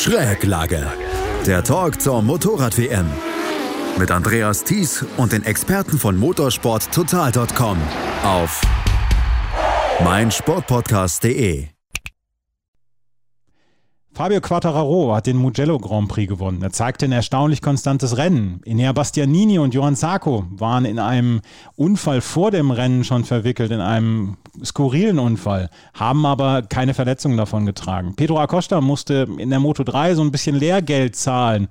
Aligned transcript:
Schräglage. 0.00 0.86
Der 1.46 1.62
Talk 1.62 2.00
zur 2.00 2.22
Motorrad-WM. 2.22 3.06
Mit 3.98 4.10
Andreas 4.10 4.64
Thies 4.64 5.04
und 5.18 5.32
den 5.32 5.44
Experten 5.44 5.98
von 5.98 6.16
motorsporttotal.com 6.16 7.76
auf 8.24 8.62
meinsportpodcast.de. 10.02 11.68
Fabio 14.12 14.40
Quattararo 14.40 15.14
hat 15.14 15.26
den 15.26 15.36
Mugello 15.36 15.78
Grand 15.78 16.08
Prix 16.08 16.28
gewonnen. 16.28 16.62
Er 16.62 16.72
zeigte 16.72 17.06
ein 17.06 17.12
erstaunlich 17.12 17.62
konstantes 17.62 18.16
Rennen. 18.16 18.60
Inea 18.64 18.92
Bastianini 18.92 19.58
und 19.58 19.72
Johann 19.72 19.94
Sarko 19.94 20.44
waren 20.50 20.84
in 20.84 20.98
einem 20.98 21.40
Unfall 21.76 22.20
vor 22.20 22.50
dem 22.50 22.70
Rennen 22.70 23.04
schon 23.04 23.24
verwickelt, 23.24 23.70
in 23.70 23.80
einem 23.80 24.36
skurrilen 24.64 25.18
Unfall, 25.18 25.70
haben 25.94 26.26
aber 26.26 26.62
keine 26.62 26.92
Verletzungen 26.92 27.36
davon 27.36 27.66
getragen. 27.66 28.14
Pedro 28.16 28.40
Acosta 28.40 28.80
musste 28.80 29.28
in 29.38 29.50
der 29.50 29.60
Moto 29.60 29.84
3 29.84 30.16
so 30.16 30.22
ein 30.22 30.32
bisschen 30.32 30.56
Lehrgeld 30.56 31.14
zahlen 31.14 31.68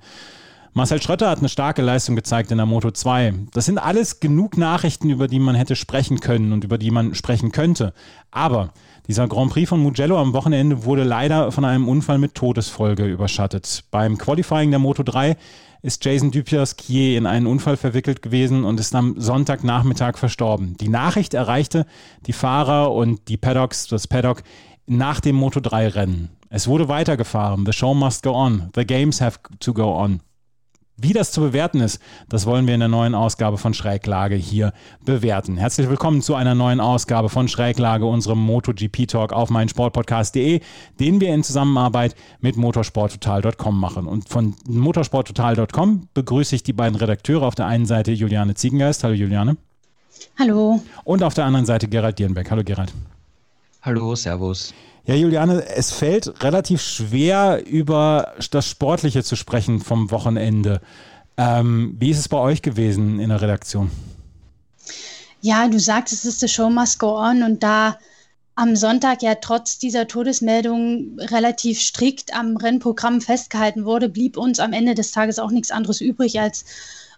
Marcel 0.72 1.02
Schröter 1.02 1.28
hat 1.28 1.40
eine 1.40 1.48
starke 1.48 1.82
Leistung 1.82 2.14
gezeigt 2.14 2.52
in 2.52 2.58
der 2.58 2.66
Moto 2.66 2.92
2. 2.92 3.34
Das 3.52 3.66
sind 3.66 3.78
alles 3.78 4.20
genug 4.20 4.56
Nachrichten, 4.56 5.10
über 5.10 5.26
die 5.26 5.40
man 5.40 5.56
hätte 5.56 5.74
sprechen 5.74 6.20
können 6.20 6.52
und 6.52 6.62
über 6.62 6.78
die 6.78 6.92
man 6.92 7.16
sprechen 7.16 7.50
könnte. 7.50 7.92
Aber 8.30 8.72
dieser 9.06 9.28
Grand 9.28 9.50
Prix 9.50 9.68
von 9.68 9.80
Mugello 9.80 10.18
am 10.18 10.32
Wochenende 10.32 10.84
wurde 10.84 11.04
leider 11.04 11.52
von 11.52 11.64
einem 11.64 11.88
Unfall 11.88 12.18
mit 12.18 12.34
Todesfolge 12.34 13.06
überschattet. 13.06 13.84
Beim 13.90 14.18
Qualifying 14.18 14.70
der 14.70 14.78
Moto 14.78 15.02
3 15.02 15.36
ist 15.82 16.04
Jason 16.04 16.30
Dupierskier 16.30 17.16
in 17.16 17.26
einen 17.26 17.46
Unfall 17.46 17.76
verwickelt 17.76 18.22
gewesen 18.22 18.64
und 18.64 18.78
ist 18.78 18.94
am 18.94 19.18
Sonntagnachmittag 19.18 20.18
verstorben. 20.18 20.76
Die 20.78 20.88
Nachricht 20.88 21.34
erreichte 21.34 21.86
die 22.26 22.32
Fahrer 22.32 22.92
und 22.92 23.28
die 23.28 23.36
Paddocks, 23.36 23.86
das 23.86 24.06
Paddock, 24.06 24.42
nach 24.86 25.20
dem 25.20 25.36
Moto 25.36 25.60
3 25.60 25.88
Rennen. 25.88 26.30
Es 26.50 26.66
wurde 26.66 26.88
weitergefahren. 26.88 27.64
The 27.64 27.72
show 27.72 27.94
must 27.94 28.22
go 28.22 28.32
on. 28.32 28.70
The 28.74 28.84
games 28.84 29.20
have 29.20 29.38
to 29.60 29.72
go 29.72 29.96
on. 29.96 30.20
Wie 31.02 31.14
das 31.14 31.32
zu 31.32 31.40
bewerten 31.40 31.80
ist, 31.80 31.98
das 32.28 32.44
wollen 32.44 32.66
wir 32.66 32.74
in 32.74 32.80
der 32.80 32.90
neuen 32.90 33.14
Ausgabe 33.14 33.56
von 33.56 33.72
Schräglage 33.72 34.34
hier 34.34 34.74
bewerten. 35.02 35.56
Herzlich 35.56 35.88
willkommen 35.88 36.20
zu 36.20 36.34
einer 36.34 36.54
neuen 36.54 36.78
Ausgabe 36.78 37.30
von 37.30 37.48
Schräglage, 37.48 38.04
unserem 38.04 38.38
MotoGP-Talk 38.40 39.32
auf 39.32 39.48
meinsportpodcast.de, 39.48 40.60
den 40.98 41.20
wir 41.22 41.32
in 41.32 41.42
Zusammenarbeit 41.42 42.14
mit 42.40 42.58
motorsporttotal.com 42.58 43.80
machen. 43.80 44.06
Und 44.06 44.28
von 44.28 44.54
motorsporttotal.com 44.68 46.08
begrüße 46.12 46.54
ich 46.54 46.64
die 46.64 46.74
beiden 46.74 46.96
Redakteure. 46.96 47.44
Auf 47.44 47.54
der 47.54 47.64
einen 47.64 47.86
Seite 47.86 48.12
Juliane 48.12 48.54
Ziegengeist. 48.54 49.02
Hallo 49.02 49.14
Juliane. 49.14 49.56
Hallo. 50.38 50.82
Und 51.04 51.22
auf 51.22 51.32
der 51.32 51.46
anderen 51.46 51.64
Seite 51.64 51.88
Gerald 51.88 52.18
Dierenbeck. 52.18 52.50
Hallo 52.50 52.62
Gerald. 52.62 52.92
Hallo, 53.80 54.14
Servus. 54.14 54.74
Ja, 55.10 55.16
Juliane, 55.16 55.66
es 55.66 55.90
fällt 55.90 56.40
relativ 56.40 56.80
schwer, 56.80 57.66
über 57.66 58.32
das 58.52 58.68
Sportliche 58.68 59.24
zu 59.24 59.34
sprechen 59.34 59.80
vom 59.80 60.12
Wochenende. 60.12 60.80
Ähm, 61.36 61.96
wie 61.98 62.10
ist 62.10 62.20
es 62.20 62.28
bei 62.28 62.36
euch 62.36 62.62
gewesen 62.62 63.18
in 63.18 63.30
der 63.30 63.42
Redaktion? 63.42 63.90
Ja, 65.40 65.66
du 65.66 65.80
sagst, 65.80 66.12
es 66.12 66.24
ist 66.24 66.38
The 66.38 66.46
Show 66.46 66.70
Must 66.70 67.00
Go 67.00 67.18
On 67.18 67.42
und 67.42 67.64
da 67.64 67.98
am 68.54 68.76
Sonntag 68.76 69.22
ja 69.22 69.34
trotz 69.34 69.80
dieser 69.80 70.06
Todesmeldung 70.06 71.18
relativ 71.18 71.80
strikt 71.80 72.32
am 72.32 72.56
Rennprogramm 72.56 73.20
festgehalten 73.20 73.84
wurde, 73.84 74.08
blieb 74.08 74.36
uns 74.36 74.60
am 74.60 74.72
Ende 74.72 74.94
des 74.94 75.10
Tages 75.10 75.40
auch 75.40 75.50
nichts 75.50 75.72
anderes 75.72 76.00
übrig, 76.00 76.38
als 76.38 76.64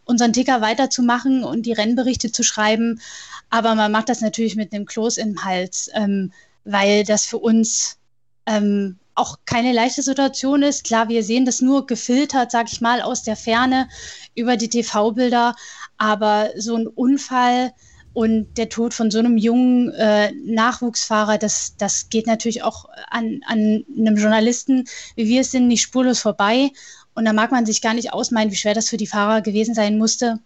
unseren 0.07 0.33
Ticker 0.33 0.63
weiterzumachen 0.63 1.45
und 1.45 1.67
die 1.67 1.75
Rennberichte 1.75 2.33
zu 2.33 2.43
schreiben. 2.43 3.03
Aber 3.51 3.75
man 3.75 3.93
macht 3.93 4.09
das 4.09 4.23
natürlich 4.23 4.57
mit 4.57 4.73
einem 4.73 4.87
Kloß 4.87 5.19
im 5.19 5.45
Hals. 5.45 5.91
Ähm, 5.93 6.33
weil 6.65 7.05
das 7.05 7.27
für 7.27 7.39
uns 7.39 7.99
ähm, 8.47 8.99
auch 9.15 9.39
keine 9.45 9.73
leichte 9.73 10.03
Situation 10.03 10.63
ist. 10.63 10.85
Klar, 10.85 11.09
wir 11.09 11.23
sehen 11.23 11.45
das 11.45 11.61
nur 11.61 11.87
gefiltert, 11.87 12.51
sag 12.51 12.73
ich 12.73 12.81
mal, 12.81 13.03
aus 13.03 13.23
der 13.23 13.37
Ferne 13.37 13.89
über 14.35 14.57
die 14.57 14.69
TV-Bilder, 14.69 15.55
aber 15.99 16.51
so 16.57 16.77
ein 16.77 16.87
Unfall 16.87 17.73
und 18.15 18.59
der 18.59 18.69
Tod 18.69 18.95
von 18.95 19.11
so 19.11 19.19
einem 19.19 19.39
jungen 19.39 19.91
äh, 19.93 20.33
Nachwuchsfahrer, 20.33 21.39
das, 21.39 21.77
das 21.79 22.11
geht 22.11 22.27
natürlich 22.27 22.63
auch 22.63 22.87
an, 23.09 23.41
an 23.47 23.85
einem 23.97 24.17
Journalisten, 24.17 24.85
wie 25.17 25.29
wir 25.29 25.41
es 25.43 25.51
sind, 25.51 25.69
nicht 25.69 25.83
spurlos 25.83 26.21
vorbei. 26.21 26.71
Und 27.15 27.25
da 27.25 27.33
mag 27.33 27.51
man 27.53 27.67
sich 27.67 27.81
gar 27.81 27.95
nicht 27.95 28.13
ausmalen, 28.13 28.51
wie 28.51 28.57
schwer 28.57 28.75
das 28.75 28.89
für 28.89 28.97
die 28.97 29.07
Fahrer 29.07 29.43
gewesen 29.43 29.75
sein 29.75 29.99
musste, 29.99 30.41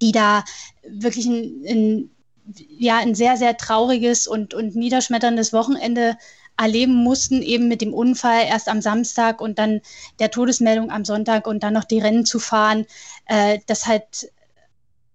die 0.00 0.12
da 0.12 0.44
wirklich 0.88 1.26
ein, 1.26 1.64
ein 1.68 2.10
ja 2.56 2.98
ein 2.98 3.14
sehr, 3.14 3.36
sehr 3.36 3.56
trauriges 3.56 4.26
und, 4.26 4.54
und 4.54 4.74
niederschmetterndes 4.76 5.52
Wochenende 5.52 6.16
erleben 6.56 6.94
mussten, 6.94 7.42
eben 7.42 7.68
mit 7.68 7.80
dem 7.80 7.94
Unfall 7.94 8.44
erst 8.46 8.68
am 8.68 8.82
Samstag 8.82 9.40
und 9.40 9.58
dann 9.58 9.80
der 10.18 10.30
Todesmeldung 10.30 10.90
am 10.90 11.04
Sonntag 11.04 11.46
und 11.46 11.62
dann 11.62 11.72
noch 11.72 11.84
die 11.84 12.00
Rennen 12.00 12.26
zu 12.26 12.38
fahren. 12.38 12.86
Äh, 13.26 13.60
das 13.66 13.86
hat 13.86 14.28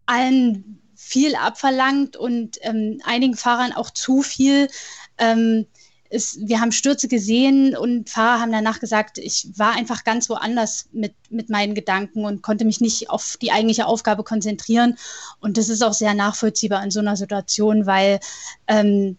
allen 0.06 0.81
viel 0.95 1.35
abverlangt 1.35 2.18
und 2.18 2.57
ähm, 2.62 3.00
einigen 3.06 3.35
Fahrern 3.35 3.74
auch 3.74 3.91
zu 3.91 4.22
viel. 4.22 4.69
Ähm, 5.18 5.68
es, 6.09 6.38
wir 6.39 6.61
haben 6.61 6.71
Stürze 6.71 7.07
gesehen 7.07 7.75
und 7.75 8.09
Fahrer 8.09 8.41
haben 8.41 8.51
danach 8.51 8.79
gesagt, 8.79 9.17
ich 9.17 9.47
war 9.55 9.73
einfach 9.75 10.03
ganz 10.03 10.29
woanders 10.29 10.88
mit, 10.91 11.13
mit 11.29 11.49
meinen 11.49 11.73
Gedanken 11.73 12.25
und 12.25 12.41
konnte 12.41 12.66
mich 12.66 12.79
nicht 12.79 13.09
auf 13.09 13.38
die 13.41 13.51
eigentliche 13.51 13.88
Aufgabe 13.88 14.23
konzentrieren. 14.23 14.97
Und 15.39 15.57
das 15.57 15.69
ist 15.69 15.83
auch 15.83 15.94
sehr 15.94 16.13
nachvollziehbar 16.13 16.83
in 16.83 16.91
so 16.91 16.99
einer 16.99 17.17
Situation, 17.17 17.85
weil 17.85 18.19
ähm, 18.67 19.17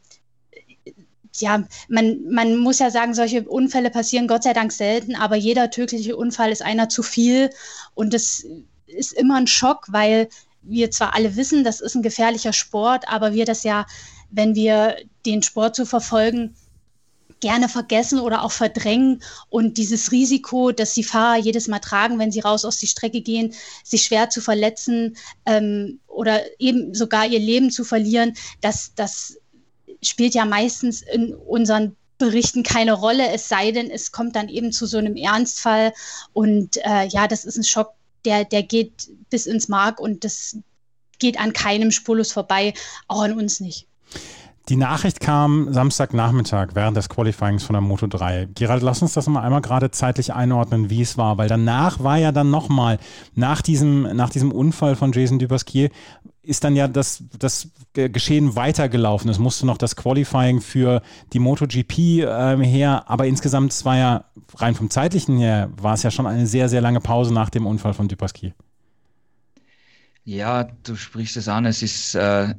ja, 1.40 1.64
man, 1.88 2.30
man 2.30 2.56
muss 2.56 2.78
ja 2.78 2.90
sagen, 2.90 3.14
solche 3.14 3.42
Unfälle 3.42 3.90
passieren 3.90 4.28
Gott 4.28 4.44
sei 4.44 4.52
Dank 4.52 4.72
selten, 4.72 5.16
aber 5.16 5.36
jeder 5.36 5.70
tödliche 5.70 6.16
Unfall 6.16 6.50
ist 6.50 6.62
einer 6.62 6.88
zu 6.88 7.02
viel. 7.02 7.50
Und 7.94 8.14
das 8.14 8.46
ist 8.86 9.12
immer 9.12 9.36
ein 9.36 9.46
Schock, 9.46 9.86
weil 9.88 10.28
wir 10.62 10.90
zwar 10.90 11.14
alle 11.14 11.36
wissen, 11.36 11.64
das 11.64 11.80
ist 11.80 11.94
ein 11.94 12.02
gefährlicher 12.02 12.52
Sport, 12.52 13.08
aber 13.08 13.32
wir 13.34 13.44
das 13.44 13.62
ja, 13.64 13.86
wenn 14.30 14.54
wir 14.54 14.96
den 15.24 15.42
Sport 15.42 15.76
zu 15.76 15.84
so 15.84 15.90
verfolgen, 15.90 16.56
gerne 17.40 17.68
vergessen 17.68 18.20
oder 18.20 18.42
auch 18.42 18.52
verdrängen 18.52 19.22
und 19.50 19.78
dieses 19.78 20.12
Risiko, 20.12 20.72
dass 20.72 20.94
die 20.94 21.04
Fahrer 21.04 21.38
jedes 21.38 21.68
Mal 21.68 21.80
tragen, 21.80 22.18
wenn 22.18 22.32
sie 22.32 22.40
raus 22.40 22.64
aus 22.64 22.78
die 22.78 22.86
Strecke 22.86 23.20
gehen, 23.20 23.54
sich 23.84 24.04
schwer 24.04 24.30
zu 24.30 24.40
verletzen 24.40 25.16
ähm, 25.44 26.00
oder 26.06 26.40
eben 26.58 26.94
sogar 26.94 27.26
ihr 27.26 27.38
Leben 27.38 27.70
zu 27.70 27.84
verlieren, 27.84 28.34
das, 28.60 28.92
das 28.94 29.38
spielt 30.02 30.34
ja 30.34 30.44
meistens 30.44 31.02
in 31.02 31.34
unseren 31.34 31.96
Berichten 32.18 32.62
keine 32.62 32.94
Rolle, 32.94 33.28
es 33.32 33.48
sei 33.48 33.72
denn, 33.72 33.90
es 33.90 34.10
kommt 34.10 34.36
dann 34.36 34.48
eben 34.48 34.72
zu 34.72 34.86
so 34.86 34.96
einem 34.96 35.16
Ernstfall 35.16 35.92
und 36.32 36.78
äh, 36.78 37.06
ja, 37.06 37.28
das 37.28 37.44
ist 37.44 37.58
ein 37.58 37.64
Schock, 37.64 37.92
der, 38.24 38.44
der 38.44 38.62
geht 38.62 39.08
bis 39.28 39.46
ins 39.46 39.68
Mark 39.68 40.00
und 40.00 40.24
das 40.24 40.56
geht 41.18 41.38
an 41.38 41.52
keinem 41.52 41.90
spurlos 41.90 42.32
vorbei, 42.32 42.72
auch 43.08 43.22
an 43.22 43.34
uns 43.34 43.60
nicht. 43.60 43.86
Die 44.68 44.76
Nachricht 44.76 45.20
kam 45.20 45.72
Samstagnachmittag 45.72 46.70
während 46.74 46.96
des 46.96 47.08
Qualifyings 47.08 47.62
von 47.62 47.74
der 47.74 47.80
Moto 47.80 48.08
3. 48.08 48.48
Gerald, 48.52 48.82
lass 48.82 49.00
uns 49.00 49.12
das 49.12 49.28
mal 49.28 49.42
einmal 49.42 49.60
gerade 49.60 49.92
zeitlich 49.92 50.34
einordnen, 50.34 50.90
wie 50.90 51.02
es 51.02 51.16
war, 51.16 51.38
weil 51.38 51.48
danach 51.48 52.02
war 52.02 52.16
ja 52.16 52.32
dann 52.32 52.50
nochmal, 52.50 52.98
nach 53.36 53.62
diesem, 53.62 54.02
nach 54.16 54.28
diesem 54.28 54.50
Unfall 54.50 54.96
von 54.96 55.12
Jason 55.12 55.38
Dubasquier, 55.38 55.90
ist 56.42 56.64
dann 56.64 56.74
ja 56.74 56.88
das, 56.88 57.22
das 57.38 57.68
Geschehen 57.92 58.56
weitergelaufen. 58.56 59.30
Es 59.30 59.38
musste 59.38 59.66
noch 59.66 59.78
das 59.78 59.94
Qualifying 59.94 60.60
für 60.60 61.00
die 61.32 61.38
MotoGP 61.38 61.98
äh, 61.98 62.56
her, 62.56 63.04
aber 63.06 63.26
insgesamt, 63.26 63.72
es 63.72 63.84
war 63.84 63.96
ja 63.96 64.24
rein 64.56 64.74
vom 64.74 64.90
zeitlichen 64.90 65.38
her, 65.38 65.70
war 65.80 65.94
es 65.94 66.02
ja 66.02 66.10
schon 66.10 66.26
eine 66.26 66.46
sehr, 66.48 66.68
sehr 66.68 66.80
lange 66.80 67.00
Pause 67.00 67.32
nach 67.32 67.50
dem 67.50 67.66
Unfall 67.66 67.94
von 67.94 68.08
Dubasquier. 68.08 68.52
Ja, 70.24 70.64
du 70.82 70.96
sprichst 70.96 71.36
es 71.36 71.46
an. 71.46 71.66
Es 71.66 71.82
ist 71.82 72.16
äh, 72.16 72.54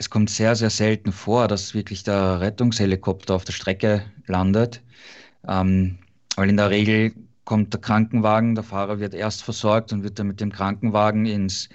es 0.00 0.08
kommt 0.08 0.30
sehr, 0.30 0.56
sehr 0.56 0.70
selten 0.70 1.12
vor, 1.12 1.46
dass 1.46 1.74
wirklich 1.74 2.02
der 2.04 2.40
Rettungshelikopter 2.40 3.34
auf 3.34 3.44
der 3.44 3.52
Strecke 3.52 4.02
landet. 4.26 4.80
Ähm, 5.46 5.98
weil 6.36 6.48
in 6.48 6.56
der 6.56 6.70
Regel 6.70 7.12
kommt 7.44 7.74
der 7.74 7.82
Krankenwagen, 7.82 8.54
der 8.54 8.64
Fahrer 8.64 8.98
wird 8.98 9.12
erst 9.12 9.42
versorgt 9.42 9.92
und 9.92 10.02
wird 10.02 10.18
dann 10.18 10.28
mit 10.28 10.40
dem 10.40 10.52
Krankenwagen 10.52 11.26
ins 11.26 11.68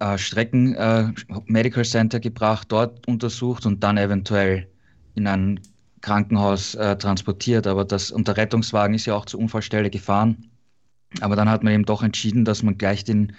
äh, 0.00 0.16
Strecken 0.16 0.74
äh, 0.76 1.12
Medical 1.44 1.84
Center 1.84 2.20
gebracht, 2.20 2.72
dort 2.72 3.06
untersucht 3.06 3.66
und 3.66 3.84
dann 3.84 3.98
eventuell 3.98 4.66
in 5.14 5.26
ein 5.26 5.60
Krankenhaus 6.00 6.74
äh, 6.76 6.96
transportiert. 6.96 7.66
Aber 7.66 7.84
das, 7.84 8.10
und 8.10 8.28
der 8.28 8.38
Rettungswagen 8.38 8.94
ist 8.94 9.04
ja 9.04 9.14
auch 9.14 9.26
zur 9.26 9.40
Unfallstelle 9.40 9.90
gefahren. 9.90 10.48
Aber 11.20 11.36
dann 11.36 11.50
hat 11.50 11.62
man 11.64 11.74
eben 11.74 11.84
doch 11.84 12.02
entschieden, 12.02 12.46
dass 12.46 12.62
man 12.62 12.78
gleich 12.78 13.04
den 13.04 13.34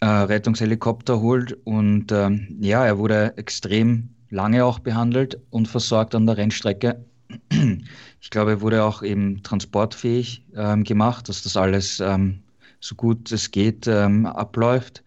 äh, 0.00 0.06
Rettungshelikopter 0.06 1.20
holt. 1.20 1.56
Und 1.64 2.12
ähm, 2.12 2.56
ja, 2.60 2.84
er 2.84 2.98
wurde 2.98 3.36
extrem 3.36 4.10
lange 4.30 4.64
auch 4.64 4.78
behandelt 4.78 5.38
und 5.50 5.68
versorgt 5.68 6.14
an 6.14 6.26
der 6.26 6.36
Rennstrecke. 6.36 7.04
Ich 8.20 8.30
glaube, 8.30 8.52
er 8.52 8.60
wurde 8.60 8.84
auch 8.84 9.02
eben 9.02 9.42
transportfähig 9.42 10.44
ähm, 10.54 10.84
gemacht, 10.84 11.28
dass 11.28 11.42
das 11.42 11.56
alles 11.56 12.00
ähm, 12.00 12.42
so 12.80 12.94
gut 12.94 13.30
es 13.32 13.50
geht 13.50 13.86
ähm, 13.86 14.26
abläuft. 14.26 15.02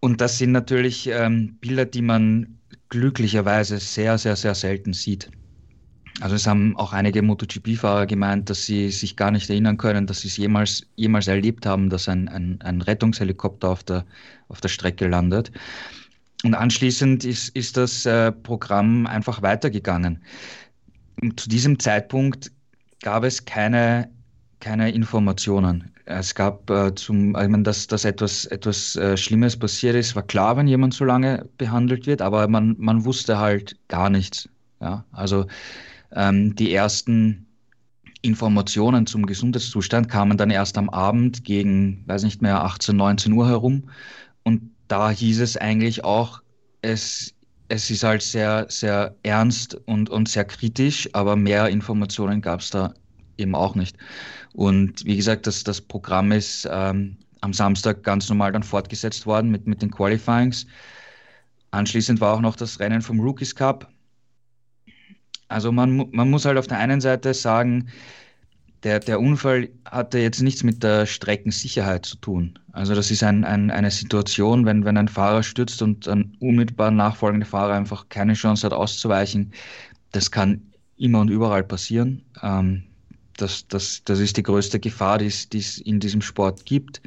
Und 0.00 0.20
das 0.20 0.38
sind 0.38 0.52
natürlich 0.52 1.08
ähm, 1.08 1.56
Bilder, 1.60 1.86
die 1.86 2.02
man 2.02 2.58
glücklicherweise 2.88 3.78
sehr, 3.78 4.18
sehr, 4.18 4.36
sehr 4.36 4.54
selten 4.54 4.92
sieht. 4.92 5.30
Also 6.20 6.34
es 6.34 6.46
haben 6.46 6.76
auch 6.76 6.92
einige 6.92 7.22
MotoGP-Fahrer 7.22 8.06
gemeint, 8.06 8.50
dass 8.50 8.64
sie 8.64 8.90
sich 8.90 9.16
gar 9.16 9.30
nicht 9.30 9.48
erinnern 9.50 9.76
können, 9.76 10.06
dass 10.06 10.20
sie 10.20 10.28
es 10.28 10.36
jemals, 10.36 10.84
jemals 10.96 11.28
erlebt 11.28 11.64
haben, 11.64 11.90
dass 11.90 12.08
ein, 12.08 12.28
ein, 12.28 12.60
ein 12.62 12.80
Rettungshelikopter 12.80 13.68
auf 13.68 13.84
der, 13.84 14.04
auf 14.48 14.60
der 14.60 14.68
Strecke 14.68 15.06
landet. 15.06 15.52
Und 16.44 16.54
anschließend 16.54 17.24
ist, 17.24 17.50
ist 17.50 17.76
das 17.76 18.04
äh, 18.06 18.32
Programm 18.32 19.06
einfach 19.06 19.42
weitergegangen. 19.42 20.22
Zu 21.36 21.48
diesem 21.48 21.78
Zeitpunkt 21.78 22.50
gab 23.02 23.24
es 23.24 23.44
keine, 23.44 24.10
keine 24.60 24.90
Informationen. 24.90 25.90
Es 26.04 26.34
gab 26.34 26.68
äh, 26.70 26.94
zum, 26.94 27.36
ich 27.36 27.48
meine, 27.48 27.62
dass, 27.64 27.86
dass 27.86 28.04
etwas, 28.04 28.46
etwas 28.46 28.96
äh, 28.96 29.16
Schlimmes 29.16 29.56
passiert 29.56 29.94
ist, 29.94 30.16
war 30.16 30.22
klar, 30.22 30.56
wenn 30.56 30.66
jemand 30.66 30.94
so 30.94 31.04
lange 31.04 31.48
behandelt 31.58 32.06
wird, 32.06 32.22
aber 32.22 32.48
man, 32.48 32.76
man 32.78 33.04
wusste 33.04 33.38
halt 33.38 33.76
gar 33.88 34.08
nichts. 34.08 34.48
Ja? 34.80 35.04
Also 35.12 35.46
ähm, 36.12 36.54
die 36.54 36.72
ersten 36.72 37.46
Informationen 38.22 39.06
zum 39.06 39.26
Gesundheitszustand 39.26 40.08
kamen 40.08 40.36
dann 40.36 40.50
erst 40.50 40.76
am 40.76 40.90
Abend 40.90 41.44
gegen, 41.44 42.04
weiß 42.06 42.24
nicht 42.24 42.42
mehr, 42.42 42.64
18, 42.64 42.96
19 42.96 43.32
Uhr 43.32 43.48
herum. 43.48 43.90
Und 44.42 44.70
da 44.88 45.10
hieß 45.10 45.40
es 45.40 45.56
eigentlich 45.56 46.04
auch, 46.04 46.42
es, 46.82 47.34
es 47.68 47.90
ist 47.90 48.02
halt 48.02 48.22
sehr, 48.22 48.66
sehr 48.68 49.14
ernst 49.22 49.74
und, 49.86 50.10
und 50.10 50.28
sehr 50.28 50.44
kritisch, 50.44 51.08
aber 51.12 51.36
mehr 51.36 51.68
Informationen 51.68 52.40
gab 52.40 52.60
es 52.60 52.70
da 52.70 52.94
eben 53.36 53.54
auch 53.54 53.74
nicht. 53.74 53.96
Und 54.54 55.04
wie 55.04 55.16
gesagt, 55.16 55.46
das, 55.46 55.62
das 55.62 55.80
Programm 55.80 56.32
ist 56.32 56.68
ähm, 56.70 57.16
am 57.40 57.52
Samstag 57.52 58.02
ganz 58.02 58.28
normal 58.28 58.52
dann 58.52 58.62
fortgesetzt 58.62 59.26
worden 59.26 59.50
mit, 59.50 59.66
mit 59.66 59.82
den 59.82 59.90
Qualifyings. 59.90 60.66
Anschließend 61.70 62.20
war 62.20 62.34
auch 62.34 62.40
noch 62.40 62.56
das 62.56 62.80
Rennen 62.80 63.02
vom 63.02 63.20
Rookies 63.20 63.54
Cup. 63.54 63.88
Also 65.48 65.72
man, 65.72 66.08
man 66.12 66.30
muss 66.30 66.44
halt 66.44 66.58
auf 66.58 66.66
der 66.66 66.78
einen 66.78 67.00
Seite 67.00 67.34
sagen, 67.34 67.88
der, 68.84 69.00
der 69.00 69.18
Unfall 69.20 69.70
hatte 69.84 70.18
jetzt 70.18 70.40
nichts 70.40 70.62
mit 70.62 70.82
der 70.82 71.06
Streckensicherheit 71.06 72.06
zu 72.06 72.16
tun. 72.16 72.58
Also 72.72 72.94
das 72.94 73.10
ist 73.10 73.24
ein, 73.24 73.44
ein, 73.44 73.70
eine 73.70 73.90
Situation, 73.90 74.66
wenn, 74.66 74.84
wenn 74.84 74.96
ein 74.96 75.08
Fahrer 75.08 75.42
stürzt 75.42 75.82
und 75.82 76.06
ein 76.06 76.36
unmittelbar 76.38 76.90
nachfolgender 76.90 77.46
Fahrer 77.46 77.74
einfach 77.74 78.08
keine 78.08 78.34
Chance 78.34 78.66
hat 78.66 78.72
auszuweichen. 78.72 79.52
Das 80.12 80.30
kann 80.30 80.62
immer 80.96 81.20
und 81.20 81.30
überall 81.30 81.64
passieren. 81.64 82.22
Ähm, 82.42 82.84
das, 83.36 83.66
das, 83.68 84.02
das 84.04 84.20
ist 84.20 84.36
die 84.36 84.42
größte 84.42 84.78
Gefahr, 84.78 85.18
die 85.18 85.26
es 85.26 85.78
in 85.78 86.00
diesem 86.00 86.22
Sport 86.22 86.64
gibt. 86.64 87.00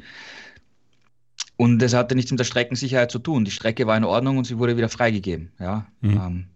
Und 1.56 1.82
es 1.82 1.94
hatte 1.94 2.14
nichts 2.14 2.30
mit 2.30 2.40
der 2.40 2.44
Streckensicherheit 2.44 3.10
zu 3.10 3.18
tun. 3.18 3.44
Die 3.44 3.50
Strecke 3.50 3.86
war 3.86 3.96
in 3.96 4.04
Ordnung 4.04 4.38
und 4.38 4.44
sie 4.44 4.58
wurde 4.58 4.76
wieder 4.76 4.88
freigegeben. 4.88 5.52
Ja, 5.58 5.86
mhm. 6.00 6.10
ähm, 6.10 6.46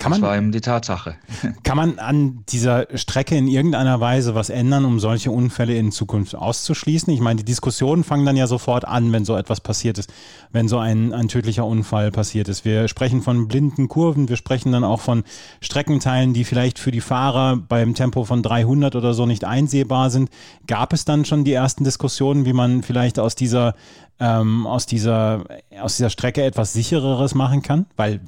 kann 0.00 0.12
man, 0.12 0.20
das 0.22 0.30
war 0.30 0.36
eben 0.36 0.50
die 0.50 0.62
Tatsache. 0.62 1.16
Kann 1.62 1.76
man 1.76 1.98
an 1.98 2.42
dieser 2.48 2.86
Strecke 2.96 3.36
in 3.36 3.46
irgendeiner 3.46 4.00
Weise 4.00 4.34
was 4.34 4.48
ändern, 4.48 4.86
um 4.86 4.98
solche 4.98 5.30
Unfälle 5.30 5.76
in 5.76 5.92
Zukunft 5.92 6.34
auszuschließen? 6.34 7.12
Ich 7.12 7.20
meine, 7.20 7.36
die 7.36 7.44
Diskussionen 7.44 8.02
fangen 8.02 8.24
dann 8.24 8.34
ja 8.34 8.46
sofort 8.46 8.86
an, 8.86 9.12
wenn 9.12 9.26
so 9.26 9.36
etwas 9.36 9.60
passiert 9.60 9.98
ist, 9.98 10.10
wenn 10.52 10.68
so 10.68 10.78
ein, 10.78 11.12
ein 11.12 11.28
tödlicher 11.28 11.66
Unfall 11.66 12.10
passiert 12.12 12.48
ist. 12.48 12.64
Wir 12.64 12.88
sprechen 12.88 13.20
von 13.20 13.46
blinden 13.46 13.88
Kurven, 13.88 14.30
wir 14.30 14.36
sprechen 14.36 14.72
dann 14.72 14.84
auch 14.84 15.02
von 15.02 15.22
Streckenteilen, 15.60 16.32
die 16.32 16.44
vielleicht 16.44 16.78
für 16.78 16.92
die 16.92 17.02
Fahrer 17.02 17.58
beim 17.58 17.94
Tempo 17.94 18.24
von 18.24 18.42
300 18.42 18.96
oder 18.96 19.12
so 19.12 19.26
nicht 19.26 19.44
einsehbar 19.44 20.08
sind. 20.08 20.30
Gab 20.66 20.94
es 20.94 21.04
dann 21.04 21.26
schon 21.26 21.44
die 21.44 21.52
ersten 21.52 21.84
Diskussionen, 21.84 22.46
wie 22.46 22.54
man 22.54 22.82
vielleicht 22.82 23.18
aus 23.18 23.34
dieser 23.34 23.74
ähm, 24.20 24.66
aus, 24.66 24.86
dieser, 24.86 25.44
aus 25.80 25.96
dieser 25.96 26.10
Strecke 26.10 26.44
etwas 26.44 26.74
sichereres 26.74 27.34
machen 27.34 27.62
kann? 27.62 27.86
Weil, 27.96 28.20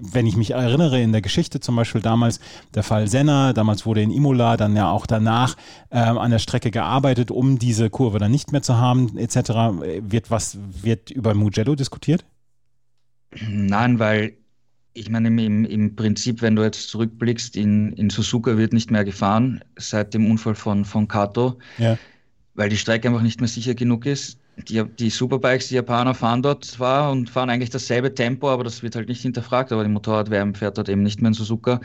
wenn 0.00 0.26
ich 0.26 0.36
mich 0.36 0.52
erinnere, 0.52 1.00
in 1.00 1.12
der 1.14 1.22
Geschichte 1.22 1.60
zum 1.60 1.76
Beispiel 1.76 2.02
damals 2.02 2.40
der 2.74 2.82
Fall 2.82 3.08
Senna, 3.08 3.52
damals 3.52 3.86
wurde 3.86 4.02
in 4.02 4.10
Imola 4.10 4.56
dann 4.56 4.76
ja 4.76 4.90
auch 4.90 5.06
danach 5.06 5.56
ähm, 5.90 6.18
an 6.18 6.30
der 6.30 6.38
Strecke 6.38 6.70
gearbeitet, 6.70 7.30
um 7.30 7.58
diese 7.58 7.88
Kurve 7.88 8.18
dann 8.18 8.30
nicht 8.30 8.52
mehr 8.52 8.62
zu 8.62 8.76
haben, 8.76 9.16
etc. 9.16 9.36
Wird 10.00 10.30
was, 10.30 10.58
wird 10.82 11.10
über 11.10 11.34
Mugello 11.34 11.74
diskutiert? 11.74 12.24
Nein, 13.40 13.98
weil 13.98 14.34
ich 14.92 15.10
meine, 15.10 15.28
im, 15.28 15.64
im 15.64 15.96
Prinzip, 15.96 16.40
wenn 16.42 16.54
du 16.54 16.62
jetzt 16.62 16.88
zurückblickst, 16.88 17.56
in, 17.56 17.92
in 17.94 18.10
Suzuka 18.10 18.56
wird 18.56 18.72
nicht 18.72 18.90
mehr 18.90 19.04
gefahren 19.04 19.62
seit 19.76 20.14
dem 20.14 20.30
Unfall 20.30 20.54
von, 20.54 20.84
von 20.84 21.08
Kato, 21.08 21.58
ja. 21.78 21.98
weil 22.54 22.68
die 22.68 22.76
Strecke 22.76 23.08
einfach 23.08 23.22
nicht 23.22 23.40
mehr 23.40 23.48
sicher 23.48 23.74
genug 23.74 24.06
ist 24.06 24.38
die, 24.56 24.84
die 24.84 25.10
Superbikes, 25.10 25.68
die 25.68 25.74
Japaner 25.74 26.14
fahren 26.14 26.42
dort 26.42 26.64
zwar 26.64 27.10
und 27.10 27.28
fahren 27.30 27.50
eigentlich 27.50 27.70
dasselbe 27.70 28.14
Tempo, 28.14 28.48
aber 28.48 28.64
das 28.64 28.82
wird 28.82 28.96
halt 28.96 29.08
nicht 29.08 29.22
hinterfragt, 29.22 29.72
aber 29.72 29.82
die 29.82 29.90
Motorradwärme 29.90 30.54
fährt 30.54 30.78
dort 30.78 30.88
eben 30.88 31.02
nicht 31.02 31.20
mehr 31.20 31.28
in 31.28 31.34
Suzuka. 31.34 31.80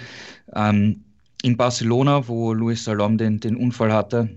Ähm, 0.56 1.04
in 1.42 1.57
Barcelona, 1.57 2.27
wo 2.27 2.54
Luis 2.54 2.83
Salom 2.83 3.18
den, 3.18 3.39
den 3.39 3.56
Unfall 3.56 3.94
hatte, 3.94 4.30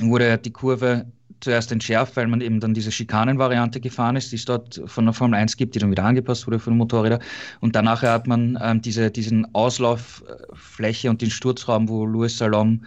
wurde 0.00 0.38
die 0.38 0.52
Kurve 0.52 1.06
zuerst 1.40 1.70
entschärft, 1.72 2.16
weil 2.16 2.26
man 2.26 2.40
eben 2.40 2.60
dann 2.60 2.74
diese 2.74 2.90
Schikanenvariante 2.90 3.80
gefahren 3.80 4.16
ist, 4.16 4.32
die 4.32 4.36
es 4.36 4.44
dort 4.44 4.82
von 4.86 5.04
der 5.04 5.14
Formel 5.14 5.38
1 5.38 5.56
gibt, 5.56 5.74
die 5.74 5.78
dann 5.78 5.90
wieder 5.90 6.04
angepasst 6.04 6.46
wurde 6.46 6.58
von 6.58 6.72
den 6.72 6.78
Motorrädern. 6.78 7.20
Und 7.60 7.76
danach 7.76 8.02
hat 8.02 8.26
man 8.26 8.58
ähm, 8.60 8.82
diese, 8.82 9.10
diesen 9.10 9.54
Auslauffläche 9.54 11.10
und 11.10 11.22
den 11.22 11.30
Sturzraum, 11.30 11.88
wo 11.88 12.04
Luis 12.04 12.38
Salom 12.38 12.84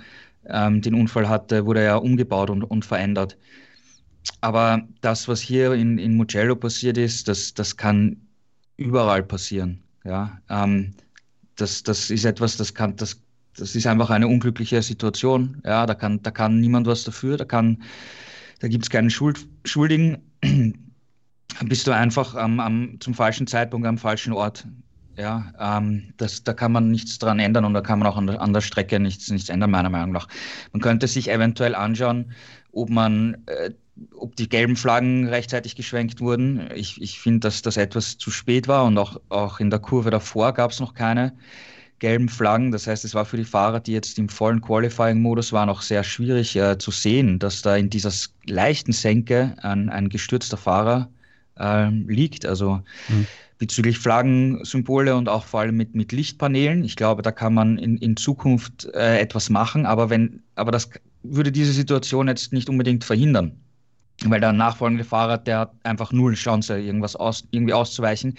ähm, 0.47 0.81
den 0.81 0.95
Unfall 0.95 1.29
hatte, 1.29 1.65
wurde 1.65 1.83
ja 1.83 1.95
umgebaut 1.95 2.49
und, 2.49 2.63
und 2.63 2.85
verändert. 2.85 3.37
Aber 4.41 4.81
das, 5.01 5.27
was 5.27 5.41
hier 5.41 5.73
in, 5.73 5.97
in 5.97 6.15
Mugello 6.15 6.55
passiert 6.55 6.97
ist, 6.97 7.27
das, 7.27 7.53
das 7.53 7.77
kann 7.77 8.17
überall 8.77 9.23
passieren. 9.23 9.83
Ja, 10.03 10.39
ähm, 10.49 10.93
das, 11.55 11.83
das 11.83 12.09
ist 12.09 12.25
etwas, 12.25 12.57
das 12.57 12.73
kann, 12.73 12.95
das, 12.95 13.21
das 13.55 13.75
ist 13.75 13.85
einfach 13.85 14.09
eine 14.09 14.27
unglückliche 14.27 14.81
Situation. 14.81 15.61
Ja, 15.63 15.85
da 15.85 15.93
kann, 15.93 16.21
da 16.23 16.31
kann 16.31 16.59
niemand 16.59 16.87
was 16.87 17.03
dafür, 17.03 17.37
da 17.37 17.45
da 17.45 18.67
gibt 18.67 18.83
es 18.83 18.89
keinen 18.89 19.09
Schuld, 19.09 19.47
Schuldigen. 19.65 20.17
Bist 21.65 21.85
du 21.85 21.91
einfach 21.91 22.35
am, 22.35 22.59
am, 22.59 22.97
zum 22.99 23.13
falschen 23.13 23.45
Zeitpunkt 23.45 23.85
am 23.87 23.97
falschen 23.97 24.33
Ort. 24.33 24.65
Ja, 25.17 25.51
ähm, 25.59 26.13
das, 26.17 26.43
da 26.43 26.53
kann 26.53 26.71
man 26.71 26.89
nichts 26.89 27.19
dran 27.19 27.39
ändern 27.39 27.65
und 27.65 27.73
da 27.73 27.81
kann 27.81 27.99
man 27.99 28.07
auch 28.07 28.17
an 28.17 28.27
der, 28.27 28.41
an 28.41 28.53
der 28.53 28.61
Strecke 28.61 28.99
nichts, 28.99 29.29
nichts 29.29 29.49
ändern, 29.49 29.71
meiner 29.71 29.89
Meinung 29.89 30.11
nach. 30.11 30.27
Man 30.71 30.81
könnte 30.81 31.07
sich 31.07 31.29
eventuell 31.29 31.75
anschauen, 31.75 32.31
ob 32.71 32.89
man 32.89 33.43
äh, 33.47 33.71
ob 34.15 34.35
die 34.35 34.49
gelben 34.49 34.75
Flaggen 34.75 35.27
rechtzeitig 35.27 35.75
geschwenkt 35.75 36.21
wurden. 36.21 36.69
Ich, 36.75 37.01
ich 37.01 37.19
finde, 37.19 37.41
dass 37.41 37.61
das 37.61 37.77
etwas 37.77 38.17
zu 38.17 38.31
spät 38.31 38.67
war 38.67 38.85
und 38.85 38.97
auch, 38.97 39.19
auch 39.29 39.59
in 39.59 39.69
der 39.69 39.79
Kurve 39.79 40.09
davor 40.09 40.53
gab 40.53 40.71
es 40.71 40.79
noch 40.79 40.93
keine 40.93 41.33
gelben 42.01 42.27
Flaggen. 42.27 42.71
Das 42.71 42.87
heißt, 42.87 43.05
es 43.05 43.15
war 43.15 43.25
für 43.25 43.37
die 43.37 43.45
Fahrer, 43.45 43.79
die 43.79 43.93
jetzt 43.93 44.19
im 44.19 44.27
vollen 44.27 44.59
Qualifying-Modus 44.59 45.53
waren, 45.53 45.69
auch 45.69 45.81
sehr 45.81 46.03
schwierig 46.03 46.55
äh, 46.57 46.77
zu 46.77 46.91
sehen, 46.91 47.39
dass 47.39 47.61
da 47.61 47.77
in 47.77 47.89
dieser 47.89 48.11
leichten 48.45 48.91
Senke 48.91 49.55
ein, 49.61 49.89
ein 49.89 50.09
gestürzter 50.09 50.57
Fahrer 50.57 51.09
äh, 51.57 51.89
liegt. 51.89 52.45
Also 52.45 52.81
mhm. 53.07 53.27
bezüglich 53.57 53.99
Flaggensymbole 53.99 55.15
und 55.15 55.29
auch 55.29 55.45
vor 55.45 55.61
allem 55.61 55.77
mit, 55.77 55.95
mit 55.95 56.11
Lichtpaneelen. 56.11 56.83
Ich 56.83 56.97
glaube, 56.97 57.21
da 57.21 57.31
kann 57.31 57.53
man 57.53 57.77
in, 57.77 57.97
in 57.97 58.17
Zukunft 58.17 58.89
äh, 58.93 59.19
etwas 59.19 59.49
machen, 59.49 59.85
aber 59.85 60.09
wenn, 60.09 60.41
aber 60.55 60.71
das 60.71 60.89
würde 61.23 61.51
diese 61.51 61.71
Situation 61.71 62.27
jetzt 62.27 62.51
nicht 62.51 62.67
unbedingt 62.67 63.03
verhindern 63.03 63.61
weil 64.25 64.39
der 64.39 64.53
nachfolgende 64.53 65.03
Fahrer, 65.03 65.37
der 65.37 65.59
hat 65.59 65.71
einfach 65.83 66.11
null 66.11 66.33
Chance, 66.33 66.79
irgendwas 66.79 67.15
aus, 67.15 67.43
irgendwie 67.51 67.73
auszuweichen. 67.73 68.35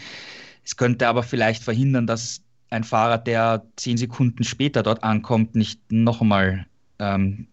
Es 0.64 0.76
könnte 0.76 1.08
aber 1.08 1.22
vielleicht 1.22 1.62
verhindern, 1.62 2.06
dass 2.06 2.42
ein 2.70 2.84
Fahrer, 2.84 3.18
der 3.18 3.64
zehn 3.76 3.96
Sekunden 3.96 4.44
später 4.44 4.82
dort 4.82 5.02
ankommt, 5.02 5.54
nicht 5.54 5.80
nochmal 5.90 6.66
ähm, 6.98 7.48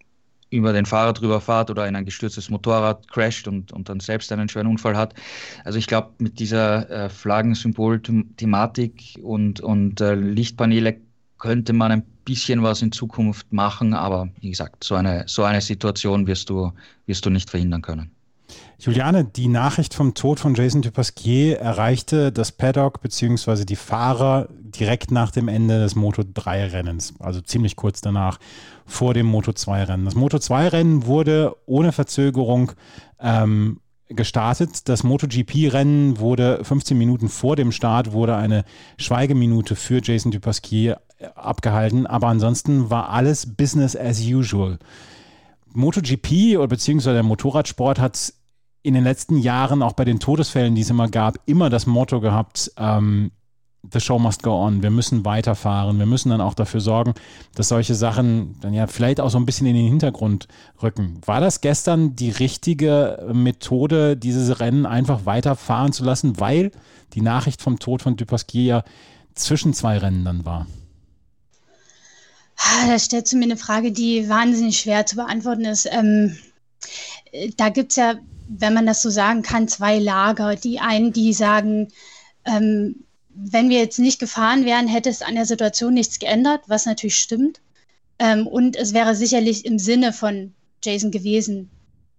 über 0.52 0.74
den 0.74 0.86
Fahrer 0.86 1.14
drüber 1.14 1.42
fährt 1.42 1.70
oder 1.70 1.88
in 1.88 1.96
ein 1.96 2.06
gestürztes 2.06 2.50
Motorrad 2.50 3.08
crasht 3.10 3.48
und, 3.48 3.72
und 3.72 3.90
dann 3.90 4.00
selbst 4.00 4.32
einen 4.32 4.50
schweren 4.50 4.68
Unfall 4.68 4.98
hat. 4.98 5.14
Also 5.64 5.78
ich 5.78 5.88
glaube, 5.88 6.12
mit 6.20 6.40
dieser 6.40 6.90
äh, 6.90 7.10
Flaggensymbol-Thematik 7.10 9.20
und, 9.22 9.60
und 9.60 10.02
äh, 10.02 10.16
Lichtpaneele 10.16 10.98
könnte 11.38 11.74
man 11.74 11.92
ein 11.92 12.04
bisschen 12.26 12.64
was 12.64 12.82
in 12.82 12.92
Zukunft 12.92 13.52
machen, 13.52 13.94
aber 13.94 14.30
wie 14.42 14.50
gesagt, 14.50 14.84
so 14.84 14.96
eine, 14.96 15.24
so 15.28 15.44
eine 15.44 15.62
Situation 15.62 16.28
wirst 16.28 16.50
du, 16.50 16.74
wirst 17.06 17.26
du 17.26 17.30
nicht 17.30 17.50
verhindern 17.50 17.82
können. 17.82 18.12
Juliane, 18.80 19.26
die 19.26 19.50
Nachricht 19.50 19.94
vom 19.94 20.14
Tod 20.14 20.40
von 20.40 20.56
Jason 20.56 20.82
Dupasquier 20.82 21.60
erreichte 21.60 22.32
das 22.32 22.54
Paddock 22.54 23.02
bzw. 23.02 23.66
die 23.66 23.76
Fahrer 23.76 24.48
direkt 24.50 25.12
nach 25.12 25.32
dem 25.32 25.50
Ende 25.50 25.80
des 25.80 25.96
Moto 25.96 26.24
3 26.34 26.68
Rennens, 26.68 27.14
also 27.20 27.42
ziemlich 27.42 27.76
kurz 27.76 28.00
danach, 28.00 28.40
vor 28.86 29.14
dem 29.14 29.26
Moto 29.26 29.52
2 29.52 29.84
Rennen. 29.84 30.06
Das 30.06 30.16
Moto 30.16 30.40
2 30.40 30.70
Rennen 30.70 31.06
wurde 31.06 31.58
ohne 31.66 31.92
Verzögerung 31.92 32.72
ähm, 33.20 33.82
gestartet. 34.08 34.88
Das 34.88 35.04
MotoGP-Rennen 35.04 36.18
wurde 36.20 36.64
15 36.64 36.98
Minuten 36.98 37.28
vor 37.28 37.58
dem 37.58 37.74
Start, 37.74 38.14
wurde 38.14 38.38
eine 38.38 38.64
Schweigeminute 38.98 39.76
für 39.76 40.00
Jason 40.02 40.32
Dupasquier 40.32 41.02
abgehalten, 41.36 42.08
aber 42.08 42.28
ansonsten 42.28 42.90
war 42.90 43.10
alles 43.10 43.58
Business 43.58 43.98
as 43.98 44.22
usual. 44.22 44.80
MotoGP 45.74 46.58
oder 46.58 46.68
beziehungsweise 46.68 47.16
der 47.16 47.24
Motorradsport 47.24 48.00
hat 48.00 48.34
in 48.82 48.94
den 48.94 49.04
letzten 49.04 49.38
Jahren, 49.38 49.84
auch 49.84 49.94
bei 49.94 50.06
den 50.06 50.20
Todesfällen, 50.20 50.76
die 50.76 50.82
es 50.82 50.90
immer 50.90 51.10
gab, 51.10 51.38
immer 51.46 51.70
das 51.70 51.86
Motto 51.86 52.22
gehabt, 52.22 52.72
ähm, 52.78 53.32
the 53.92 54.00
show 54.00 54.20
must 54.20 54.44
go 54.44 54.52
on. 54.52 54.84
Wir 54.84 54.90
müssen 54.90 55.26
weiterfahren. 55.26 56.00
Wir 56.00 56.06
müssen 56.06 56.30
dann 56.30 56.42
auch 56.42 56.54
dafür 56.54 56.82
sorgen, 56.82 57.14
dass 57.56 57.70
solche 57.70 57.96
Sachen 57.96 58.60
dann 58.62 58.74
ja 58.74 58.88
vielleicht 58.88 59.20
auch 59.22 59.30
so 59.30 59.38
ein 59.38 59.46
bisschen 59.46 59.68
in 59.68 59.76
den 59.76 59.88
Hintergrund 59.88 60.48
rücken. 60.82 61.22
War 61.26 61.40
das 61.40 61.62
gestern 61.62 62.16
die 62.16 62.30
richtige 62.30 63.30
Methode, 63.34 64.18
dieses 64.18 64.60
Rennen 64.60 64.86
einfach 64.86 65.26
weiterfahren 65.26 65.94
zu 65.94 66.04
lassen, 66.04 66.40
weil 66.40 66.72
die 67.14 67.22
Nachricht 67.22 67.62
vom 67.62 67.80
Tod 67.80 68.02
von 68.02 68.16
Dupasquier 68.18 68.64
ja 68.64 68.84
zwischen 69.34 69.74
zwei 69.74 69.98
Rennen 69.98 70.26
dann 70.26 70.46
war? 70.46 70.68
Ah, 72.58 72.88
da 72.88 73.00
stellst 73.00 73.32
du 73.32 73.38
mir 73.38 73.46
eine 73.46 73.58
Frage, 73.58 73.92
die 73.92 74.28
wahnsinnig 74.28 74.80
schwer 74.80 75.06
zu 75.06 75.16
beantworten 75.16 75.64
ist. 75.64 75.88
Ähm, 75.90 76.38
da 77.56 77.70
gibt 77.70 77.94
es 77.94 77.96
ja 77.96 78.16
wenn 78.50 78.74
man 78.74 78.88
das 78.88 79.02
so 79.02 79.10
sagen 79.10 79.44
kann, 79.44 79.68
zwei 79.68 80.00
Lager. 80.00 80.56
Die 80.56 80.80
einen, 80.80 81.14
die 81.14 81.34
sagen, 81.34 81.90
ähm, 82.46 83.06
wenn 83.30 83.70
wir 83.70 83.78
jetzt 83.78 84.00
nicht 84.00 84.20
gefahren 84.20 84.66
wären, 84.66 84.88
hätte 84.88 85.10
es 85.10 85.22
an 85.22 85.36
der 85.36 85.46
Situation 85.46 85.94
nichts 85.94 86.20
geändert, 86.20 86.64
was 86.68 86.86
natürlich 86.86 87.18
stimmt. 87.18 87.62
Ähm, 88.18 88.48
und 88.48 88.76
es 88.76 88.94
wäre 88.94 89.16
sicherlich 89.16 89.66
im 89.66 89.78
Sinne 89.78 90.14
von 90.14 90.54
Jason 90.84 91.12
gewesen, 91.12 91.70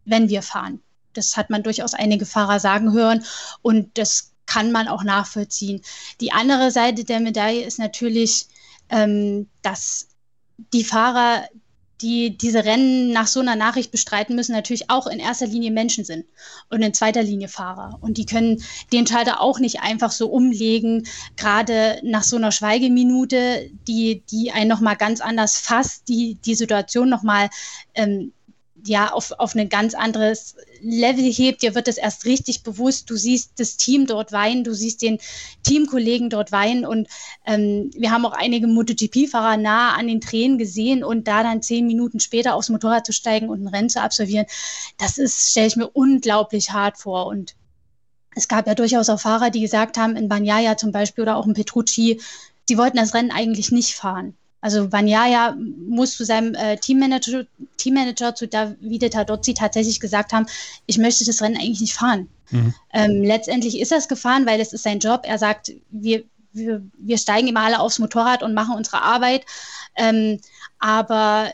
wenn 0.04 0.28
wir 0.28 0.42
fahren. 0.42 0.80
Das 1.14 1.36
hat 1.36 1.50
man 1.50 1.64
durchaus 1.64 1.94
einige 1.94 2.24
Fahrer 2.24 2.60
sagen 2.60 2.92
hören 2.92 3.24
und 3.60 3.98
das 3.98 4.32
kann 4.46 4.70
man 4.70 4.88
auch 4.88 5.02
nachvollziehen. 5.02 5.82
Die 6.20 6.32
andere 6.32 6.70
Seite 6.70 7.04
der 7.04 7.20
Medaille 7.20 7.64
ist 7.64 7.78
natürlich, 7.78 8.46
ähm, 8.88 9.48
dass 9.62 10.08
die 10.72 10.84
Fahrer 10.84 11.44
die 12.02 12.36
diese 12.36 12.64
Rennen 12.64 13.12
nach 13.12 13.26
so 13.26 13.40
einer 13.40 13.56
Nachricht 13.56 13.90
bestreiten 13.90 14.36
müssen, 14.36 14.52
natürlich 14.52 14.90
auch 14.90 15.06
in 15.06 15.18
erster 15.18 15.46
Linie 15.46 15.70
Menschen 15.70 16.04
sind 16.04 16.24
und 16.68 16.82
in 16.82 16.94
zweiter 16.94 17.22
Linie 17.22 17.48
Fahrer. 17.48 17.98
Und 18.00 18.18
die 18.18 18.26
können 18.26 18.62
den 18.92 19.06
Schalter 19.06 19.40
auch 19.40 19.58
nicht 19.58 19.80
einfach 19.80 20.10
so 20.10 20.28
umlegen, 20.28 21.06
gerade 21.36 22.00
nach 22.02 22.22
so 22.22 22.36
einer 22.36 22.52
Schweigeminute, 22.52 23.70
die, 23.86 24.22
die 24.30 24.52
einen 24.52 24.68
nochmal 24.68 24.96
ganz 24.96 25.20
anders 25.20 25.58
fasst, 25.58 26.08
die 26.08 26.36
die 26.44 26.54
Situation 26.54 27.08
nochmal 27.08 27.48
ähm, 27.94 28.32
ja, 28.84 29.12
auf, 29.12 29.32
auf 29.32 29.54
ein 29.54 29.68
ganz 29.68 29.94
anderes 29.94 30.56
Level 30.80 31.24
hebt. 31.24 31.62
Dir 31.62 31.74
wird 31.74 31.88
es 31.88 31.98
erst 31.98 32.24
richtig 32.24 32.62
bewusst. 32.62 33.10
Du 33.10 33.16
siehst 33.16 33.58
das 33.58 33.76
Team 33.76 34.06
dort 34.06 34.32
weinen, 34.32 34.64
du 34.64 34.74
siehst 34.74 35.02
den 35.02 35.18
Teamkollegen 35.62 36.30
dort 36.30 36.52
weinen. 36.52 36.86
Und 36.86 37.08
ähm, 37.46 37.90
wir 37.94 38.10
haben 38.10 38.24
auch 38.26 38.32
einige 38.32 38.66
MotoGP-Fahrer 38.66 39.56
nah 39.56 39.94
an 39.94 40.08
den 40.08 40.20
Tränen 40.20 40.58
gesehen 40.58 41.04
und 41.04 41.28
da 41.28 41.42
dann 41.42 41.62
zehn 41.62 41.86
Minuten 41.86 42.20
später 42.20 42.54
aufs 42.54 42.68
Motorrad 42.68 43.06
zu 43.06 43.12
steigen 43.12 43.48
und 43.48 43.62
ein 43.62 43.68
Rennen 43.68 43.90
zu 43.90 44.00
absolvieren, 44.00 44.46
das 44.98 45.18
ist, 45.18 45.50
stelle 45.50 45.66
ich 45.66 45.76
mir 45.76 45.88
unglaublich 45.88 46.70
hart 46.70 46.98
vor. 46.98 47.26
Und 47.26 47.54
es 48.34 48.48
gab 48.48 48.66
ja 48.66 48.74
durchaus 48.74 49.08
auch 49.08 49.20
Fahrer, 49.20 49.50
die 49.50 49.60
gesagt 49.60 49.98
haben, 49.98 50.16
in 50.16 50.28
Banyaya 50.28 50.76
zum 50.76 50.92
Beispiel 50.92 51.22
oder 51.22 51.36
auch 51.36 51.46
in 51.46 51.54
Petrucci, 51.54 52.20
sie 52.66 52.78
wollten 52.78 52.96
das 52.96 53.14
Rennen 53.14 53.32
eigentlich 53.32 53.72
nicht 53.72 53.94
fahren. 53.94 54.36
Also 54.60 54.88
Banyaya 54.88 55.56
muss 55.88 56.16
zu 56.16 56.24
seinem 56.24 56.54
äh, 56.54 56.76
Teammanager, 56.76 57.44
Teammanager, 57.76 58.34
zu 58.34 58.46
Davide 58.46 59.08
Tadozzi 59.08 59.54
tatsächlich 59.54 60.00
gesagt 60.00 60.32
haben, 60.32 60.46
ich 60.86 60.98
möchte 60.98 61.24
das 61.24 61.40
Rennen 61.40 61.56
eigentlich 61.56 61.80
nicht 61.80 61.94
fahren. 61.94 62.28
Mhm. 62.50 62.74
Ähm, 62.92 63.24
letztendlich 63.24 63.80
ist 63.80 63.92
er 63.92 63.98
es 63.98 64.08
gefahren, 64.08 64.46
weil 64.46 64.60
es 64.60 64.72
ist 64.72 64.82
sein 64.82 64.98
Job. 64.98 65.22
Er 65.24 65.38
sagt, 65.38 65.72
wir, 65.90 66.24
wir, 66.52 66.82
wir 66.98 67.18
steigen 67.18 67.48
immer 67.48 67.60
alle 67.60 67.80
aufs 67.80 67.98
Motorrad 67.98 68.42
und 68.42 68.54
machen 68.54 68.76
unsere 68.76 69.02
Arbeit. 69.02 69.46
Ähm, 69.96 70.40
aber 70.78 71.52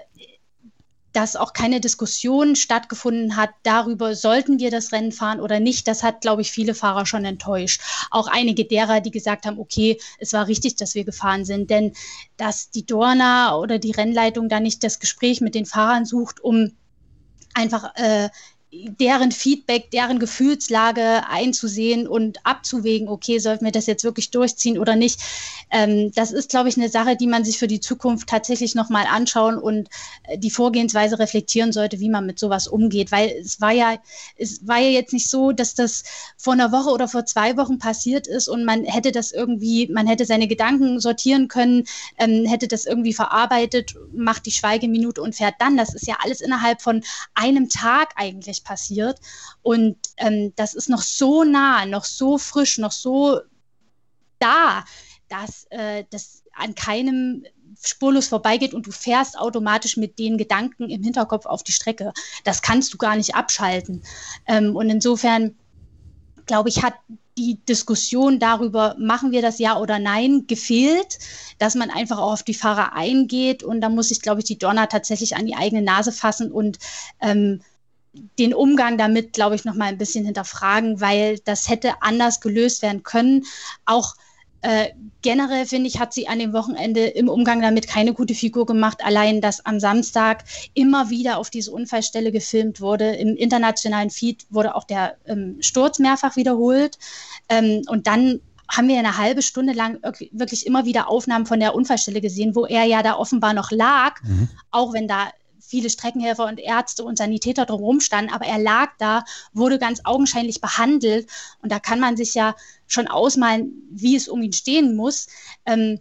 dass 1.16 1.34
auch 1.34 1.54
keine 1.54 1.80
Diskussion 1.80 2.56
stattgefunden 2.56 3.36
hat 3.36 3.48
darüber, 3.62 4.14
sollten 4.14 4.58
wir 4.58 4.70
das 4.70 4.92
Rennen 4.92 5.12
fahren 5.12 5.40
oder 5.40 5.60
nicht. 5.60 5.88
Das 5.88 6.02
hat, 6.02 6.20
glaube 6.20 6.42
ich, 6.42 6.52
viele 6.52 6.74
Fahrer 6.74 7.06
schon 7.06 7.24
enttäuscht. 7.24 7.80
Auch 8.10 8.26
einige 8.26 8.66
derer, 8.66 9.00
die 9.00 9.10
gesagt 9.10 9.46
haben, 9.46 9.58
okay, 9.58 9.98
es 10.18 10.34
war 10.34 10.46
richtig, 10.46 10.76
dass 10.76 10.94
wir 10.94 11.04
gefahren 11.04 11.46
sind. 11.46 11.70
Denn 11.70 11.94
dass 12.36 12.70
die 12.70 12.84
Dorna 12.84 13.56
oder 13.56 13.78
die 13.78 13.92
Rennleitung 13.92 14.50
da 14.50 14.60
nicht 14.60 14.84
das 14.84 14.98
Gespräch 14.98 15.40
mit 15.40 15.54
den 15.54 15.64
Fahrern 15.64 16.04
sucht, 16.04 16.40
um 16.40 16.72
einfach 17.54 17.94
äh, 17.94 18.28
deren 18.98 19.32
Feedback, 19.32 19.90
deren 19.90 20.18
Gefühlslage 20.18 21.28
einzusehen 21.28 22.06
und 22.06 22.38
abzuwägen, 22.44 23.08
okay, 23.08 23.38
sollten 23.38 23.64
wir 23.64 23.72
das 23.72 23.86
jetzt 23.86 24.04
wirklich 24.04 24.30
durchziehen 24.30 24.78
oder 24.78 24.96
nicht. 24.96 25.20
Ähm, 25.70 26.12
das 26.14 26.32
ist, 26.32 26.50
glaube 26.50 26.68
ich, 26.68 26.76
eine 26.76 26.88
Sache, 26.88 27.16
die 27.16 27.26
man 27.26 27.44
sich 27.44 27.58
für 27.58 27.66
die 27.66 27.80
Zukunft 27.80 28.28
tatsächlich 28.28 28.74
nochmal 28.74 29.06
anschauen 29.06 29.58
und 29.58 29.88
äh, 30.24 30.38
die 30.38 30.50
Vorgehensweise 30.50 31.18
reflektieren 31.18 31.72
sollte, 31.72 32.00
wie 32.00 32.08
man 32.08 32.26
mit 32.26 32.38
sowas 32.38 32.68
umgeht. 32.68 33.12
Weil 33.12 33.30
es 33.40 33.60
war 33.60 33.72
ja, 33.72 33.98
es 34.36 34.66
war 34.66 34.78
ja 34.78 34.90
jetzt 34.90 35.12
nicht 35.12 35.28
so, 35.28 35.52
dass 35.52 35.74
das 35.74 36.04
vor 36.36 36.52
einer 36.52 36.72
Woche 36.72 36.90
oder 36.90 37.08
vor 37.08 37.26
zwei 37.26 37.56
Wochen 37.56 37.78
passiert 37.78 38.26
ist 38.26 38.48
und 38.48 38.64
man 38.64 38.84
hätte 38.84 39.12
das 39.12 39.32
irgendwie, 39.32 39.88
man 39.88 40.06
hätte 40.06 40.24
seine 40.24 40.48
Gedanken 40.48 41.00
sortieren 41.00 41.48
können, 41.48 41.84
ähm, 42.18 42.46
hätte 42.46 42.68
das 42.68 42.86
irgendwie 42.86 43.12
verarbeitet, 43.12 43.94
macht 44.12 44.46
die 44.46 44.52
Schweigeminute 44.52 45.22
und 45.22 45.34
fährt 45.34 45.54
dann. 45.58 45.76
Das 45.76 45.94
ist 45.94 46.06
ja 46.06 46.16
alles 46.22 46.40
innerhalb 46.40 46.82
von 46.82 47.02
einem 47.34 47.68
Tag 47.68 48.10
eigentlich 48.16 48.62
passiert. 48.66 49.20
Und 49.62 49.96
ähm, 50.16 50.52
das 50.56 50.74
ist 50.74 50.88
noch 50.88 51.02
so 51.02 51.44
nah, 51.44 51.86
noch 51.86 52.04
so 52.04 52.36
frisch, 52.36 52.78
noch 52.78 52.92
so 52.92 53.40
da, 54.38 54.84
dass 55.28 55.66
äh, 55.70 56.04
das 56.10 56.42
an 56.52 56.74
keinem 56.74 57.44
spurlos 57.82 58.28
vorbeigeht 58.28 58.74
und 58.74 58.86
du 58.86 58.90
fährst 58.90 59.38
automatisch 59.38 59.96
mit 59.96 60.18
den 60.18 60.38
Gedanken 60.38 60.88
im 60.88 61.02
Hinterkopf 61.02 61.46
auf 61.46 61.62
die 61.62 61.72
Strecke. 61.72 62.12
Das 62.44 62.62
kannst 62.62 62.92
du 62.92 62.98
gar 62.98 63.16
nicht 63.16 63.34
abschalten. 63.34 64.02
Ähm, 64.46 64.74
und 64.74 64.90
insofern, 64.90 65.54
glaube 66.46 66.68
ich, 66.68 66.82
hat 66.82 66.94
die 67.38 67.58
Diskussion 67.68 68.38
darüber, 68.38 68.96
machen 68.98 69.30
wir 69.30 69.42
das 69.42 69.58
ja 69.58 69.78
oder 69.78 69.98
nein, 69.98 70.46
gefehlt, 70.46 71.18
dass 71.58 71.74
man 71.74 71.90
einfach 71.90 72.18
auch 72.18 72.32
auf 72.32 72.42
die 72.42 72.54
Fahrer 72.54 72.94
eingeht. 72.94 73.62
Und 73.62 73.82
da 73.82 73.90
muss 73.90 74.08
sich, 74.08 74.22
glaube 74.22 74.40
ich, 74.40 74.46
die 74.46 74.58
Donner 74.58 74.88
tatsächlich 74.88 75.36
an 75.36 75.46
die 75.46 75.54
eigene 75.54 75.82
Nase 75.82 76.12
fassen 76.12 76.50
und 76.50 76.78
ähm, 77.20 77.60
den 78.38 78.54
Umgang 78.54 78.98
damit, 78.98 79.32
glaube 79.32 79.54
ich, 79.54 79.64
noch 79.64 79.74
mal 79.74 79.86
ein 79.86 79.98
bisschen 79.98 80.24
hinterfragen, 80.24 81.00
weil 81.00 81.38
das 81.44 81.68
hätte 81.68 82.02
anders 82.02 82.40
gelöst 82.40 82.82
werden 82.82 83.02
können. 83.02 83.44
Auch 83.84 84.14
äh, 84.62 84.90
generell 85.22 85.66
finde 85.66 85.88
ich, 85.88 86.00
hat 86.00 86.12
sie 86.12 86.28
an 86.28 86.38
dem 86.38 86.52
Wochenende 86.52 87.06
im 87.06 87.28
Umgang 87.28 87.60
damit 87.60 87.86
keine 87.86 88.14
gute 88.14 88.34
Figur 88.34 88.66
gemacht. 88.66 89.04
Allein, 89.04 89.40
dass 89.40 89.64
am 89.64 89.78
Samstag 89.80 90.44
immer 90.74 91.10
wieder 91.10 91.38
auf 91.38 91.50
diese 91.50 91.70
Unfallstelle 91.70 92.32
gefilmt 92.32 92.80
wurde. 92.80 93.14
Im 93.16 93.36
internationalen 93.36 94.10
Feed 94.10 94.46
wurde 94.50 94.74
auch 94.74 94.84
der 94.84 95.16
ähm, 95.26 95.58
Sturz 95.60 95.98
mehrfach 95.98 96.36
wiederholt. 96.36 96.98
Ähm, 97.48 97.82
und 97.86 98.06
dann 98.06 98.40
haben 98.68 98.88
wir 98.88 98.98
eine 98.98 99.16
halbe 99.18 99.42
Stunde 99.42 99.72
lang 99.72 100.00
wirklich 100.32 100.66
immer 100.66 100.84
wieder 100.84 101.08
Aufnahmen 101.08 101.46
von 101.46 101.60
der 101.60 101.74
Unfallstelle 101.74 102.20
gesehen, 102.20 102.56
wo 102.56 102.66
er 102.66 102.84
ja 102.84 103.02
da 103.02 103.16
offenbar 103.16 103.54
noch 103.54 103.70
lag, 103.70 104.20
mhm. 104.24 104.48
auch 104.70 104.92
wenn 104.92 105.06
da 105.06 105.28
viele 105.66 105.90
Streckenhelfer 105.90 106.46
und 106.46 106.60
Ärzte 106.60 107.04
und 107.04 107.18
Sanitäter 107.18 107.66
drumherum 107.66 108.00
standen, 108.00 108.32
aber 108.32 108.46
er 108.46 108.58
lag 108.58 108.90
da, 108.98 109.24
wurde 109.52 109.78
ganz 109.78 110.00
augenscheinlich 110.04 110.60
behandelt 110.60 111.28
und 111.62 111.72
da 111.72 111.78
kann 111.78 112.00
man 112.00 112.16
sich 112.16 112.34
ja 112.34 112.54
schon 112.86 113.08
ausmalen, 113.08 113.72
wie 113.90 114.16
es 114.16 114.28
um 114.28 114.42
ihn 114.42 114.52
stehen 114.52 114.96
muss. 114.96 115.26
Ähm, 115.64 116.00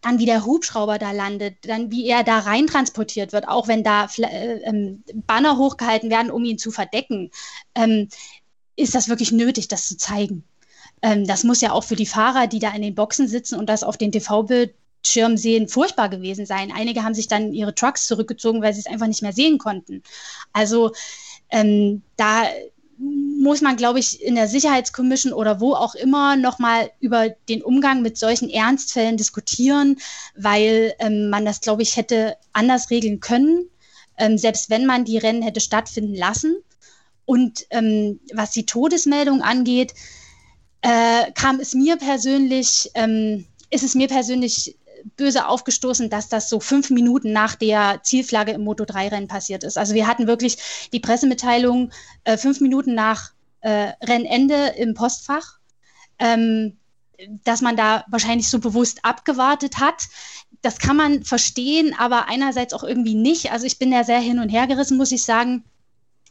dann 0.00 0.18
wie 0.18 0.26
der 0.26 0.44
Hubschrauber 0.44 0.98
da 0.98 1.10
landet, 1.10 1.56
dann 1.62 1.90
wie 1.90 2.06
er 2.06 2.22
da 2.22 2.38
rein 2.38 2.66
transportiert 2.66 3.32
wird, 3.32 3.48
auch 3.48 3.66
wenn 3.66 3.82
da 3.82 4.08
äh, 4.18 4.60
ähm, 4.62 5.02
Banner 5.26 5.56
hochgehalten 5.56 6.08
werden, 6.10 6.30
um 6.30 6.44
ihn 6.44 6.58
zu 6.58 6.70
verdecken, 6.70 7.30
ähm, 7.74 8.08
ist 8.76 8.94
das 8.94 9.08
wirklich 9.08 9.32
nötig, 9.32 9.66
das 9.66 9.88
zu 9.88 9.96
zeigen. 9.96 10.44
Ähm, 11.02 11.26
das 11.26 11.44
muss 11.44 11.60
ja 11.60 11.72
auch 11.72 11.84
für 11.84 11.96
die 11.96 12.06
Fahrer, 12.06 12.46
die 12.46 12.58
da 12.58 12.70
in 12.70 12.82
den 12.82 12.94
Boxen 12.94 13.28
sitzen 13.28 13.58
und 13.58 13.68
das 13.68 13.82
auf 13.82 13.96
den 13.96 14.12
TV-Bild 14.12 14.74
Schirm 15.06 15.36
sehen 15.36 15.68
furchtbar 15.68 16.08
gewesen 16.08 16.46
sein. 16.46 16.72
Einige 16.72 17.04
haben 17.04 17.14
sich 17.14 17.28
dann 17.28 17.52
ihre 17.52 17.74
Trucks 17.74 18.06
zurückgezogen, 18.06 18.62
weil 18.62 18.74
sie 18.74 18.80
es 18.80 18.86
einfach 18.86 19.06
nicht 19.06 19.22
mehr 19.22 19.32
sehen 19.32 19.58
konnten. 19.58 20.02
Also 20.52 20.92
ähm, 21.50 22.02
da 22.16 22.44
muss 22.98 23.60
man, 23.60 23.76
glaube 23.76 24.00
ich, 24.00 24.20
in 24.22 24.34
der 24.34 24.48
Sicherheitskommission 24.48 25.32
oder 25.32 25.60
wo 25.60 25.74
auch 25.74 25.94
immer 25.94 26.36
nochmal 26.36 26.90
über 27.00 27.28
den 27.48 27.62
Umgang 27.62 28.02
mit 28.02 28.18
solchen 28.18 28.50
Ernstfällen 28.50 29.16
diskutieren, 29.16 29.96
weil 30.36 30.94
ähm, 30.98 31.30
man 31.30 31.44
das, 31.44 31.60
glaube 31.60 31.82
ich, 31.82 31.96
hätte 31.96 32.36
anders 32.52 32.90
regeln 32.90 33.20
können, 33.20 33.68
ähm, 34.16 34.36
selbst 34.36 34.68
wenn 34.68 34.84
man 34.84 35.04
die 35.04 35.18
Rennen 35.18 35.42
hätte 35.42 35.60
stattfinden 35.60 36.14
lassen. 36.14 36.56
Und 37.24 37.66
ähm, 37.70 38.18
was 38.32 38.50
die 38.50 38.66
Todesmeldung 38.66 39.42
angeht, 39.42 39.94
äh, 40.80 41.30
kam 41.32 41.60
es 41.60 41.74
mir 41.74 41.96
persönlich, 41.96 42.90
ähm, 42.94 43.46
ist 43.70 43.84
es 43.84 43.94
mir 43.94 44.08
persönlich 44.08 44.76
böse 45.16 45.48
aufgestoßen, 45.48 46.10
dass 46.10 46.28
das 46.28 46.48
so 46.48 46.60
fünf 46.60 46.90
Minuten 46.90 47.32
nach 47.32 47.54
der 47.54 48.00
Zielflagge 48.02 48.52
im 48.52 48.62
Moto3-Rennen 48.62 49.28
passiert 49.28 49.64
ist. 49.64 49.78
Also 49.78 49.94
wir 49.94 50.06
hatten 50.06 50.26
wirklich 50.26 50.58
die 50.92 51.00
Pressemitteilung 51.00 51.90
äh, 52.24 52.36
fünf 52.36 52.60
Minuten 52.60 52.94
nach 52.94 53.32
äh, 53.60 53.92
Rennende 54.02 54.74
im 54.76 54.94
Postfach. 54.94 55.58
Ähm, 56.18 56.78
dass 57.44 57.60
man 57.60 57.76
da 57.76 58.04
wahrscheinlich 58.08 58.48
so 58.48 58.58
bewusst 58.60 59.04
abgewartet 59.04 59.78
hat. 59.78 60.08
Das 60.62 60.78
kann 60.78 60.96
man 60.96 61.24
verstehen, 61.24 61.94
aber 61.98 62.28
einerseits 62.28 62.72
auch 62.72 62.84
irgendwie 62.84 63.14
nicht. 63.14 63.52
Also 63.52 63.66
ich 63.66 63.78
bin 63.78 63.90
da 63.90 64.04
sehr 64.04 64.20
hin 64.20 64.38
und 64.38 64.48
her 64.48 64.66
gerissen, 64.66 64.96
muss 64.96 65.12
ich 65.12 65.24
sagen. 65.24 65.64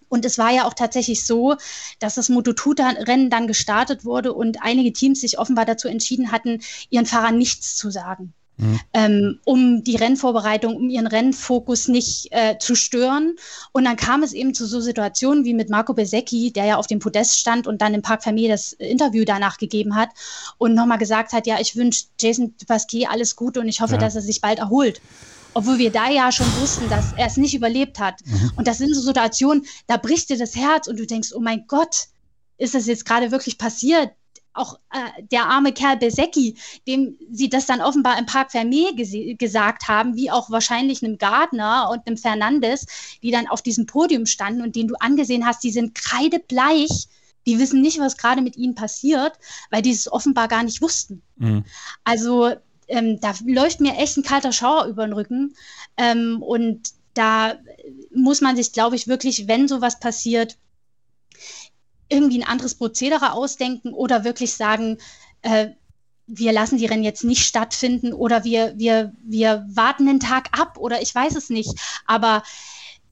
Und 0.09 0.23
es 0.23 0.37
war 0.37 0.51
ja 0.51 0.65
auch 0.65 0.73
tatsächlich 0.73 1.25
so, 1.25 1.55
dass 1.99 2.15
das 2.15 2.29
Moto2-Rennen 2.29 3.29
dann 3.29 3.47
gestartet 3.47 4.05
wurde 4.05 4.33
und 4.33 4.61
einige 4.61 4.93
Teams 4.93 5.19
sich 5.19 5.37
offenbar 5.37 5.65
dazu 5.65 5.89
entschieden 5.89 6.31
hatten, 6.31 6.61
ihren 6.89 7.05
Fahrern 7.05 7.37
nichts 7.37 7.75
zu 7.75 7.91
sagen. 7.91 8.33
Mhm. 8.57 8.79
Ähm, 8.93 9.39
um 9.45 9.83
die 9.83 9.95
Rennvorbereitung, 9.95 10.75
um 10.75 10.89
ihren 10.89 11.07
Rennfokus 11.07 11.87
nicht 11.87 12.27
äh, 12.31 12.57
zu 12.57 12.75
stören. 12.75 13.35
Und 13.71 13.85
dann 13.85 13.95
kam 13.95 14.23
es 14.23 14.33
eben 14.33 14.53
zu 14.53 14.65
so 14.65 14.79
Situationen 14.81 15.45
wie 15.45 15.53
mit 15.53 15.69
Marco 15.69 15.93
Besecchi, 15.93 16.51
der 16.51 16.65
ja 16.65 16.75
auf 16.77 16.87
dem 16.87 16.99
Podest 16.99 17.39
stand 17.39 17.67
und 17.67 17.81
dann 17.81 17.93
im 17.93 18.01
Park 18.01 18.23
Fermier 18.23 18.49
das 18.49 18.73
Interview 18.73 19.23
danach 19.25 19.57
gegeben 19.57 19.95
hat 19.95 20.09
und 20.57 20.73
nochmal 20.73 20.97
gesagt 20.97 21.33
hat, 21.33 21.45
ja, 21.47 21.59
ich 21.59 21.75
wünsche 21.75 22.05
Jason 22.19 22.53
Pasquier 22.67 23.11
alles 23.11 23.35
Gute 23.35 23.59
und 23.59 23.67
ich 23.67 23.81
hoffe, 23.81 23.93
ja. 23.93 23.99
dass 23.99 24.15
er 24.15 24.21
sich 24.21 24.41
bald 24.41 24.59
erholt 24.59 25.01
obwohl 25.57 25.79
wir 25.79 25.91
da 25.91 26.07
ja 26.07 26.31
schon 26.31 26.45
wussten, 26.61 26.87
dass 26.87 27.13
er 27.13 27.25
es 27.25 27.35
nicht 27.35 27.55
überlebt 27.55 27.97
hat. 27.97 28.23
Mhm. 28.23 28.51
Und 28.57 28.67
das 28.67 28.77
sind 28.77 28.93
so 28.93 29.01
Situationen, 29.01 29.65
da 29.87 29.97
bricht 29.97 30.29
dir 30.29 30.37
das 30.37 30.55
Herz 30.55 30.87
und 30.87 30.99
du 30.99 31.07
denkst, 31.07 31.29
oh 31.33 31.39
mein 31.39 31.65
Gott, 31.67 32.09
ist 32.59 32.75
das 32.75 32.85
jetzt 32.85 33.05
gerade 33.05 33.31
wirklich 33.31 33.57
passiert? 33.57 34.11
Auch 34.57 34.79
äh, 34.91 35.23
der 35.31 35.45
arme 35.45 35.71
Kerl 35.71 35.97
Besecki, 35.97 36.55
dem 36.87 37.17
sie 37.31 37.49
das 37.49 37.65
dann 37.65 37.81
offenbar 37.81 38.17
im 38.17 38.25
Park 38.25 38.51
Fermé 38.51 38.95
gesagt 39.37 39.87
haben, 39.87 40.15
wie 40.15 40.31
auch 40.31 40.49
wahrscheinlich 40.49 41.03
einem 41.03 41.17
Gardner 41.17 41.89
und 41.91 42.07
einem 42.07 42.17
Fernandes, 42.17 42.85
die 43.23 43.31
dann 43.31 43.47
auf 43.47 43.61
diesem 43.61 43.85
Podium 43.85 44.25
standen 44.25 44.61
und 44.61 44.75
den 44.75 44.87
du 44.87 44.95
angesehen 44.95 45.45
hast, 45.45 45.63
die 45.63 45.71
sind 45.71 45.95
kreidebleich. 45.95 47.07
Die 47.45 47.59
wissen 47.59 47.81
nicht, 47.81 47.99
was 47.99 48.17
gerade 48.17 48.41
mit 48.41 48.57
ihnen 48.57 48.75
passiert, 48.75 49.33
weil 49.69 49.81
die 49.81 49.91
es 49.91 50.11
offenbar 50.11 50.49
gar 50.49 50.63
nicht 50.63 50.81
wussten. 50.81 51.21
Mhm. 51.37 51.63
Also 52.03 52.51
ähm, 52.87 53.19
da 53.19 53.33
läuft 53.45 53.79
mir 53.79 53.95
echt 53.95 54.17
ein 54.17 54.23
kalter 54.23 54.51
Schauer 54.51 54.85
über 54.85 55.05
den 55.05 55.13
Rücken. 55.13 55.55
Ähm, 55.97 56.41
und 56.41 56.91
da 57.13 57.55
muss 58.13 58.41
man 58.41 58.55
sich, 58.55 58.73
glaube 58.73 58.95
ich, 58.95 59.07
wirklich, 59.07 59.47
wenn 59.47 59.67
sowas 59.67 59.99
passiert, 59.99 60.57
irgendwie 62.09 62.41
ein 62.41 62.47
anderes 62.47 62.75
Prozedere 62.75 63.33
ausdenken 63.33 63.93
oder 63.93 64.23
wirklich 64.23 64.53
sagen, 64.53 64.97
äh, 65.41 65.69
wir 66.27 66.51
lassen 66.51 66.77
die 66.77 66.85
Rennen 66.85 67.03
jetzt 67.03 67.23
nicht 67.23 67.43
stattfinden 67.43 68.13
oder 68.13 68.43
wir, 68.43 68.77
wir, 68.77 69.13
wir 69.23 69.65
warten 69.69 70.05
den 70.05 70.19
Tag 70.19 70.49
ab 70.57 70.77
oder 70.77 71.01
ich 71.01 71.15
weiß 71.15 71.35
es 71.35 71.49
nicht. 71.49 71.73
Aber 72.05 72.43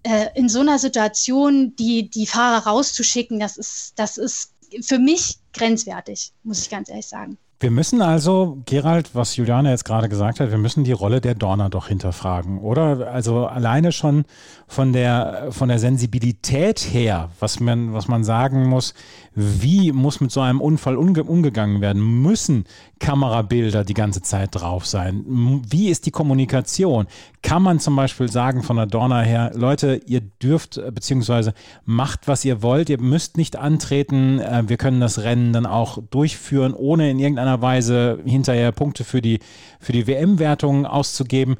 äh, 0.03 0.27
in 0.35 0.49
so 0.49 0.59
einer 0.59 0.79
Situation, 0.79 1.75
die, 1.77 2.09
die 2.09 2.27
Fahrer 2.27 2.67
rauszuschicken, 2.67 3.39
das 3.39 3.57
ist, 3.57 3.93
das 3.95 4.17
ist 4.17 4.51
für 4.81 4.99
mich 4.99 5.37
grenzwertig, 5.53 6.31
muss 6.43 6.61
ich 6.61 6.69
ganz 6.69 6.89
ehrlich 6.89 7.07
sagen. 7.07 7.37
Wir 7.57 7.71
müssen 7.71 8.01
also, 8.01 8.61
Gerald, 8.65 9.11
was 9.15 9.37
Juliane 9.37 9.69
jetzt 9.69 9.85
gerade 9.85 10.09
gesagt 10.09 10.41
hat, 10.41 10.51
wir 10.51 10.57
müssen 10.57 10.83
die 10.83 10.91
Rolle 10.91 11.21
der 11.21 11.35
Dorner 11.35 11.69
doch 11.69 11.87
hinterfragen, 11.87 12.59
oder? 12.59 13.09
Also 13.11 13.47
alleine 13.47 13.93
schon 13.93 14.25
von 14.67 14.91
der, 14.91 15.47
von 15.51 15.69
der 15.69 15.79
Sensibilität 15.79 16.79
her, 16.79 17.29
was 17.39 17.61
man, 17.61 17.93
was 17.93 18.09
man 18.09 18.25
sagen 18.25 18.67
muss, 18.67 18.93
wie 19.35 19.93
muss 19.93 20.19
mit 20.19 20.31
so 20.31 20.41
einem 20.41 20.59
Unfall 20.59 20.97
umge 20.97 21.23
umgegangen 21.23 21.79
werden? 21.79 22.21
Müssen 22.21 22.65
Kamerabilder 22.99 23.83
die 23.83 23.93
ganze 23.93 24.21
Zeit 24.21 24.49
drauf 24.53 24.85
sein? 24.85 25.23
Wie 25.69 25.89
ist 25.89 26.05
die 26.05 26.11
Kommunikation? 26.11 27.07
Kann 27.41 27.61
man 27.61 27.79
zum 27.79 27.95
Beispiel 27.95 28.29
sagen 28.29 28.63
von 28.63 28.77
der 28.77 28.87
Dorna 28.87 29.21
her, 29.21 29.51
Leute, 29.53 30.01
ihr 30.07 30.21
dürft 30.21 30.81
beziehungsweise 30.93 31.53
macht, 31.85 32.27
was 32.27 32.43
ihr 32.43 32.61
wollt, 32.61 32.89
ihr 32.89 32.99
müsst 32.99 33.37
nicht 33.37 33.55
antreten, 33.55 34.39
äh, 34.39 34.63
wir 34.67 34.77
können 34.77 34.99
das 34.99 35.19
Rennen 35.19 35.53
dann 35.53 35.65
auch 35.65 35.99
durchführen, 36.09 36.73
ohne 36.73 37.11
in 37.11 37.19
irgendeiner 37.19 37.44
Weise 37.61 38.19
hinterher 38.25 38.71
Punkte 38.71 39.03
für 39.03 39.21
die, 39.21 39.39
für 39.79 39.91
die 39.91 40.07
WM-Wertung 40.07 40.85
auszugeben. 40.85 41.55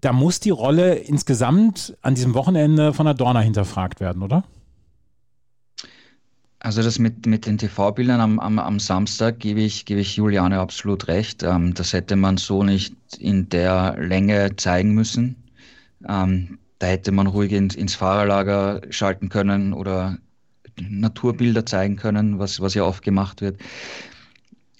Da 0.00 0.12
muss 0.12 0.40
die 0.40 0.50
Rolle 0.50 0.94
insgesamt 0.94 1.96
an 2.02 2.14
diesem 2.14 2.34
Wochenende 2.34 2.92
von 2.92 3.06
der 3.06 3.14
Dorna 3.14 3.40
hinterfragt 3.40 4.00
werden, 4.00 4.22
oder? 4.22 4.44
Also 6.60 6.82
das 6.82 6.98
mit, 6.98 7.26
mit 7.26 7.46
den 7.46 7.56
TV-Bildern 7.56 8.20
am, 8.20 8.40
am, 8.40 8.58
am 8.58 8.80
Samstag 8.80 9.38
gebe 9.38 9.60
ich, 9.60 9.84
gebe 9.84 10.00
ich 10.00 10.16
Juliane 10.16 10.58
absolut 10.58 11.06
recht. 11.06 11.44
Ähm, 11.44 11.74
das 11.74 11.92
hätte 11.92 12.16
man 12.16 12.36
so 12.36 12.64
nicht 12.64 12.94
in 13.18 13.48
der 13.48 13.96
Länge 13.98 14.56
zeigen 14.56 14.92
müssen. 14.92 15.36
Ähm, 16.08 16.58
da 16.80 16.88
hätte 16.88 17.12
man 17.12 17.28
ruhig 17.28 17.52
ins, 17.52 17.76
ins 17.76 17.94
Fahrerlager 17.94 18.82
schalten 18.90 19.28
können 19.28 19.72
oder 19.72 20.18
Naturbilder 20.80 21.66
zeigen 21.66 21.96
können, 21.96 22.38
was, 22.38 22.60
was 22.60 22.74
ja 22.74 22.84
oft 22.84 23.02
gemacht 23.02 23.40
wird. 23.40 23.60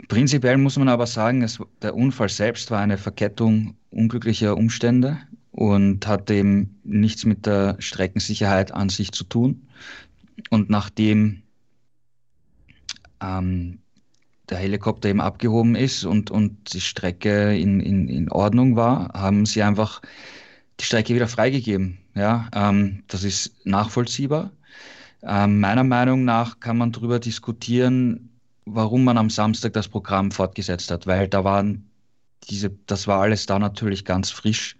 Prinzipiell 0.08 0.56
muss 0.56 0.78
man 0.78 0.88
aber 0.88 1.06
sagen, 1.06 1.42
es, 1.42 1.58
der 1.82 1.94
Unfall 1.94 2.30
selbst 2.30 2.70
war 2.70 2.80
eine 2.80 2.96
Verkettung 2.96 3.76
unglücklicher 3.90 4.56
Umstände 4.56 5.18
und 5.52 6.06
hat 6.06 6.30
eben 6.30 6.80
nichts 6.82 7.26
mit 7.26 7.44
der 7.44 7.76
Streckensicherheit 7.78 8.72
an 8.72 8.88
sich 8.88 9.12
zu 9.12 9.24
tun. 9.24 9.68
Und 10.50 10.70
nachdem 10.70 11.42
ähm, 13.20 13.80
der 14.48 14.58
Helikopter 14.58 15.10
eben 15.10 15.20
abgehoben 15.20 15.74
ist 15.74 16.04
und, 16.04 16.30
und 16.30 16.72
die 16.72 16.80
Strecke 16.80 17.56
in, 17.56 17.80
in, 17.80 18.08
in 18.08 18.30
Ordnung 18.30 18.76
war, 18.76 19.12
haben 19.12 19.44
sie 19.44 19.62
einfach 19.62 20.00
die 20.80 20.84
Strecke 20.84 21.14
wieder 21.14 21.28
freigegeben. 21.28 21.98
Ja, 22.14 22.48
ähm, 22.54 23.02
das 23.08 23.24
ist 23.24 23.66
nachvollziehbar. 23.66 24.52
Ähm, 25.22 25.60
meiner 25.60 25.84
Meinung 25.84 26.24
nach 26.24 26.60
kann 26.60 26.78
man 26.78 26.92
darüber 26.92 27.18
diskutieren, 27.18 28.30
warum 28.74 29.04
man 29.04 29.18
am 29.18 29.30
Samstag 29.30 29.72
das 29.72 29.88
Programm 29.88 30.30
fortgesetzt 30.30 30.90
hat, 30.90 31.06
weil 31.06 31.28
da 31.28 31.44
waren 31.44 31.88
diese, 32.48 32.70
das 32.86 33.06
war 33.06 33.20
alles 33.20 33.46
da 33.46 33.58
natürlich 33.58 34.04
ganz 34.04 34.30
frisch. 34.30 34.76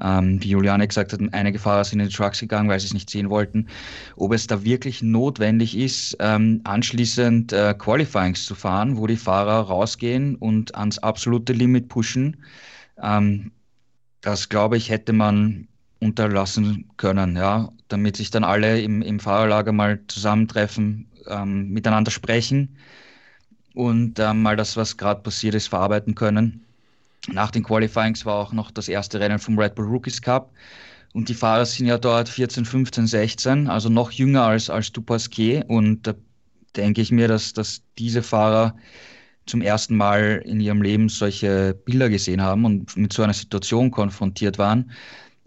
Ähm, 0.00 0.42
wie 0.42 0.50
Juliane 0.50 0.86
gesagt 0.86 1.12
hat, 1.12 1.20
einige 1.32 1.58
Fahrer 1.58 1.82
sind 1.82 1.98
in 1.98 2.08
die 2.08 2.14
Trucks 2.14 2.38
gegangen, 2.38 2.68
weil 2.68 2.78
sie 2.78 2.86
es 2.86 2.94
nicht 2.94 3.10
sehen 3.10 3.30
wollten. 3.30 3.66
Ob 4.16 4.32
es 4.32 4.46
da 4.46 4.62
wirklich 4.62 5.02
notwendig 5.02 5.76
ist, 5.76 6.16
ähm, 6.20 6.60
anschließend 6.64 7.52
äh, 7.52 7.74
Qualifyings 7.76 8.44
zu 8.44 8.54
fahren, 8.54 8.96
wo 8.96 9.06
die 9.06 9.16
Fahrer 9.16 9.60
rausgehen 9.62 10.36
und 10.36 10.74
ans 10.76 10.98
absolute 10.98 11.52
Limit 11.52 11.88
pushen, 11.88 12.36
ähm, 13.02 13.50
das 14.20 14.48
glaube 14.48 14.76
ich, 14.76 14.90
hätte 14.90 15.12
man 15.12 15.66
unterlassen 16.00 16.90
können, 16.96 17.36
ja, 17.36 17.70
damit 17.88 18.16
sich 18.16 18.30
dann 18.30 18.44
alle 18.44 18.80
im, 18.80 19.02
im 19.02 19.18
Fahrerlager 19.18 19.72
mal 19.72 20.00
zusammentreffen, 20.06 21.08
ähm, 21.26 21.70
miteinander 21.70 22.12
sprechen 22.12 22.76
und 23.78 24.18
äh, 24.18 24.34
mal 24.34 24.56
das, 24.56 24.76
was 24.76 24.96
gerade 24.96 25.22
passiert 25.22 25.54
ist, 25.54 25.68
verarbeiten 25.68 26.16
können. 26.16 26.64
Nach 27.28 27.52
den 27.52 27.62
Qualifyings 27.62 28.26
war 28.26 28.34
auch 28.34 28.52
noch 28.52 28.72
das 28.72 28.88
erste 28.88 29.20
Rennen 29.20 29.38
vom 29.38 29.56
Red 29.56 29.76
Bull 29.76 29.86
Rookies 29.86 30.20
Cup. 30.20 30.50
Und 31.12 31.28
die 31.28 31.34
Fahrer 31.34 31.64
sind 31.64 31.86
ja 31.86 31.96
dort 31.96 32.28
14, 32.28 32.64
15, 32.64 33.06
16, 33.06 33.68
also 33.68 33.88
noch 33.88 34.10
jünger 34.10 34.42
als, 34.42 34.68
als 34.68 34.90
Dupasquier. 34.90 35.64
Und 35.68 36.08
da 36.08 36.14
denke 36.74 37.00
ich 37.02 37.12
mir, 37.12 37.28
dass, 37.28 37.52
dass 37.52 37.82
diese 37.98 38.24
Fahrer 38.24 38.74
zum 39.46 39.62
ersten 39.62 39.96
Mal 39.96 40.42
in 40.44 40.58
ihrem 40.58 40.82
Leben 40.82 41.08
solche 41.08 41.72
Bilder 41.84 42.08
gesehen 42.08 42.42
haben 42.42 42.64
und 42.64 42.96
mit 42.96 43.12
so 43.12 43.22
einer 43.22 43.32
Situation 43.32 43.92
konfrontiert 43.92 44.58
waren. 44.58 44.90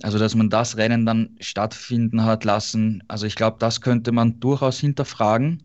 Also, 0.04 0.18
dass 0.18 0.36
man 0.36 0.50
das 0.50 0.78
Rennen 0.78 1.06
dann 1.06 1.36
stattfinden 1.42 2.24
hat 2.24 2.46
lassen, 2.46 3.04
also 3.10 3.26
ich 3.26 3.36
glaube, 3.36 3.58
das 3.60 3.82
könnte 3.82 4.14
man 4.14 4.40
durchaus 4.40 4.80
hinterfragen. 4.80 5.64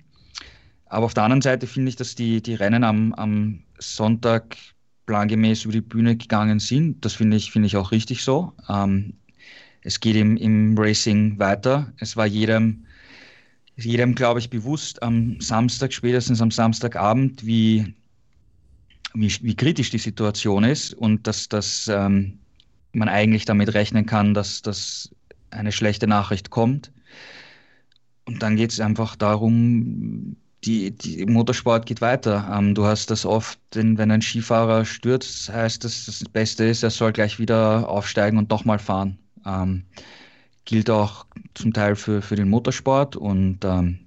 Aber 0.87 1.07
auf 1.07 1.15
der 1.15 1.25
anderen 1.25 1.43
Seite 1.43 1.67
finde 1.67 1.89
ich, 1.89 1.97
dass 1.97 2.15
die, 2.15 2.43
die 2.43 2.55
Rennen 2.55 2.85
am, 2.85 3.13
am 3.15 3.63
Sonntag 3.79 4.57
plangemäß 5.07 5.65
über 5.65 5.73
die 5.73 5.81
Bühne 5.81 6.17
gegangen 6.17 6.59
sind. 6.59 7.05
Das 7.05 7.15
finde 7.15 7.37
ich, 7.37 7.51
finde 7.51 7.67
ich 7.67 7.77
auch 7.77 7.93
richtig 7.93 8.23
so. 8.23 8.53
Ähm, 8.69 9.15
es 9.83 10.01
geht 10.01 10.17
im, 10.17 10.37
im 10.37 10.77
Racing 10.79 11.39
weiter. 11.39 11.93
Es 11.99 12.17
war 12.17 12.27
jedem, 12.27 12.87
jedem, 13.77 14.15
glaube 14.15 14.41
ich, 14.41 14.51
bewusst 14.51 15.03
am 15.03 15.41
Samstag, 15.41 15.93
spätestens 15.93 16.41
am 16.41 16.51
Samstagabend, 16.51 17.45
wie, 17.47 17.95
wie, 19.15 19.33
wie 19.43 19.55
kritisch 19.55 19.91
die 19.91 19.99
Situation 19.99 20.65
ist 20.65 20.95
und 20.95 21.27
dass, 21.27 21.49
dass 21.49 21.89
ähm, 21.89 22.39
man 22.93 23.09
eigentlich 23.09 23.45
damit 23.45 23.75
rechnen 23.75 24.07
kann, 24.07 24.35
dass, 24.35 24.63
dass 24.63 25.11
eine 25.51 25.73
schlechte 25.73 26.07
Nachricht 26.07 26.51
kommt. 26.51 26.91
Und 28.25 28.43
dann 28.43 28.57
geht 28.57 28.73
es 28.73 28.81
einfach 28.81 29.15
darum, 29.15 30.37
die, 30.67 30.91
die 30.91 31.25
Motorsport 31.27 31.87
geht 31.87 32.01
weiter. 32.01 32.51
Ähm, 32.53 32.75
du 32.75 32.85
hast 32.85 33.11
das 33.11 33.25
oft, 33.25 33.59
wenn, 33.73 34.11
ein 34.11 34.23
Skifahrer 34.23 34.85
stürzt, 34.85 35.49
heißt 35.49 35.85
das, 35.85 36.07
das 36.07 36.25
Beste 36.25 36.65
ist, 36.65 36.83
er 36.83 36.91
soll 36.91 37.13
gleich 37.13 37.39
wieder 37.39 37.89
aufsteigen 37.89 38.39
und 38.39 38.51
nochmal 38.51 38.79
fahren. 38.79 39.19
Ähm, 39.47 39.85
gilt 40.65 40.91
auch 40.91 41.27
zum 41.55 41.73
Teil 41.73 41.95
für, 41.95 42.21
für 42.21 42.35
den 42.35 42.51
Motorsport 42.51 43.15
und 43.15 43.65
ähm, 43.65 44.01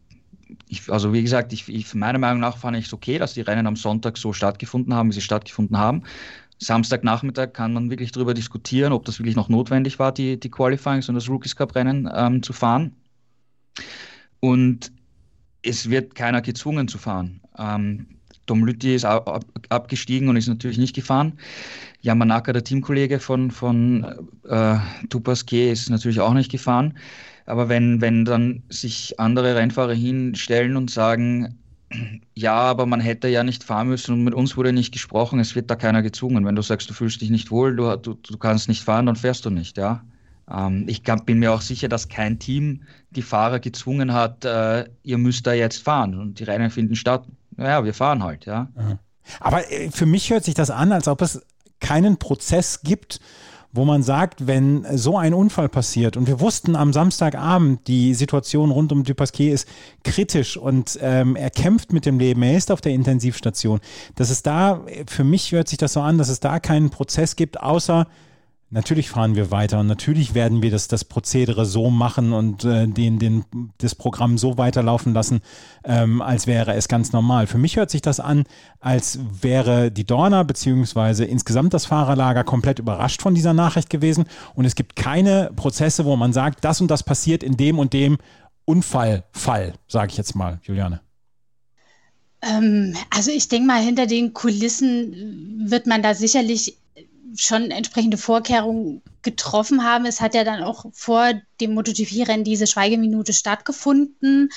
ich, 0.67 0.91
also 0.91 1.13
wie 1.13 1.22
gesagt, 1.22 1.54
ich, 1.54 1.67
ich, 1.69 1.93
meiner 1.95 2.19
Meinung 2.19 2.41
nach 2.41 2.58
fand 2.58 2.78
ich 2.78 2.86
es 2.86 2.93
okay, 2.93 3.17
dass 3.17 3.34
die 3.34 3.41
Rennen 3.41 3.65
am 3.65 3.76
Sonntag 3.76 4.17
so 4.17 4.34
stattgefunden 4.34 4.93
haben, 4.93 5.10
wie 5.10 5.13
sie 5.13 5.22
stattgefunden 5.22 5.78
haben. 5.78 6.04
Samstagnachmittag 6.60 7.54
kann 7.54 7.74
man 7.74 7.89
wirklich 7.89 8.12
darüber 8.12 8.34
diskutieren, 8.34 8.91
ob 8.91 9.06
das 9.06 9.19
wirklich 9.19 9.38
noch 9.38 9.48
notwendig 9.48 9.98
war, 9.98 10.12
die, 10.12 10.38
die 10.38 10.52
Qualifyings 10.52 11.08
und 11.08 11.15
das 11.15 11.30
Rookies 11.30 11.56
Cup 11.56 11.74
Rennen 11.74 12.10
ähm, 12.13 12.43
zu 12.43 12.52
fahren. 12.52 12.95
Und 14.41 14.91
es 15.63 15.89
wird 15.89 16.15
keiner 16.15 16.41
gezwungen 16.41 16.88
zu 16.88 16.98
fahren. 16.98 17.41
Ähm, 17.58 18.08
Tom 18.45 18.65
Lütti 18.65 18.95
ist 18.95 19.06
ab, 19.06 19.45
abgestiegen 19.69 20.28
und 20.28 20.36
ist 20.36 20.48
natürlich 20.48 20.78
nicht 20.80 20.95
gefahren. 20.95 21.34
Yamanaka, 22.02 22.52
der 22.52 22.63
Teamkollege 22.63 23.19
von, 23.19 23.52
von 23.52 24.04
äh, 24.48 24.78
Tupasquet, 25.10 25.72
ist 25.72 25.89
natürlich 25.89 26.19
auch 26.19 26.34
nicht 26.34 26.52
gefahren. 26.52 26.98
Aber 27.45 27.69
wenn, 27.69 28.02
wenn 28.02 28.26
dann 28.26 28.63
sich 28.69 29.19
andere 29.19 29.56
Rennfahrer 29.56 29.93
hinstellen 29.93 30.78
und 30.78 30.89
sagen, 30.89 31.60
ja, 32.36 32.54
aber 32.54 32.86
man 32.86 33.00
hätte 33.00 33.28
ja 33.28 33.43
nicht 33.43 33.63
fahren 33.63 33.89
müssen 33.89 34.13
und 34.13 34.24
mit 34.24 34.34
uns 34.34 34.56
wurde 34.58 34.74
nicht 34.74 34.93
gesprochen, 34.93 35.39
es 35.39 35.56
wird 35.56 35.69
da 35.69 35.76
keiner 35.76 36.02
gezwungen. 36.02 36.45
Wenn 36.45 36.56
du 36.56 36.62
sagst, 36.62 36.89
du 36.89 36.93
fühlst 36.93 37.22
dich 37.22 37.30
nicht 37.30 37.52
wohl, 37.52 37.76
du, 37.76 37.95
du, 37.98 38.13
du 38.13 38.38
kannst 38.38 38.67
nicht 38.67 38.84
fahren, 38.84 39.08
dann 39.08 39.15
fährst 39.15 39.45
du 39.45 39.50
nicht, 39.50 39.78
ja. 39.78 40.04
Ähm, 40.52 40.86
ich 40.88 41.04
kann, 41.04 41.26
bin 41.26 41.40
mir 41.40 41.54
auch 41.54 41.62
sicher, 41.62 41.88
dass 41.88 42.08
kein 42.08 42.40
Team 42.40 42.84
die 43.12 43.22
Fahrer 43.22 43.60
gezwungen 43.60 44.14
hat, 44.14 44.46
äh, 44.46 44.86
ihr 45.04 45.18
müsst 45.18 45.48
da 45.48 45.54
jetzt 45.54 45.82
fahren 45.82 46.20
und 46.20 46.40
die 46.40 46.44
Rennen 46.44 46.70
finden 46.70 46.96
statt. 46.96 47.26
Naja, 47.56 47.84
wir 47.84 47.94
fahren 47.94 48.24
halt, 48.24 48.46
ja. 48.46 48.70
Aber 49.40 49.72
äh, 49.72 49.90
für 49.92 50.06
mich 50.06 50.30
hört 50.30 50.46
sich 50.46 50.56
das 50.56 50.72
an, 50.72 50.92
als 50.92 51.08
ob 51.08 51.22
es 51.22 51.42
keinen 51.80 52.18
Prozess 52.18 52.82
gibt, 52.82 53.20
wo 53.72 53.86
man 53.86 54.02
sagt, 54.02 54.48
wenn 54.48 54.86
so 54.98 55.18
ein 55.18 55.34
Unfall 55.34 55.70
passiert 55.70 56.18
und 56.18 56.28
wir 56.28 56.40
wussten 56.40 56.76
am 56.76 56.92
Samstagabend, 56.92 57.88
die 57.88 58.16
Situation 58.16 58.72
rund 58.72 58.92
um 58.92 59.04
Dupasquier 59.04 59.54
ist 59.54 59.68
kritisch 60.04 60.58
und 60.58 60.98
ähm, 61.02 61.36
er 61.36 61.52
kämpft 61.52 61.94
mit 61.94 62.06
dem 62.06 62.18
Leben, 62.18 62.42
er 62.42 62.58
ist 62.58 62.72
auf 62.72 62.82
der 62.82 62.94
Intensivstation, 62.94 63.80
dass 64.16 64.32
es 64.32 64.42
da, 64.42 64.84
für 65.06 65.24
mich 65.24 65.52
hört 65.52 65.68
sich 65.68 65.78
das 65.78 65.94
so 65.94 66.02
an, 66.02 66.18
dass 66.18 66.30
es 66.30 66.40
da 66.40 66.60
keinen 66.60 66.90
Prozess 66.90 67.36
gibt, 67.36 67.62
außer 67.62 68.08
Natürlich 68.72 69.10
fahren 69.10 69.36
wir 69.36 69.50
weiter 69.50 69.80
und 69.80 69.88
natürlich 69.88 70.36
werden 70.36 70.62
wir 70.62 70.70
das, 70.70 70.88
das 70.88 71.04
Prozedere 71.04 71.66
so 71.66 71.90
machen 71.90 72.34
und 72.34 72.66
äh, 72.66 72.88
den, 72.88 73.18
den, 73.18 73.44
das 73.80 73.96
Programm 73.96 74.38
so 74.38 74.60
weiterlaufen 74.60 75.12
lassen, 75.12 75.42
ähm, 75.84 76.22
als 76.22 76.46
wäre 76.46 76.76
es 76.76 76.88
ganz 76.88 77.12
normal. 77.12 77.48
Für 77.48 77.58
mich 77.58 77.78
hört 77.78 77.90
sich 77.90 78.04
das 78.04 78.20
an, 78.20 78.44
als 78.80 79.18
wäre 79.42 79.90
die 79.90 80.06
Dorna 80.06 80.44
beziehungsweise 80.44 81.26
insgesamt 81.26 81.74
das 81.74 81.88
Fahrerlager 81.88 82.44
komplett 82.44 82.78
überrascht 82.78 83.24
von 83.24 83.34
dieser 83.34 83.54
Nachricht 83.56 83.90
gewesen 83.90 84.26
und 84.54 84.66
es 84.66 84.76
gibt 84.76 84.96
keine 84.96 85.50
Prozesse, 85.56 86.06
wo 86.06 86.16
man 86.16 86.32
sagt, 86.32 86.64
das 86.64 86.80
und 86.80 86.92
das 86.92 87.02
passiert 87.02 87.42
in 87.42 87.58
dem 87.58 87.80
und 87.80 87.94
dem 87.94 88.20
Unfallfall, 88.66 89.74
sage 89.88 90.12
ich 90.12 90.18
jetzt 90.18 90.36
mal, 90.36 90.60
Juliane. 90.62 91.02
Ähm, 92.44 92.96
also 93.10 93.32
ich 93.32 93.48
denke 93.48 93.66
mal, 93.66 93.82
hinter 93.82 94.06
den 94.06 94.34
Kulissen 94.34 95.66
wird 95.66 95.88
man 95.88 96.04
da 96.04 96.14
sicherlich 96.14 96.78
schon 97.36 97.72
entsprechende 97.72 98.18
Vorkehrungen 98.18 99.02
getroffen 99.22 99.84
haben. 99.84 100.06
Es 100.06 100.22
hat 100.22 100.34
ja 100.34 100.44
dann 100.44 100.63
auch 100.63 100.86
vor 100.94 101.34
dem 101.60 101.74
MotoGP-Rennen 101.74 102.44
diese 102.44 102.68
Schweigeminute 102.68 103.34
stattgefunden. 103.34 104.50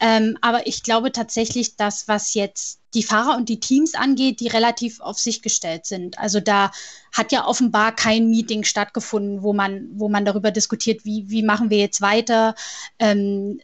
Ähm, 0.00 0.36
aber 0.40 0.66
ich 0.66 0.82
glaube 0.82 1.12
tatsächlich, 1.12 1.76
dass 1.76 2.08
was 2.08 2.34
jetzt 2.34 2.80
die 2.94 3.02
Fahrer 3.02 3.36
und 3.36 3.48
die 3.48 3.60
Teams 3.60 3.94
angeht, 3.94 4.40
die 4.40 4.48
relativ 4.48 5.00
auf 5.00 5.18
sich 5.18 5.42
gestellt 5.42 5.86
sind. 5.86 6.18
Also 6.18 6.40
da 6.40 6.72
hat 7.12 7.32
ja 7.32 7.46
offenbar 7.46 7.94
kein 7.94 8.28
Meeting 8.28 8.64
stattgefunden, 8.64 9.42
wo 9.42 9.52
man, 9.52 9.88
wo 9.94 10.08
man 10.08 10.24
darüber 10.24 10.50
diskutiert, 10.50 11.04
wie, 11.04 11.28
wie 11.28 11.42
machen 11.42 11.70
wir 11.70 11.78
jetzt 11.78 12.00
weiter. 12.00 12.54
Ähm, 12.98 13.60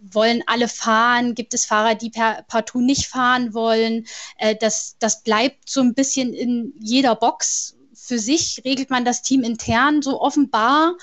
wollen 0.00 0.42
alle 0.46 0.68
fahren? 0.68 1.34
Gibt 1.34 1.54
es 1.54 1.64
Fahrer, 1.64 1.94
die 1.94 2.10
per, 2.10 2.42
partout 2.48 2.80
nicht 2.80 3.06
fahren 3.06 3.54
wollen? 3.54 4.06
Äh, 4.38 4.56
das, 4.56 4.96
das 4.98 5.22
bleibt 5.22 5.68
so 5.68 5.80
ein 5.80 5.94
bisschen 5.94 6.34
in 6.34 6.72
jeder 6.78 7.14
Box 7.14 7.76
für 8.06 8.18
sich 8.18 8.62
regelt 8.64 8.90
man 8.90 9.04
das 9.04 9.22
Team 9.22 9.42
intern 9.42 10.02
so 10.02 10.20
offenbar. 10.20 10.96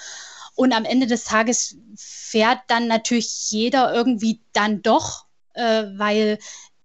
Und 0.56 0.74
am 0.74 0.86
Ende 0.86 1.08
des 1.08 1.24
Tages 1.24 1.78
fährt 1.96 2.60
dann 2.68 2.88
natürlich 2.88 3.50
jeder 3.50 3.94
irgendwie 3.94 4.42
dann 4.54 4.82
doch, 4.82 5.26
äh, 5.54 5.86
weil 5.96 6.38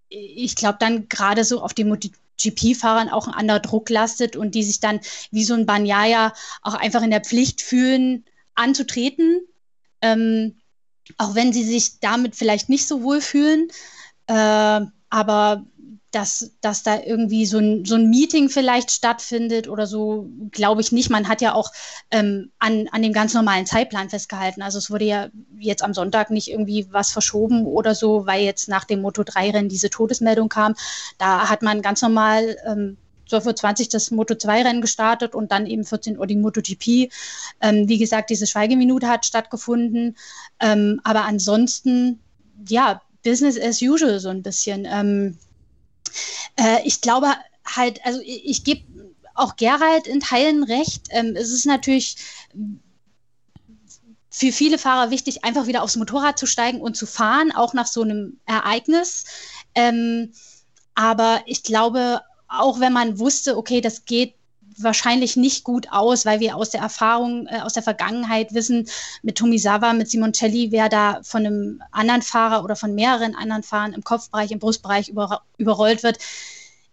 ich 0.09 0.57
glaube, 0.57 0.79
dann 0.81 1.09
gerade 1.09 1.45
so 1.45 1.61
auf 1.61 1.75
den 1.75 1.99
GP-Fahrern 2.39 3.11
auch 3.11 3.27
ein 3.27 3.35
anderer 3.35 3.61
Druck 3.61 3.91
lastet 3.91 4.37
und 4.37 4.55
die 4.55 4.63
sich 4.63 4.81
dann 4.81 5.01
wie 5.31 5.45
so 5.45 5.55
ein 5.55 5.67
Banyaya 5.67 6.33
auch 6.63 6.75
einfach 6.75 7.03
in 7.03 7.11
der 7.11 7.23
Pflicht 7.23 7.61
fühlen, 7.61 8.25
anzutreten. 8.55 9.41
Ähm, 10.01 10.57
auch 11.19 11.35
wenn 11.35 11.53
sie 11.53 11.65
sich 11.65 12.01
damit 12.01 12.37
vielleicht 12.37 12.69
nicht 12.69 12.87
so 12.87 13.03
wohl 13.03 13.21
fühlen. 13.21 13.69
Äh, 14.27 14.81
aber 15.11 15.67
dass, 16.17 16.51
dass 16.63 16.83
da 16.83 16.99
irgendwie 16.99 17.45
so 17.45 17.59
ein, 17.59 17.85
so 17.85 17.95
ein 17.97 18.09
Meeting 18.09 18.49
vielleicht 18.49 18.91
stattfindet 18.91 19.69
oder 19.69 19.87
so, 19.87 20.31
glaube 20.51 20.81
ich 20.81 20.91
nicht. 20.91 21.11
Man 21.11 21.29
hat 21.29 21.43
ja 21.43 21.53
auch 21.53 21.71
ähm, 22.11 22.51
an, 22.59 22.89
an 22.91 23.03
dem 23.03 23.13
ganz 23.13 23.35
normalen 23.35 23.67
Zeitplan 23.67 24.09
festgehalten. 24.09 24.63
Also 24.63 24.79
es 24.79 24.91
wurde 24.91 25.05
ja 25.05 25.29
jetzt 25.59 25.83
am 25.83 25.93
Sonntag 25.93 26.31
nicht 26.31 26.51
irgendwie 26.51 26.87
was 26.91 27.11
verschoben 27.11 27.67
oder 27.67 27.95
so, 27.95 28.25
weil 28.25 28.43
jetzt 28.45 28.67
nach 28.67 28.85
dem 28.85 29.05
Moto3-Rennen 29.05 29.69
diese 29.69 29.91
Todesmeldung 29.91 30.49
kam. 30.49 30.75
Da 31.19 31.51
hat 31.51 31.61
man 31.61 31.83
ganz 31.83 32.01
normal 32.01 32.57
ähm, 32.67 32.97
12.20 33.31 33.81
Uhr 33.81 33.89
das 33.93 34.11
Moto2-Rennen 34.11 34.81
gestartet 34.81 35.35
und 35.35 35.53
dann 35.53 35.67
eben 35.67 35.85
14 35.85 36.19
Uhr 36.19 36.27
die 36.27 36.37
MotoGP. 36.37 37.13
Ähm, 37.61 37.89
wie 37.89 37.99
gesagt, 37.99 38.31
diese 38.31 38.47
Schweigeminute 38.47 39.07
hat 39.07 39.27
stattgefunden. 39.27 40.17
Ähm, 40.61 40.99
aber 41.05 41.27
ansonsten, 41.27 42.21
ja, 42.67 43.03
Business 43.23 43.61
as 43.61 43.83
usual 43.83 44.19
so 44.19 44.31
ein 44.31 44.43
bisschen. 44.43 44.87
Ähm, 44.91 45.37
äh, 46.57 46.79
ich 46.85 47.01
glaube 47.01 47.29
halt, 47.65 48.05
also 48.05 48.21
ich, 48.21 48.45
ich 48.45 48.65
gebe 48.65 48.85
auch 49.35 49.57
Gerald 49.57 50.07
in 50.07 50.21
Teilen 50.21 50.63
recht. 50.63 51.09
Ähm, 51.11 51.35
es 51.37 51.51
ist 51.51 51.67
natürlich 51.67 52.17
für 54.31 54.53
viele 54.53 54.79
Fahrer 54.79 55.11
wichtig, 55.11 55.45
einfach 55.45 55.67
wieder 55.67 55.83
aufs 55.83 55.97
Motorrad 55.97 56.39
zu 56.39 56.47
steigen 56.47 56.81
und 56.81 56.97
zu 56.97 57.07
fahren, 57.07 57.53
auch 57.53 57.73
nach 57.73 57.87
so 57.87 58.03
einem 58.03 58.39
Ereignis. 58.45 59.25
Ähm, 59.75 60.33
aber 60.95 61.43
ich 61.47 61.63
glaube, 61.63 62.21
auch 62.49 62.81
wenn 62.81 62.93
man 62.93 63.19
wusste, 63.19 63.57
okay, 63.57 63.81
das 63.81 64.05
geht 64.05 64.35
wahrscheinlich 64.79 65.37
nicht 65.37 65.65
gut 65.65 65.89
aus, 65.91 66.27
weil 66.27 66.41
wir 66.41 66.57
aus 66.57 66.71
der 66.71 66.81
Erfahrung, 66.81 67.47
äh, 67.47 67.61
aus 67.61 67.73
der 67.73 67.83
Vergangenheit 67.83 68.55
wissen, 68.55 68.89
mit 69.23 69.37
Tomisawa, 69.37 69.93
mit 69.93 70.11
Simoncelli, 70.11 70.73
wer 70.73 70.89
da 70.89 71.21
von 71.23 71.47
einem 71.47 71.83
anderen 71.91 72.23
Fahrer 72.23 72.65
oder 72.65 72.77
von 72.77 72.95
mehreren 72.95 73.35
anderen 73.35 73.63
Fahrern 73.63 73.93
im 73.93 74.05
Kopfbereich, 74.05 74.51
im 74.51 74.59
Brustbereich 74.59 75.09
über, 75.09 75.43
überrollt 75.59 76.03
wird, 76.03 76.19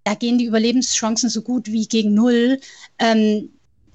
da 0.04 0.16
gehen 0.16 0.38
die 0.38 0.46
Überlebenschancen 0.46 1.30
so 1.30 1.42
gut 1.42 1.68
wie 1.68 1.88
gegen 1.88 2.14
null. 2.14 2.60
Ähm, 3.00 3.50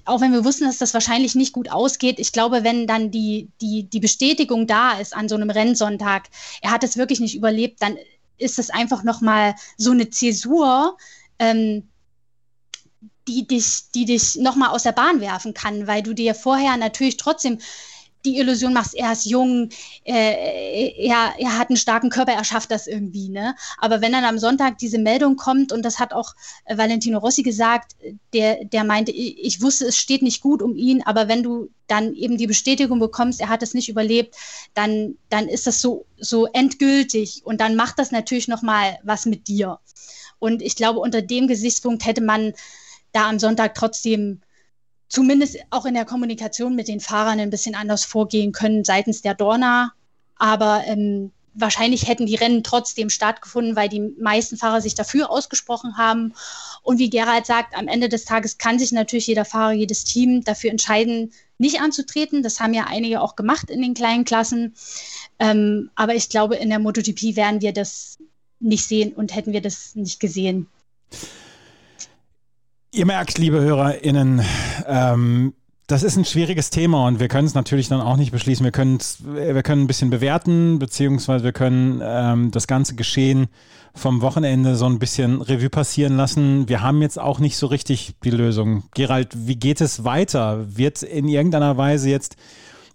auch 0.05 0.21
wenn 0.21 0.33
wir 0.33 0.43
wussten, 0.43 0.65
dass 0.65 0.79
das 0.79 0.93
wahrscheinlich 0.95 1.35
nicht 1.35 1.53
gut 1.53 1.69
ausgeht, 1.69 2.19
ich 2.19 2.31
glaube, 2.31 2.63
wenn 2.63 2.87
dann 2.87 3.11
die, 3.11 3.49
die, 3.61 3.83
die 3.83 3.99
Bestätigung 3.99 4.65
da 4.65 4.93
ist 4.93 5.15
an 5.15 5.29
so 5.29 5.35
einem 5.35 5.51
Rennsonntag, 5.51 6.29
er 6.61 6.71
hat 6.71 6.83
es 6.83 6.97
wirklich 6.97 7.19
nicht 7.19 7.35
überlebt, 7.35 7.81
dann 7.81 7.95
ist 8.39 8.57
es 8.57 8.71
einfach 8.71 9.03
nochmal 9.03 9.53
so 9.77 9.91
eine 9.91 10.09
Zäsur, 10.09 10.97
ähm, 11.37 11.88
die 13.29 13.47
dich, 13.47 13.91
die 13.93 14.05
dich 14.05 14.35
nochmal 14.37 14.69
aus 14.69 14.83
der 14.83 14.91
Bahn 14.91 15.21
werfen 15.21 15.53
kann, 15.53 15.85
weil 15.85 16.01
du 16.01 16.13
dir 16.13 16.33
vorher 16.33 16.77
natürlich 16.77 17.17
trotzdem 17.17 17.59
die 18.25 18.37
Illusion 18.37 18.73
machst, 18.73 18.95
er 18.95 19.13
ist 19.13 19.25
jung, 19.25 19.69
äh, 20.03 20.91
er, 21.07 21.35
er 21.37 21.57
hat 21.57 21.69
einen 21.69 21.77
starken 21.77 22.09
Körper, 22.09 22.33
er 22.33 22.43
schafft 22.43 22.69
das 22.69 22.85
irgendwie. 22.85 23.29
Ne? 23.29 23.55
Aber 23.77 24.01
wenn 24.01 24.11
dann 24.11 24.25
am 24.25 24.37
Sonntag 24.37 24.77
diese 24.77 24.97
Meldung 24.97 25.37
kommt, 25.37 25.71
und 25.71 25.83
das 25.83 25.99
hat 25.99 26.11
auch 26.11 26.33
äh, 26.65 26.77
Valentino 26.77 27.19
Rossi 27.19 27.43
gesagt, 27.43 27.95
der, 28.33 28.65
der 28.65 28.83
meinte, 28.83 29.11
ich, 29.11 29.61
wusste, 29.61 29.85
es 29.85 29.95
steht 29.95 30.21
nicht 30.21 30.41
gut 30.41 30.61
um 30.61 30.75
ihn, 30.75 31.01
aber 31.03 31.29
wenn 31.29 31.43
du 31.43 31.69
dann 31.87 32.13
eben 32.13 32.37
die 32.37 32.47
Bestätigung 32.47 32.99
bekommst, 32.99 33.39
er 33.39 33.47
hat 33.47 33.63
es 33.63 33.73
nicht 33.73 33.87
überlebt, 33.87 34.35
dann, 34.73 35.15
dann 35.29 35.47
ist 35.47 35.65
das 35.65 35.79
so, 35.79 36.05
so 36.17 36.45
endgültig 36.47 37.41
und 37.45 37.61
dann 37.61 37.77
macht 37.77 37.99
das 37.99 38.11
natürlich 38.11 38.49
nochmal 38.49 38.99
was 39.03 39.25
mit 39.25 39.47
dir. 39.47 39.79
Und 40.39 40.61
ich 40.61 40.75
glaube, 40.75 40.99
unter 40.99 41.21
dem 41.21 41.47
Gesichtspunkt 41.47 42.05
hätte 42.05 42.21
man 42.21 42.53
da 43.11 43.29
am 43.29 43.39
Sonntag 43.39 43.75
trotzdem 43.75 44.41
zumindest 45.07 45.57
auch 45.71 45.85
in 45.85 45.95
der 45.95 46.05
Kommunikation 46.05 46.75
mit 46.75 46.87
den 46.87 46.99
Fahrern 46.99 47.39
ein 47.39 47.49
bisschen 47.49 47.75
anders 47.75 48.05
vorgehen 48.05 48.51
können 48.51 48.83
seitens 48.83 49.21
der 49.21 49.33
Dorna. 49.33 49.93
Aber 50.35 50.83
ähm, 50.85 51.31
wahrscheinlich 51.53 52.07
hätten 52.07 52.25
die 52.25 52.35
Rennen 52.35 52.63
trotzdem 52.63 53.09
stattgefunden, 53.09 53.75
weil 53.75 53.89
die 53.89 54.13
meisten 54.19 54.57
Fahrer 54.57 54.81
sich 54.81 54.95
dafür 54.95 55.29
ausgesprochen 55.29 55.97
haben. 55.97 56.33
Und 56.83 56.99
wie 56.99 57.09
Gerald 57.09 57.45
sagt, 57.45 57.75
am 57.75 57.87
Ende 57.87 58.07
des 58.07 58.25
Tages 58.25 58.57
kann 58.57 58.79
sich 58.79 58.91
natürlich 58.91 59.27
jeder 59.27 59.45
Fahrer, 59.45 59.73
jedes 59.73 60.03
Team 60.03 60.43
dafür 60.43 60.71
entscheiden, 60.71 61.33
nicht 61.57 61.81
anzutreten. 61.81 62.43
Das 62.43 62.59
haben 62.59 62.73
ja 62.73 62.85
einige 62.87 63.21
auch 63.21 63.35
gemacht 63.35 63.69
in 63.69 63.81
den 63.81 63.93
kleinen 63.93 64.25
Klassen. 64.25 64.75
Ähm, 65.39 65.89
aber 65.95 66.15
ich 66.15 66.29
glaube, 66.29 66.55
in 66.55 66.69
der 66.69 66.79
MotoGP 66.79 67.35
werden 67.35 67.61
wir 67.61 67.73
das 67.73 68.17
nicht 68.59 68.87
sehen 68.87 69.13
und 69.13 69.35
hätten 69.35 69.53
wir 69.53 69.61
das 69.61 69.95
nicht 69.95 70.19
gesehen. 70.19 70.67
Ihr 72.91 73.05
merkt, 73.05 73.37
liebe 73.37 73.61
HörerInnen, 73.61 74.41
ähm, 74.87 75.53
Das 75.85 76.03
ist 76.03 76.17
ein 76.17 76.25
schwieriges 76.25 76.69
Thema 76.71 77.07
und 77.07 77.19
wir 77.19 77.27
können 77.27 77.47
es 77.47 77.53
natürlich 77.55 77.87
dann 77.87 78.01
auch 78.01 78.17
nicht 78.17 78.31
beschließen. 78.31 78.63
Wir, 78.63 78.73
wir 78.73 79.63
können 79.63 79.81
ein 79.83 79.87
bisschen 79.87 80.09
bewerten, 80.09 80.79
beziehungsweise 80.79 81.43
wir 81.43 81.51
können 81.51 81.99
ähm, 82.03 82.51
das 82.51 82.67
ganze 82.67 82.95
Geschehen 82.95 83.47
vom 83.95 84.21
Wochenende 84.21 84.75
so 84.75 84.85
ein 84.85 84.99
bisschen 84.99 85.41
Revue 85.41 85.69
passieren 85.69 86.15
lassen. 86.15 86.69
Wir 86.69 86.81
haben 86.81 87.01
jetzt 87.01 87.19
auch 87.19 87.39
nicht 87.39 87.57
so 87.57 87.67
richtig 87.67 88.13
die 88.23 88.29
Lösung. 88.31 88.83
Gerald, 88.93 89.29
wie 89.35 89.55
geht 89.55 89.81
es 89.81 90.03
weiter? 90.03 90.77
Wird 90.77 91.01
in 91.03 91.27
irgendeiner 91.27 91.77
Weise 91.77 92.09
jetzt 92.09 92.37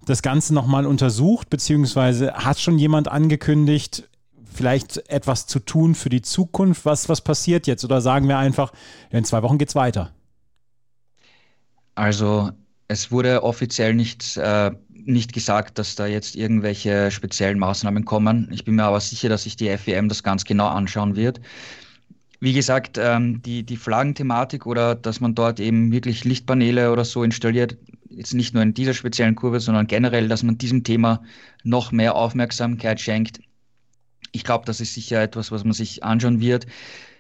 das 0.07 0.23
Ganze 0.23 0.55
nochmal 0.55 0.87
untersucht, 0.87 1.51
beziehungsweise 1.51 2.33
hat 2.35 2.61
schon 2.61 2.79
jemand 2.79 3.09
angekündigt, 3.09 4.09
vielleicht 4.55 5.09
etwas 5.11 5.47
zu 5.47 5.59
tun 5.59 5.95
für 5.95 6.09
die 6.09 6.23
Zukunft? 6.23 6.85
Was, 6.85 7.09
was 7.09 7.21
passiert 7.21 7.67
jetzt? 7.67 7.85
Oder 7.85 8.01
sagen 8.01 8.29
wir 8.29 8.39
einfach, 8.39 8.73
in 9.11 9.25
zwei 9.25 9.43
Wochen 9.43 9.59
geht 9.59 9.69
es 9.69 9.75
weiter? 9.75 10.13
Also 11.95 12.51
es 12.89 13.11
wurde 13.11 13.43
offiziell 13.43 13.95
nicht, 13.95 14.37
äh, 14.37 14.71
nicht 14.91 15.33
gesagt, 15.33 15.79
dass 15.79 15.95
da 15.97 16.07
jetzt 16.07 16.37
irgendwelche 16.37 17.11
speziellen 17.11 17.59
Maßnahmen 17.59 18.05
kommen. 18.05 18.49
Ich 18.53 18.65
bin 18.65 18.75
mir 18.77 18.85
aber 18.85 19.01
sicher, 19.01 19.29
dass 19.29 19.45
sich 19.45 19.57
die 19.57 19.69
FEM 19.77 20.09
das 20.09 20.23
ganz 20.23 20.45
genau 20.45 20.69
anschauen 20.69 21.17
wird. 21.17 21.41
Wie 22.41 22.53
gesagt, 22.53 22.99
ähm, 22.99 23.41
die, 23.43 23.63
die 23.63 23.77
Flaggenthematik 23.77 24.67
oder 24.67 24.95
dass 24.95 25.21
man 25.21 25.35
dort 25.35 25.61
eben 25.61 25.93
wirklich 25.93 26.25
Lichtpaneele 26.25 26.93
oder 26.93 27.05
so 27.05 27.23
installiert, 27.23 27.77
jetzt 28.11 28.35
nicht 28.35 28.55
nur 28.55 28.63
in 28.63 28.75
dieser 28.75 28.95
speziellen 28.95 29.35
Kurve, 29.35 29.61
sondern 29.61 29.87
generell, 29.87 30.29
dass 30.29 30.43
man 30.43 30.59
diesem 30.59 30.85
Thema 30.85 31.23
noch 31.63 31.91
mehr 31.93 32.15
Aufmerksamkeit 32.15 33.01
schenkt. 33.01 33.41
Ich 34.35 34.43
glaube, 34.43 34.65
das 34.67 34.81
ist 34.81 34.95
sicher 34.95 35.23
etwas, 35.23 35.53
was 35.53 35.63
man 35.63 35.75
sich 35.75 36.03
anschauen 36.03 36.41
wird. 36.41 36.67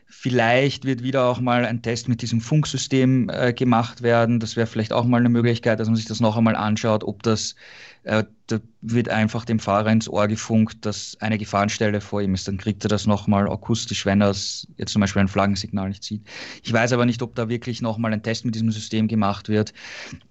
Vielleicht 0.06 0.84
wird 0.84 1.02
wieder 1.02 1.26
auch 1.26 1.40
mal 1.40 1.64
ein 1.64 1.80
Test 1.80 2.08
mit 2.08 2.22
diesem 2.22 2.40
Funksystem 2.40 3.30
äh, 3.30 3.52
gemacht 3.52 4.02
werden. 4.02 4.40
Das 4.40 4.56
wäre 4.56 4.66
vielleicht 4.66 4.92
auch 4.92 5.04
mal 5.04 5.18
eine 5.18 5.28
Möglichkeit, 5.28 5.78
dass 5.78 5.86
man 5.86 5.96
sich 5.96 6.06
das 6.06 6.20
noch 6.20 6.36
einmal 6.36 6.56
anschaut, 6.56 7.04
ob 7.04 7.22
das, 7.22 7.54
äh, 8.02 8.24
da 8.48 8.58
wird 8.80 9.10
einfach 9.10 9.44
dem 9.44 9.60
Fahrer 9.60 9.92
ins 9.92 10.08
Ohr 10.08 10.26
gefunkt, 10.26 10.84
dass 10.84 11.16
eine 11.20 11.38
Gefahrenstelle 11.38 12.00
vor 12.00 12.20
ihm 12.20 12.34
ist. 12.34 12.48
Dann 12.48 12.58
kriegt 12.58 12.84
er 12.84 12.88
das 12.88 13.06
nochmal 13.06 13.48
akustisch, 13.48 14.04
wenn 14.06 14.20
er 14.20 14.34
jetzt 14.76 14.92
zum 14.92 15.00
Beispiel 15.00 15.20
ein 15.20 15.28
Flaggensignal 15.28 15.88
nicht 15.88 16.02
sieht. 16.02 16.22
Ich 16.64 16.72
weiß 16.72 16.92
aber 16.92 17.06
nicht, 17.06 17.22
ob 17.22 17.36
da 17.36 17.48
wirklich 17.48 17.80
nochmal 17.80 18.12
ein 18.12 18.24
Test 18.24 18.44
mit 18.44 18.56
diesem 18.56 18.72
System 18.72 19.06
gemacht 19.06 19.48
wird. 19.48 19.72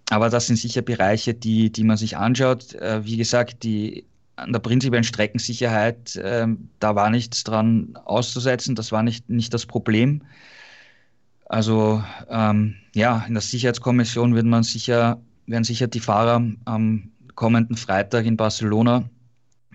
Aber 0.09 0.29
das 0.29 0.47
sind 0.47 0.57
sicher 0.57 0.81
Bereiche, 0.81 1.33
die, 1.33 1.71
die 1.71 1.83
man 1.85 1.95
sich 1.95 2.17
anschaut. 2.17 2.73
Äh, 2.75 3.05
wie 3.05 3.17
gesagt, 3.17 3.63
die 3.63 4.05
an 4.35 4.51
der 4.51 4.59
prinzipiellen 4.59 5.03
Streckensicherheit, 5.03 6.15
äh, 6.15 6.47
da 6.79 6.95
war 6.95 7.09
nichts 7.09 7.43
dran 7.43 7.97
auszusetzen, 8.05 8.75
das 8.75 8.91
war 8.91 9.03
nicht, 9.03 9.29
nicht 9.29 9.53
das 9.53 9.65
Problem. 9.65 10.23
Also 11.45 12.03
ähm, 12.29 12.75
ja, 12.95 13.23
in 13.27 13.33
der 13.33 13.41
Sicherheitskommission 13.41 14.33
wird 14.33 14.45
man 14.45 14.63
sicher, 14.63 15.21
werden 15.45 15.63
sicher 15.63 15.87
die 15.87 15.99
Fahrer 15.99 16.43
am 16.65 17.11
kommenden 17.35 17.77
Freitag 17.77 18.25
in 18.25 18.37
Barcelona 18.37 19.03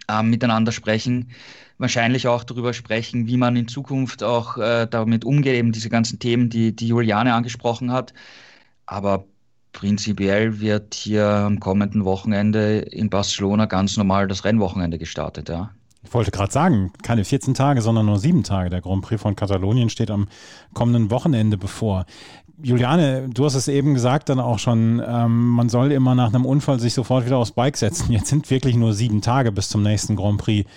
äh, 0.08 0.22
miteinander 0.22 0.72
sprechen, 0.72 1.30
wahrscheinlich 1.78 2.26
auch 2.26 2.44
darüber 2.44 2.72
sprechen, 2.72 3.26
wie 3.26 3.36
man 3.36 3.56
in 3.56 3.68
Zukunft 3.68 4.22
auch 4.22 4.56
äh, 4.58 4.86
damit 4.90 5.24
umgeht, 5.24 5.54
eben 5.54 5.72
diese 5.72 5.88
ganzen 5.88 6.18
Themen, 6.18 6.50
die, 6.50 6.74
die 6.74 6.88
Juliane 6.88 7.34
angesprochen 7.34 7.92
hat. 7.92 8.12
Aber 8.86 9.24
prinzipiell 9.72 10.60
wird 10.60 10.94
hier 10.94 11.26
am 11.26 11.60
kommenden 11.60 12.04
Wochenende 12.04 12.78
in 12.78 13.10
Barcelona 13.10 13.66
ganz 13.66 13.96
normal 13.96 14.28
das 14.28 14.44
Rennwochenende 14.44 14.98
gestartet, 14.98 15.48
ja. 15.48 15.70
Ich 16.04 16.14
wollte 16.14 16.30
gerade 16.30 16.52
sagen, 16.52 16.92
keine 17.02 17.24
14 17.24 17.54
Tage, 17.54 17.82
sondern 17.82 18.06
nur 18.06 18.18
sieben 18.18 18.44
Tage. 18.44 18.70
Der 18.70 18.80
Grand 18.80 19.02
Prix 19.02 19.20
von 19.20 19.36
Katalonien 19.36 19.90
steht 19.90 20.10
am 20.10 20.28
kommenden 20.72 21.10
Wochenende 21.10 21.58
bevor. 21.58 22.06
Juliane, 22.62 23.28
du 23.28 23.44
hast 23.44 23.54
es 23.54 23.68
eben 23.68 23.94
gesagt 23.94 24.28
dann 24.28 24.40
auch 24.40 24.58
schon, 24.58 25.02
ähm, 25.06 25.48
man 25.50 25.68
soll 25.68 25.92
immer 25.92 26.14
nach 26.14 26.28
einem 26.32 26.46
Unfall 26.46 26.80
sich 26.80 26.94
sofort 26.94 27.26
wieder 27.26 27.36
aufs 27.36 27.52
Bike 27.52 27.76
setzen. 27.76 28.10
Jetzt 28.12 28.28
sind 28.28 28.48
wirklich 28.50 28.76
nur 28.76 28.94
sieben 28.94 29.22
Tage 29.22 29.52
bis 29.52 29.68
zum 29.68 29.82
nächsten 29.82 30.16
Grand 30.16 30.38
Prix. 30.38 30.68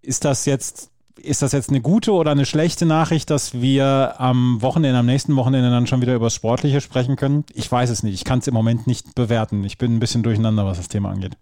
Ist 0.00 0.24
das 0.24 0.46
jetzt 0.46 0.91
ist 1.22 1.42
das 1.42 1.52
jetzt 1.52 1.70
eine 1.70 1.80
gute 1.80 2.12
oder 2.12 2.30
eine 2.30 2.46
schlechte 2.46 2.86
Nachricht, 2.86 3.30
dass 3.30 3.54
wir 3.60 4.14
am 4.18 4.60
Wochenende, 4.62 4.98
am 4.98 5.06
nächsten 5.06 5.36
Wochenende 5.36 5.70
dann 5.70 5.86
schon 5.86 6.00
wieder 6.00 6.14
über 6.14 6.26
das 6.26 6.34
Sportliche 6.34 6.80
sprechen 6.80 7.16
können? 7.16 7.44
Ich 7.54 7.70
weiß 7.70 7.90
es 7.90 8.02
nicht. 8.02 8.14
Ich 8.14 8.24
kann 8.24 8.40
es 8.40 8.46
im 8.46 8.54
Moment 8.54 8.86
nicht 8.86 9.14
bewerten. 9.14 9.64
Ich 9.64 9.78
bin 9.78 9.96
ein 9.96 10.00
bisschen 10.00 10.22
durcheinander, 10.22 10.66
was 10.66 10.78
das 10.78 10.88
Thema 10.88 11.10
angeht. 11.10 11.36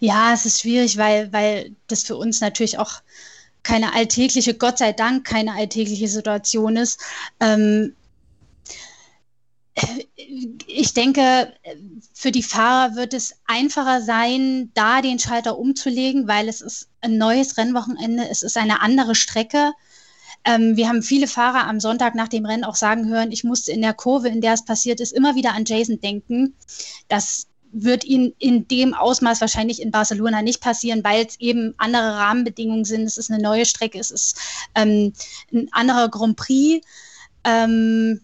Ja, 0.00 0.32
es 0.32 0.46
ist 0.46 0.60
schwierig, 0.60 0.96
weil, 0.96 1.32
weil 1.32 1.72
das 1.86 2.02
für 2.02 2.16
uns 2.16 2.40
natürlich 2.40 2.78
auch 2.78 3.02
keine 3.62 3.94
alltägliche, 3.94 4.54
Gott 4.54 4.78
sei 4.78 4.92
Dank 4.92 5.26
keine 5.26 5.54
alltägliche 5.54 6.08
Situation 6.08 6.76
ist. 6.76 7.00
Ähm, 7.40 7.94
ich 10.66 10.94
denke, 10.94 11.52
für 12.12 12.30
die 12.30 12.42
Fahrer 12.42 12.94
wird 12.96 13.14
es 13.14 13.34
einfacher 13.46 14.02
sein, 14.02 14.70
da 14.74 15.02
den 15.02 15.18
Schalter 15.18 15.58
umzulegen, 15.58 16.28
weil 16.28 16.48
es 16.48 16.60
ist 16.60 16.88
ein 17.00 17.18
neues 17.18 17.56
Rennwochenende, 17.56 18.28
es 18.28 18.42
ist 18.42 18.56
eine 18.56 18.80
andere 18.82 19.14
Strecke. 19.14 19.72
Ähm, 20.44 20.76
wir 20.76 20.88
haben 20.88 21.02
viele 21.02 21.26
Fahrer 21.26 21.66
am 21.66 21.80
Sonntag 21.80 22.14
nach 22.14 22.28
dem 22.28 22.46
Rennen 22.46 22.64
auch 22.64 22.76
sagen 22.76 23.08
hören, 23.08 23.32
ich 23.32 23.44
musste 23.44 23.72
in 23.72 23.82
der 23.82 23.94
Kurve, 23.94 24.28
in 24.28 24.40
der 24.40 24.54
es 24.54 24.64
passiert 24.64 25.00
ist, 25.00 25.12
immer 25.12 25.34
wieder 25.34 25.54
an 25.54 25.64
Jason 25.64 26.00
denken. 26.00 26.54
Das 27.08 27.46
wird 27.70 28.04
ihnen 28.04 28.34
in 28.38 28.66
dem 28.68 28.94
Ausmaß 28.94 29.40
wahrscheinlich 29.40 29.82
in 29.82 29.90
Barcelona 29.90 30.42
nicht 30.42 30.60
passieren, 30.60 31.04
weil 31.04 31.26
es 31.26 31.38
eben 31.38 31.74
andere 31.76 32.16
Rahmenbedingungen 32.16 32.84
sind. 32.84 33.02
Es 33.02 33.18
ist 33.18 33.30
eine 33.30 33.42
neue 33.42 33.66
Strecke, 33.66 33.98
es 33.98 34.10
ist 34.10 34.38
ähm, 34.74 35.12
ein 35.52 35.68
anderer 35.72 36.08
Grand 36.08 36.36
Prix. 36.36 36.86
Ähm, 37.44 38.20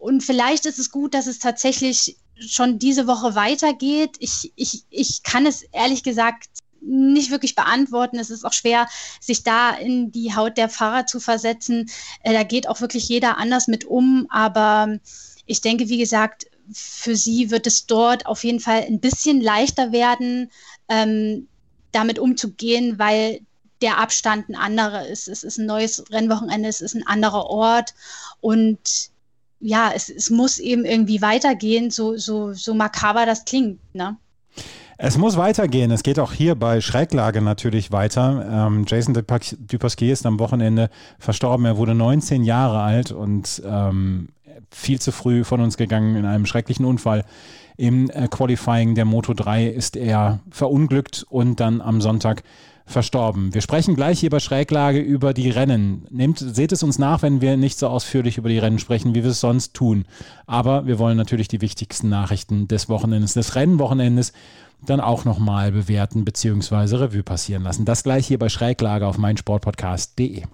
und 0.00 0.22
vielleicht 0.22 0.64
ist 0.64 0.78
es 0.78 0.90
gut, 0.90 1.12
dass 1.12 1.26
es 1.26 1.38
tatsächlich 1.38 2.16
schon 2.38 2.78
diese 2.78 3.06
Woche 3.06 3.34
weitergeht. 3.34 4.16
Ich, 4.18 4.50
ich, 4.56 4.84
ich 4.88 5.22
kann 5.22 5.44
es 5.44 5.62
ehrlich 5.72 6.02
gesagt 6.02 6.48
nicht 6.80 7.30
wirklich 7.30 7.54
beantworten. 7.54 8.18
Es 8.18 8.30
ist 8.30 8.46
auch 8.46 8.54
schwer, 8.54 8.88
sich 9.20 9.42
da 9.42 9.72
in 9.72 10.10
die 10.10 10.34
Haut 10.34 10.56
der 10.56 10.70
Fahrer 10.70 11.04
zu 11.04 11.20
versetzen. 11.20 11.90
Äh, 12.22 12.32
da 12.32 12.44
geht 12.44 12.66
auch 12.66 12.80
wirklich 12.80 13.10
jeder 13.10 13.36
anders 13.36 13.68
mit 13.68 13.84
um. 13.84 14.26
Aber 14.30 14.98
ich 15.44 15.60
denke, 15.60 15.90
wie 15.90 15.98
gesagt, 15.98 16.46
für 16.72 17.14
sie 17.14 17.50
wird 17.50 17.66
es 17.66 17.84
dort 17.84 18.24
auf 18.24 18.42
jeden 18.42 18.60
Fall 18.60 18.84
ein 18.84 19.00
bisschen 19.00 19.42
leichter 19.42 19.92
werden, 19.92 20.50
ähm, 20.88 21.46
damit 21.92 22.18
umzugehen, 22.18 22.98
weil 22.98 23.42
der 23.82 23.98
Abstand 23.98 24.48
ein 24.48 24.56
anderer 24.56 25.06
ist. 25.06 25.28
Es 25.28 25.44
ist 25.44 25.58
ein 25.58 25.66
neues 25.66 26.10
Rennwochenende, 26.10 26.70
es 26.70 26.80
ist 26.80 26.94
ein 26.94 27.06
anderer 27.06 27.44
Ort 27.44 27.92
und 28.40 29.10
ja, 29.60 29.92
es, 29.94 30.08
es 30.08 30.30
muss 30.30 30.58
eben 30.58 30.84
irgendwie 30.84 31.22
weitergehen, 31.22 31.90
so, 31.90 32.16
so, 32.16 32.52
so 32.52 32.74
makaber 32.74 33.26
das 33.26 33.44
klingt. 33.44 33.78
Ne? 33.94 34.16
Es 34.96 35.16
muss 35.16 35.36
weitergehen. 35.36 35.90
Es 35.90 36.02
geht 36.02 36.18
auch 36.18 36.32
hier 36.32 36.54
bei 36.54 36.80
Schräglage 36.80 37.40
natürlich 37.40 37.92
weiter. 37.92 38.66
Ähm, 38.68 38.84
Jason 38.86 39.14
Dupasquier 39.14 40.12
ist 40.12 40.26
am 40.26 40.38
Wochenende 40.38 40.90
verstorben. 41.18 41.64
Er 41.64 41.76
wurde 41.76 41.94
19 41.94 42.44
Jahre 42.44 42.80
alt 42.80 43.12
und 43.12 43.62
ähm, 43.64 44.28
viel 44.70 45.00
zu 45.00 45.12
früh 45.12 45.44
von 45.44 45.60
uns 45.60 45.76
gegangen 45.76 46.16
in 46.16 46.26
einem 46.26 46.46
schrecklichen 46.46 46.84
Unfall. 46.84 47.24
Im 47.76 48.10
äh, 48.10 48.28
Qualifying 48.28 48.94
der 48.94 49.06
Moto 49.06 49.32
3 49.32 49.68
ist 49.68 49.96
er 49.96 50.40
verunglückt 50.50 51.24
und 51.28 51.60
dann 51.60 51.80
am 51.80 52.02
Sonntag 52.02 52.42
verstorben. 52.90 53.54
Wir 53.54 53.60
sprechen 53.60 53.96
gleich 53.96 54.20
hier 54.20 54.30
bei 54.30 54.40
Schräglage 54.40 54.98
über 54.98 55.32
die 55.32 55.50
Rennen. 55.50 56.06
Nehmt, 56.10 56.38
seht 56.38 56.72
es 56.72 56.82
uns 56.82 56.98
nach, 56.98 57.22
wenn 57.22 57.40
wir 57.40 57.56
nicht 57.56 57.78
so 57.78 57.88
ausführlich 57.88 58.38
über 58.38 58.48
die 58.48 58.58
Rennen 58.58 58.78
sprechen, 58.78 59.14
wie 59.14 59.22
wir 59.22 59.30
es 59.30 59.40
sonst 59.40 59.74
tun. 59.74 60.04
Aber 60.46 60.86
wir 60.86 60.98
wollen 60.98 61.16
natürlich 61.16 61.48
die 61.48 61.60
wichtigsten 61.60 62.08
Nachrichten 62.08 62.68
des 62.68 62.88
Wochenendes, 62.88 63.34
des 63.34 63.54
Rennwochenendes 63.54 64.32
dann 64.84 65.00
auch 65.00 65.24
nochmal 65.24 65.72
bewerten 65.72 66.24
bzw. 66.24 66.96
Revue 66.96 67.22
passieren 67.22 67.62
lassen. 67.62 67.84
Das 67.84 68.02
gleich 68.02 68.26
hier 68.26 68.38
bei 68.38 68.48
Schräglage 68.48 69.06
auf 69.06 69.18
meinsportpodcast.de. 69.18 70.44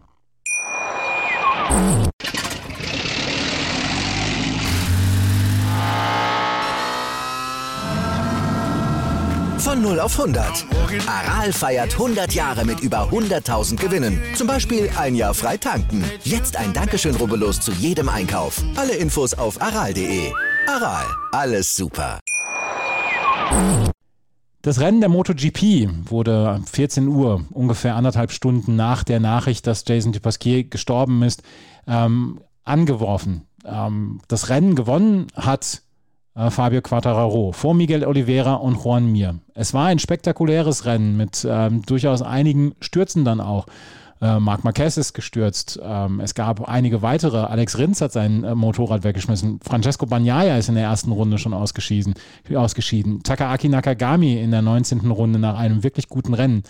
0 9.97 10.01
auf 10.01 10.21
100. 10.21 10.67
Aral 11.07 11.53
feiert 11.53 11.95
100 11.95 12.35
Jahre 12.35 12.67
mit 12.67 12.81
über 12.81 13.09
100.000 13.11 13.77
Gewinnen. 13.77 14.21
Zum 14.35 14.47
Beispiel 14.47 14.91
ein 14.99 15.15
Jahr 15.15 15.33
frei 15.33 15.57
tanken. 15.57 16.05
Jetzt 16.23 16.57
ein 16.57 16.75
Dankeschön, 16.75 17.15
rubbellos 17.17 17.61
zu 17.61 17.73
jedem 17.73 18.11
Einkauf. 18.11 18.63
Alle 18.77 18.95
Infos 18.95 19.33
auf 19.33 19.61
aral.de. 19.63 20.33
Aral, 20.69 21.07
alles 21.33 21.75
super. 21.75 22.21
Das 24.61 24.81
Rennen 24.81 25.01
der 25.01 25.09
MotoGP 25.09 26.11
wurde 26.11 26.61
14 26.71 27.09
Uhr, 27.09 27.47
ungefähr 27.51 27.97
anderthalb 27.97 28.33
Stunden 28.33 28.77
nach 28.77 29.03
der 29.03 29.21
Nachricht, 29.21 29.67
dass 29.67 29.85
Jason 29.87 30.13
Dupasquier 30.13 30.65
gestorben 30.65 31.23
ist, 31.23 31.43
ähm, 31.87 32.41
angeworfen. 32.65 33.47
Ähm, 33.65 34.21
das 34.29 34.51
Rennen 34.51 34.75
gewonnen 34.75 35.29
hat 35.35 35.83
äh, 36.37 36.51
Fabio 36.51 36.83
Quattararo 36.83 37.53
vor 37.53 37.75
Miguel 37.75 38.05
Oliveira 38.05 38.55
und 38.55 38.77
Juan 38.77 39.11
Mir. 39.11 39.41
Es 39.55 39.75
war 39.75 39.87
ein 39.87 39.99
spektakuläres 39.99 40.85
Rennen 40.85 41.17
mit 41.17 41.47
ähm, 41.49 41.83
durchaus 41.83 42.23
einigen 42.23 42.75
Stürzen 42.81 43.25
dann 43.25 43.41
auch. 43.41 43.67
Äh, 44.21 44.39
Marc 44.41 44.65
Marquez 44.65 44.97
ist 44.97 45.13
gestürzt. 45.13 45.79
Ähm, 45.83 46.21
es 46.21 46.35
gab 46.35 46.69
einige 46.69 47.03
weitere. 47.03 47.39
Alex 47.39 47.79
Rins 47.79 48.01
hat 48.01 48.13
sein 48.13 48.45
äh, 48.45 48.55
Motorrad 48.55 49.05
weggeschmissen. 49.05 49.61
Francesco 49.63 50.07
Bagnaia 50.07 50.57
ist 50.57 50.69
in 50.69 50.75
der 50.75 50.85
ersten 50.85 51.13
Runde 51.13 51.39
schon 51.39 51.53
ausgeschieden. 51.53 52.15
ausgeschieden. 52.55 53.23
Takaaki 53.23 53.69
Nakagami 53.69 54.41
in 54.41 54.51
der 54.51 54.63
19. 54.63 55.11
Runde 55.11 55.39
nach 55.39 55.59
einem 55.59 55.83
wirklich 55.83 56.09
guten 56.09 56.35
Rennen. 56.35 56.63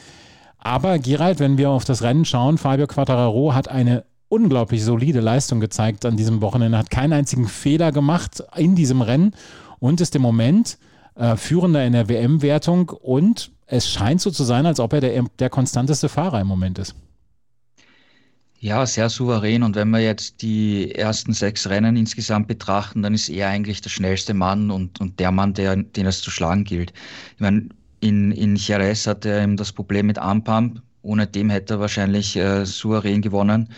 Aber 0.59 0.99
Gerald, 0.99 1.39
wenn 1.39 1.59
wir 1.59 1.71
auf 1.71 1.85
das 1.85 2.03
Rennen 2.03 2.25
schauen, 2.25 2.59
Fabio 2.59 2.89
Quattararo 2.89 3.55
hat 3.55 3.69
eine 3.69 4.05
unglaublich 4.29 4.85
solide 4.85 5.21
Leistung 5.21 5.61
gezeigt 5.61 6.05
an 6.05 6.17
diesem 6.17 6.41
Wochenende, 6.41 6.79
hat 6.79 6.91
keinen 6.91 7.13
einzigen 7.13 7.49
Fehler 7.49 7.93
gemacht 7.93 8.43
in 8.57 8.75
diesem 8.75 9.03
Rennen 9.03 9.35
und 9.79 10.01
ist 10.01 10.17
im 10.17 10.23
Moment 10.23 10.79
äh, 11.15 11.37
Führender 11.37 11.85
in 11.85 11.93
der 11.93 12.09
WM-Wertung 12.09 12.91
und 12.91 13.51
es 13.67 13.91
scheint 13.91 14.21
so 14.21 14.31
zu 14.31 14.45
sein, 14.45 14.67
als 14.67 14.81
ob 14.81 14.93
er 14.93 15.01
der, 15.01 15.25
der 15.39 15.51
konstanteste 15.51 16.09
Fahrer 16.09 16.41
im 16.41 16.47
Moment 16.47 16.79
ist. 16.79 16.95
Ja, 18.59 18.87
sehr 18.87 19.11
souverän. 19.11 19.63
Und 19.63 19.77
wenn 19.77 19.91
wir 19.91 20.01
jetzt 20.01 20.41
die 20.43 20.95
ersten 20.95 21.33
sechs 21.33 21.69
Rennen 21.69 21.97
insgesamt 21.97 22.49
betrachten, 22.49 23.03
dann 23.03 23.13
ist 23.13 23.29
er 23.29 23.49
eigentlich 23.49 23.81
der 23.81 23.91
schnellste 23.91 24.35
Mann 24.35 24.71
und, 24.71 25.01
und 25.01 25.21
der 25.21 25.31
Mann, 25.31 25.53
der, 25.53 25.77
den 25.77 26.07
es 26.07 26.23
zu 26.23 26.31
schlagen 26.31 26.65
gilt. 26.65 26.93
Ich 27.35 27.41
meine, 27.41 27.69
in, 28.01 28.33
in 28.33 28.57
Jerez 28.57 29.07
hat 29.07 29.25
er 29.25 29.43
eben 29.43 29.57
das 29.57 29.73
Problem 29.73 30.07
mit 30.07 30.19
Armpump. 30.19 30.81
Ohne 31.03 31.27
dem 31.27 31.51
hätte 31.51 31.75
er 31.75 31.81
wahrscheinlich 31.81 32.37
äh, 32.37 32.65
souverän 32.65 33.21
gewonnen. 33.21 33.69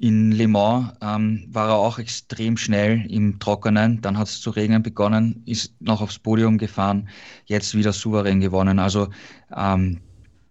In 0.00 0.32
Le 0.32 0.46
Mans 0.46 0.92
ähm, 1.00 1.44
war 1.48 1.68
er 1.70 1.74
auch 1.74 1.98
extrem 1.98 2.56
schnell 2.56 3.04
im 3.10 3.38
Trockenen. 3.40 4.00
Dann 4.00 4.16
hat 4.16 4.28
es 4.28 4.40
zu 4.40 4.50
regnen 4.50 4.82
begonnen, 4.82 5.42
ist 5.44 5.74
noch 5.80 6.00
aufs 6.00 6.18
Podium 6.18 6.56
gefahren, 6.56 7.08
jetzt 7.46 7.74
wieder 7.74 7.92
souverän 7.92 8.40
gewonnen. 8.40 8.78
Also 8.78 9.08
ähm, 9.56 10.00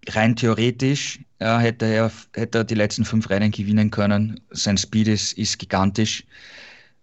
rein 0.10 0.36
theoretisch 0.36 1.20
äh, 1.40 1.58
hätte, 1.58 1.86
er, 1.86 2.12
hätte 2.34 2.60
er 2.60 2.64
die 2.66 2.76
letzten 2.76 3.06
fünf 3.06 3.30
Rennen 3.30 3.52
gewinnen 3.52 3.90
können. 3.90 4.40
Sein 4.52 4.78
Speed 4.78 5.08
ist, 5.08 5.34
ist 5.38 5.60
gigantisch. 5.60 6.26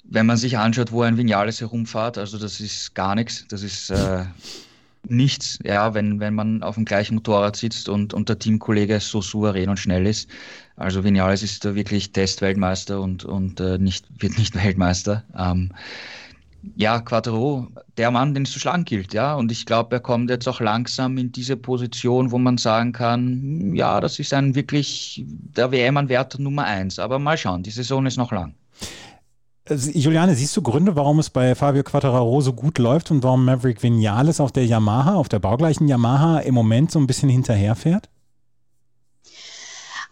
Wenn 0.05 0.27
man 0.27 0.37
sich 0.37 0.59
anschaut, 0.59 0.93
wo 0.93 1.01
ein 1.01 1.17
Vinales 1.17 1.63
herumfährt, 1.63 2.19
also 2.19 2.39
das 2.39 2.61
ist 2.61 2.95
gar 2.95 3.15
nichts. 3.15 3.47
Das 3.49 3.63
ist 3.63 3.91
äh, 3.91 4.25
nichts, 5.11 5.59
ja, 5.65 5.95
wenn, 5.95 6.21
wenn 6.21 6.35
man 6.35 6.63
auf 6.63 6.75
dem 6.77 6.85
gleichen 6.85 7.17
Motorrad 7.17 7.57
sitzt 7.57 7.89
und, 7.89 8.15
und 8.15 8.29
der 8.29 8.39
Teamkollege 8.39 9.01
so 9.01 9.21
souverän 9.21 9.69
und 9.69 9.79
schnell 9.79 10.07
ist. 10.07 10.29
Also 10.77 11.05
Vinales 11.05 11.43
ist 11.43 11.65
da 11.65 11.75
wirklich 11.75 12.13
Testweltmeister 12.13 13.01
und, 13.01 13.25
und 13.25 13.61
äh, 13.61 13.79
nicht, 13.79 14.07
wird 14.19 14.39
nicht 14.39 14.55
Weltmeister. 14.65 15.25
Ähm, 15.37 15.71
ja, 16.77 17.01
Quattro, 17.01 17.69
der 17.97 18.11
Mann, 18.11 18.35
den 18.35 18.45
es 18.45 18.53
zu 18.53 18.59
schlagen 18.59 18.85
gilt, 18.85 19.13
ja. 19.13 19.35
Und 19.35 19.53
ich 19.53 19.67
glaube, 19.67 19.97
er 19.97 20.01
kommt 20.01 20.31
jetzt 20.31 20.49
auch 20.49 20.61
langsam 20.61 21.19
in 21.19 21.31
diese 21.31 21.57
Position, 21.57 22.31
wo 22.31 22.39
man 22.39 22.57
sagen 22.57 22.93
kann, 22.93 23.21
hm, 23.21 23.75
ja, 23.75 24.01
das 24.01 24.19
ist 24.19 24.33
ein 24.33 24.55
wirklich 24.55 25.25
der 25.27 25.71
WM-Anwärter 25.71 26.41
Nummer 26.41 26.65
eins. 26.65 26.99
Aber 26.99 27.19
mal 27.19 27.37
schauen, 27.37 27.63
die 27.63 27.71
Saison 27.71 28.07
ist 28.07 28.17
noch 28.17 28.33
lang. 28.33 28.55
Juliane, 29.67 30.35
siehst 30.35 30.55
du 30.59 30.63
Gründe, 30.63 30.95
warum 30.95 31.19
es 31.19 31.31
bei 31.31 31.55
Fabio 31.55 31.83
Quattararo 31.83 32.43
so 32.43 32.53
gut 32.53 32.79
läuft 32.79 33.11
und 33.11 33.23
warum 33.23 33.47
Maverick 33.47 33.83
Vinales 33.83 34.39
auf 34.39 34.53
der 34.53 34.67
Yamaha, 34.67 35.15
auf 35.15 35.31
der 35.31 35.39
baugleichen 35.39 35.89
Yamaha 35.89 36.41
im 36.41 36.55
Moment 36.55 36.91
so 36.91 36.99
ein 36.99 37.07
bisschen 37.07 37.31
hinterherfährt? 37.31 38.11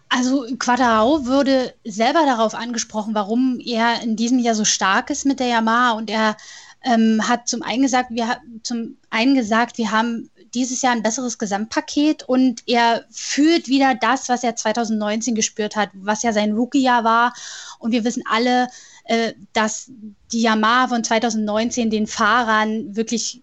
Also 0.09 0.45
Quattararo 0.57 1.27
würde 1.27 1.75
selber 1.83 2.25
darauf 2.25 2.55
angesprochen, 2.55 3.13
warum 3.13 3.59
er 3.59 4.01
in 4.01 4.15
diesem 4.15 4.39
Jahr 4.39 4.55
so 4.55 4.65
stark 4.65 5.11
ist 5.11 5.25
mit 5.25 5.39
der 5.39 5.47
Yamaha 5.47 5.91
und 5.91 6.09
er 6.09 6.35
ähm, 6.83 7.21
hat 7.27 7.47
zum 7.47 7.61
einen 7.61 7.83
gesagt, 7.83 8.09
wir 8.09 8.37
zum 8.63 8.97
einen 9.11 9.35
gesagt, 9.35 9.77
wir 9.77 9.91
haben 9.91 10.31
dieses 10.55 10.81
Jahr 10.81 10.93
ein 10.93 11.03
besseres 11.03 11.37
Gesamtpaket 11.37 12.23
und 12.23 12.63
er 12.67 13.05
fühlt 13.11 13.67
wieder 13.67 13.93
das, 13.95 14.29
was 14.29 14.43
er 14.43 14.55
2019 14.55 15.35
gespürt 15.35 15.75
hat, 15.75 15.89
was 15.93 16.23
ja 16.23 16.33
sein 16.33 16.53
Rookie-Jahr 16.53 17.03
war. 17.03 17.33
Und 17.79 17.91
wir 17.91 18.03
wissen 18.03 18.23
alle, 18.29 18.65
äh, 18.65 18.67
dass 19.53 19.91
die 20.31 20.41
Yamaha 20.41 20.87
von 20.87 21.03
2019 21.03 21.89
den 21.89 22.07
Fahrern 22.07 22.95
wirklich 22.95 23.42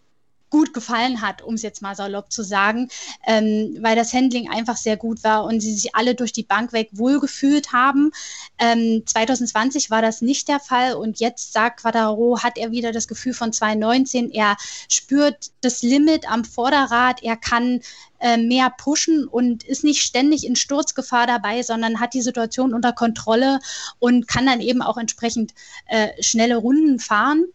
gut 0.51 0.75
gefallen 0.75 1.23
hat, 1.23 1.43
um 1.43 1.55
es 1.55 1.63
jetzt 1.63 1.81
mal 1.81 1.95
salopp 1.95 2.31
zu 2.33 2.43
sagen, 2.43 2.89
ähm, 3.27 3.79
weil 3.81 3.97
das 3.97 4.13
Handling 4.13 4.51
einfach 4.51 4.77
sehr 4.77 4.97
gut 4.97 5.25
war 5.25 5.45
und 5.45 5.61
sie 5.61 5.73
sich 5.73 5.95
alle 5.95 6.15
durch 6.15 6.33
die 6.33 6.43
Bank 6.43 6.73
weg 6.73 6.89
wohlgefühlt 6.93 7.73
haben. 7.73 8.11
Ähm, 8.59 9.03
2020 9.07 9.91
war 9.91 10.03
das 10.03 10.21
nicht 10.21 10.49
der 10.49 10.61
Fall 10.61 10.95
und 10.95 11.21
jetzt 11.21 11.53
sagt 11.53 11.81
Quadraro, 11.81 12.41
hat 12.43 12.59
er 12.59 12.73
wieder 12.73 12.93
das 12.93 13.09
Gefühl 13.09 13.33
von 13.33 13.53
2019. 13.53 14.31
Er 14.31 14.57
spürt 14.89 15.53
das 15.61 15.83
Limit 15.83 16.31
am 16.31 16.45
Vorderrad, 16.45 17.23
er 17.23 17.37
kann 17.37 17.81
äh, 18.19 18.37
mehr 18.37 18.71
pushen 18.71 19.27
und 19.27 19.63
ist 19.63 19.85
nicht 19.85 20.03
ständig 20.03 20.45
in 20.45 20.57
Sturzgefahr 20.57 21.27
dabei, 21.27 21.63
sondern 21.63 22.01
hat 22.01 22.13
die 22.13 22.23
Situation 22.23 22.75
unter 22.75 22.93
Kontrolle 22.93 23.61
und 23.99 24.29
kann 24.29 24.47
dann 24.47 24.61
eben 24.61 24.83
auch 24.83 24.99
entsprechend 24.99 25.55
äh, 25.87 26.09
schnelle 26.23 26.57
Runden 26.57 26.99
fahren. 26.99 27.47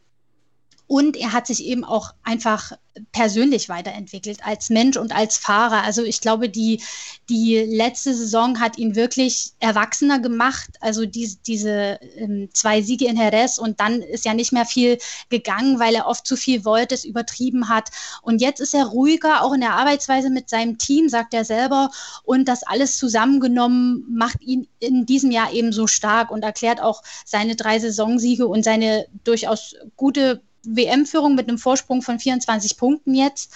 Und 0.87 1.17
er 1.17 1.33
hat 1.33 1.47
sich 1.47 1.63
eben 1.63 1.83
auch 1.83 2.13
einfach 2.23 2.73
persönlich 3.11 3.67
weiterentwickelt 3.67 4.39
als 4.45 4.69
Mensch 4.69 4.95
und 4.95 5.13
als 5.13 5.37
Fahrer. 5.37 5.83
Also 5.83 6.03
ich 6.03 6.21
glaube, 6.21 6.47
die, 6.47 6.81
die 7.29 7.57
letzte 7.57 8.13
Saison 8.13 8.59
hat 8.59 8.77
ihn 8.77 8.95
wirklich 8.95 9.51
erwachsener 9.59 10.19
gemacht. 10.19 10.69
Also 10.79 11.05
die, 11.05 11.35
diese 11.45 11.99
ähm, 12.15 12.49
zwei 12.53 12.81
Siege 12.81 13.05
in 13.07 13.17
Jerez 13.17 13.57
und 13.57 13.79
dann 13.81 14.01
ist 14.01 14.23
ja 14.23 14.33
nicht 14.33 14.53
mehr 14.53 14.65
viel 14.65 14.97
gegangen, 15.29 15.79
weil 15.79 15.95
er 15.95 16.07
oft 16.07 16.25
zu 16.25 16.37
viel 16.37 16.63
wollte, 16.63 16.95
es 16.95 17.03
übertrieben 17.03 17.67
hat. 17.67 17.89
Und 18.21 18.41
jetzt 18.41 18.61
ist 18.61 18.73
er 18.73 18.85
ruhiger, 18.85 19.43
auch 19.43 19.53
in 19.53 19.61
der 19.61 19.73
Arbeitsweise 19.73 20.29
mit 20.29 20.49
seinem 20.49 20.77
Team, 20.77 21.09
sagt 21.09 21.33
er 21.33 21.43
selber. 21.43 21.89
Und 22.23 22.47
das 22.47 22.63
alles 22.63 22.97
zusammengenommen 22.97 24.05
macht 24.09 24.41
ihn 24.41 24.67
in 24.79 25.05
diesem 25.05 25.31
Jahr 25.31 25.51
eben 25.51 25.73
so 25.73 25.87
stark 25.87 26.31
und 26.31 26.43
erklärt 26.43 26.79
auch 26.81 27.03
seine 27.25 27.57
drei 27.57 27.79
Saisonsiege 27.79 28.47
und 28.47 28.63
seine 28.63 29.07
durchaus 29.23 29.75
gute 29.97 30.41
WM-Führung 30.67 31.35
mit 31.35 31.47
einem 31.47 31.57
Vorsprung 31.57 32.01
von 32.01 32.19
24 32.19 32.77
Punkten 32.77 33.13
jetzt. 33.13 33.51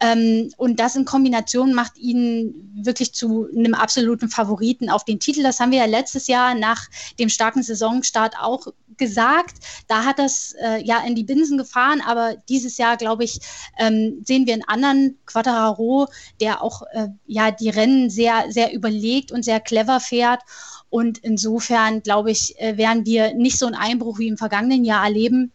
Ähm, 0.00 0.52
und 0.56 0.80
das 0.80 0.96
in 0.96 1.04
Kombination 1.04 1.74
macht 1.74 1.98
ihn 1.98 2.72
wirklich 2.74 3.12
zu 3.12 3.48
einem 3.56 3.74
absoluten 3.74 4.28
Favoriten 4.28 4.90
auf 4.90 5.04
den 5.04 5.20
Titel. 5.20 5.42
Das 5.42 5.60
haben 5.60 5.70
wir 5.70 5.78
ja 5.78 5.86
letztes 5.86 6.26
Jahr 6.26 6.54
nach 6.54 6.88
dem 7.18 7.28
starken 7.28 7.62
Saisonstart 7.62 8.36
auch 8.38 8.66
gesagt. 8.96 9.56
Da 9.88 10.04
hat 10.04 10.18
das 10.18 10.54
äh, 10.60 10.82
ja 10.82 11.04
in 11.04 11.14
die 11.14 11.24
Binsen 11.24 11.58
gefahren, 11.58 12.00
aber 12.04 12.36
dieses 12.48 12.76
Jahr, 12.76 12.96
glaube 12.96 13.24
ich, 13.24 13.40
ähm, 13.78 14.22
sehen 14.24 14.46
wir 14.46 14.54
einen 14.54 14.64
anderen 14.64 15.18
Quattararo, 15.26 16.08
der 16.40 16.62
auch 16.62 16.82
äh, 16.92 17.08
ja 17.26 17.50
die 17.50 17.70
Rennen 17.70 18.10
sehr, 18.10 18.46
sehr 18.50 18.72
überlegt 18.72 19.32
und 19.32 19.44
sehr 19.44 19.60
clever 19.60 20.00
fährt. 20.00 20.42
Und 20.90 21.18
insofern, 21.18 22.02
glaube 22.02 22.30
ich, 22.30 22.58
äh, 22.60 22.76
werden 22.76 23.04
wir 23.04 23.34
nicht 23.34 23.58
so 23.58 23.66
einen 23.66 23.74
Einbruch 23.74 24.18
wie 24.18 24.28
im 24.28 24.36
vergangenen 24.36 24.84
Jahr 24.84 25.04
erleben. 25.04 25.52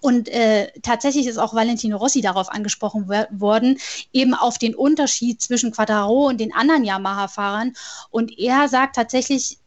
Und 0.00 0.28
äh, 0.28 0.70
tatsächlich 0.82 1.26
ist 1.26 1.38
auch 1.38 1.54
Valentino 1.54 1.96
Rossi 1.96 2.20
darauf 2.20 2.50
angesprochen 2.50 3.08
worden, 3.08 3.78
eben 4.12 4.34
auf 4.34 4.58
den 4.58 4.74
Unterschied 4.74 5.40
zwischen 5.40 5.72
Quattaro 5.72 6.28
und 6.28 6.40
den 6.40 6.54
anderen 6.54 6.84
Yamaha-Fahrern. 6.84 7.72
Und 8.10 8.36
er 8.38 8.68
sagt 8.68 8.96
tatsächlich, 8.96 9.58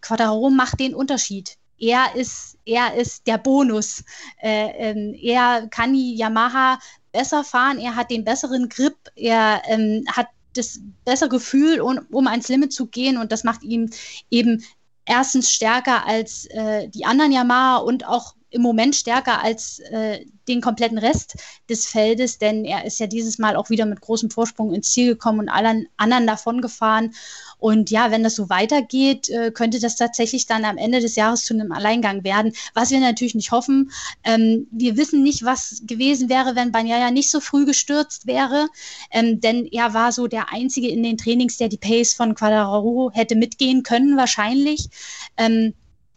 Quattaro 0.00 0.50
macht 0.50 0.80
den 0.80 0.94
Unterschied. 0.94 1.56
Er 1.78 2.14
ist, 2.14 2.56
er 2.64 2.94
ist 2.94 3.26
der 3.26 3.38
Bonus. 3.38 4.04
Äh, 4.40 4.90
ähm, 4.90 5.14
er 5.20 5.66
kann 5.68 5.92
die 5.92 6.16
Yamaha 6.16 6.78
besser 7.12 7.44
fahren, 7.44 7.78
er 7.78 7.94
hat 7.94 8.10
den 8.10 8.24
besseren 8.24 8.68
Grip, 8.68 8.96
er 9.14 9.62
ähm, 9.68 10.04
hat 10.10 10.28
das 10.54 10.80
bessere 11.04 11.28
Gefühl, 11.28 11.80
um, 11.80 12.00
um 12.10 12.26
ans 12.26 12.48
Limit 12.48 12.72
zu 12.72 12.86
gehen 12.86 13.18
und 13.18 13.32
das 13.32 13.44
macht 13.44 13.62
ihn 13.62 13.90
eben 14.30 14.64
erstens 15.04 15.50
stärker 15.52 16.06
als 16.06 16.46
äh, 16.46 16.88
die 16.88 17.04
anderen 17.04 17.32
Yamaha 17.32 17.76
und 17.78 18.06
auch 18.06 18.34
im 18.54 18.62
Moment 18.62 18.94
stärker 18.94 19.42
als 19.42 19.80
äh, 19.90 20.24
den 20.46 20.60
kompletten 20.60 20.98
Rest 20.98 21.36
des 21.68 21.86
Feldes, 21.86 22.38
denn 22.38 22.64
er 22.64 22.84
ist 22.84 23.00
ja 23.00 23.08
dieses 23.08 23.38
Mal 23.38 23.56
auch 23.56 23.68
wieder 23.68 23.84
mit 23.84 24.00
großem 24.00 24.30
Vorsprung 24.30 24.72
ins 24.72 24.92
Ziel 24.92 25.08
gekommen 25.08 25.40
und 25.40 25.48
allen 25.48 25.88
anderen 25.96 26.26
davon 26.26 26.60
gefahren. 26.62 27.14
Und 27.58 27.90
ja, 27.90 28.12
wenn 28.12 28.22
das 28.22 28.36
so 28.36 28.50
weitergeht, 28.50 29.28
äh, 29.28 29.50
könnte 29.50 29.80
das 29.80 29.96
tatsächlich 29.96 30.46
dann 30.46 30.64
am 30.64 30.76
Ende 30.76 31.00
des 31.00 31.16
Jahres 31.16 31.44
zu 31.44 31.54
einem 31.54 31.72
Alleingang 31.72 32.22
werden, 32.22 32.52
was 32.74 32.90
wir 32.90 33.00
natürlich 33.00 33.34
nicht 33.34 33.50
hoffen. 33.50 33.90
Ähm, 34.22 34.68
wir 34.70 34.96
wissen 34.96 35.24
nicht, 35.24 35.44
was 35.44 35.82
gewesen 35.84 36.28
wäre, 36.28 36.54
wenn 36.54 36.72
Banyaya 36.72 37.10
nicht 37.10 37.30
so 37.30 37.40
früh 37.40 37.64
gestürzt 37.64 38.26
wäre, 38.26 38.68
ähm, 39.10 39.40
denn 39.40 39.66
er 39.66 39.94
war 39.94 40.12
so 40.12 40.28
der 40.28 40.52
Einzige 40.52 40.88
in 40.88 41.02
den 41.02 41.18
Trainings, 41.18 41.56
der 41.56 41.68
die 41.68 41.78
Pace 41.78 42.14
von 42.14 42.36
Quadraro 42.36 43.10
hätte 43.12 43.34
mitgehen 43.34 43.82
können, 43.82 44.16
wahrscheinlich. 44.16 44.88
Ähm, 45.36 45.74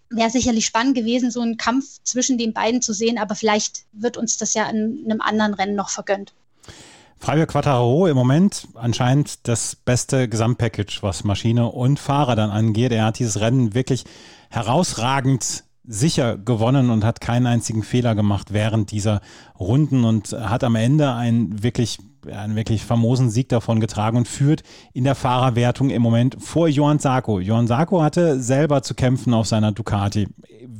wäre 0.10 0.30
sicherlich 0.30 0.66
spannend 0.66 0.96
gewesen, 0.96 1.32
so 1.32 1.42
einen 1.42 1.58
Kampf 1.58 2.00
zwischen 2.04 2.38
den 2.38 2.54
beiden 2.54 2.82
zu 2.82 2.94
sehen, 2.94 3.18
aber 3.18 3.36
vielleicht 3.36 3.84
wird 3.92 4.18
uns 4.18 4.38
das 4.38 4.54
ja 4.54 4.70
in 4.70 5.04
einem 5.06 5.22
anderen 5.22 5.54
Rennen 5.54 5.76
noch 5.76 5.90
vergönnt. 5.90 6.34
Fabio 7.20 7.48
Quattararo 7.48 8.08
im 8.08 8.16
Moment 8.16 8.68
anscheinend 8.76 9.48
das 9.48 9.76
beste 9.76 10.30
Gesamtpackage, 10.30 11.02
was 11.02 11.24
Maschine 11.24 11.72
und 11.72 12.00
Fahrer 12.00 12.36
dann 12.36 12.52
angeht. 12.52 12.92
Er 12.92 13.06
hat 13.06 13.20
dieses 13.20 13.40
Rennen 13.40 13.74
wirklich 13.74 14.04
herausragend 14.50 15.64
sicher 15.84 16.38
gewonnen 16.38 16.90
und 16.90 17.04
hat 17.04 17.22
keinen 17.22 17.48
einzigen 17.48 17.82
Fehler 17.82 18.14
gemacht 18.14 18.54
während 18.54 18.92
dieser 18.92 19.22
Runden 19.60 20.04
und 20.04 20.32
hat 20.34 20.64
am 20.64 20.76
Ende 20.76 21.14
ein 21.14 21.64
wirklich 21.64 21.98
einen 22.32 22.56
wirklich 22.56 22.84
famosen 22.84 23.30
Sieg 23.30 23.50
davon 23.50 23.80
getragen 23.80 24.18
und 24.18 24.28
führt 24.28 24.64
in 24.94 25.04
der 25.04 25.16
Fahrerwertung 25.16 25.90
im 25.90 26.02
Moment 26.02 26.38
vor 26.40 26.68
Johann 26.68 27.00
Sarko. 27.00 27.40
Johann 27.40 27.68
Sarko 27.68 28.02
hatte 28.02 28.40
selber 28.40 28.82
zu 28.82 28.96
kämpfen 28.96 29.34
auf 29.34 29.48
seiner 29.48 29.72
Ducati 29.72 30.28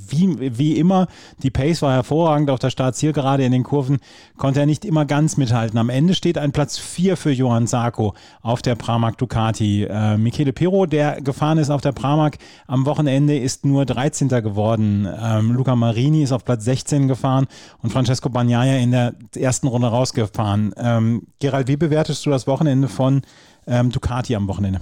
wie, 0.10 0.58
wie 0.58 0.78
immer, 0.78 1.08
die 1.44 1.50
Pace 1.50 1.82
war 1.82 1.94
hervorragend 1.94 2.50
auf 2.50 2.60
der 2.60 2.70
Startzielgerade 2.70 3.44
in 3.44 3.52
den 3.52 3.64
Kurven, 3.64 3.98
konnte 4.38 4.60
er 4.60 4.66
nicht 4.66 4.86
immer 4.86 5.06
ganz 5.06 5.38
mithalten. 5.38 5.78
Am 5.78 5.90
Ende 5.90 6.14
steht 6.14 6.38
ein 6.38 6.52
Platz 6.52 6.78
4 6.78 7.18
für 7.18 7.32
Johann 7.32 7.68
Sarko 7.68 8.14
auf 8.42 8.62
der 8.62 8.76
Pramac 8.76 9.18
Ducati. 9.18 9.84
Äh, 9.84 10.18
Michele 10.18 10.54
Pirro, 10.54 10.86
der 10.86 11.22
gefahren 11.22 11.58
ist 11.58 11.70
auf 11.70 11.82
der 11.82 11.92
Pramac 11.92 12.38
am 12.68 12.86
Wochenende, 12.86 13.38
ist 13.38 13.66
nur 13.66 13.86
13. 13.86 14.30
geworden. 14.30 15.08
Ähm, 15.22 15.52
Luca 15.52 15.76
Marini 15.76 16.24
ist 16.24 16.32
auf 16.32 16.46
Platz 16.46 16.66
16 16.66 17.08
gefahren 17.08 17.48
und 17.82 17.92
Francesco 17.92 18.30
Bagnaia 18.30 18.78
in 18.78 18.92
der 18.92 19.14
ersten 19.36 19.68
Runde 19.68 19.88
rausgefahren. 19.88 20.74
Ähm, 20.78 21.24
Gerald, 21.40 21.68
wie 21.68 21.78
bewertest 21.78 22.26
du 22.26 22.30
das 22.30 22.48
Wochenende 22.48 22.88
von 22.88 23.22
ähm, 23.66 23.92
Ducati 23.92 24.36
am 24.36 24.48
Wochenende? 24.48 24.82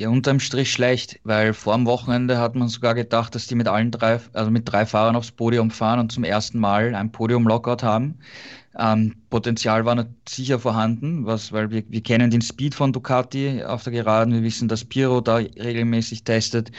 Ja, 0.00 0.10
unterm 0.10 0.38
Strich 0.38 0.70
schlecht, 0.70 1.18
weil 1.24 1.52
vor 1.52 1.74
dem 1.74 1.84
Wochenende 1.84 2.38
hat 2.38 2.54
man 2.54 2.68
sogar 2.68 2.94
gedacht, 2.94 3.34
dass 3.34 3.48
die 3.48 3.56
mit 3.56 3.66
allen 3.66 3.90
drei, 3.90 4.20
also 4.32 4.48
mit 4.48 4.70
drei 4.70 4.86
Fahrern 4.86 5.16
aufs 5.16 5.32
Podium 5.32 5.72
fahren 5.72 5.98
und 5.98 6.12
zum 6.12 6.22
ersten 6.22 6.60
Mal 6.60 6.94
ein 6.94 7.10
Podium-Lockout 7.10 7.82
haben. 7.82 8.20
Ähm, 8.78 9.16
Potenzial 9.28 9.84
war 9.86 10.06
sicher 10.28 10.60
vorhanden, 10.60 11.26
was, 11.26 11.50
weil 11.50 11.72
wir, 11.72 11.82
wir 11.88 12.00
kennen 12.00 12.30
den 12.30 12.42
Speed 12.42 12.76
von 12.76 12.92
Ducati 12.92 13.64
auf 13.64 13.82
der 13.82 13.92
Geraden, 13.92 14.32
wir 14.34 14.44
wissen, 14.44 14.68
dass 14.68 14.84
Piro 14.84 15.20
da 15.20 15.38
regelmäßig 15.38 16.22
testet. 16.22 16.70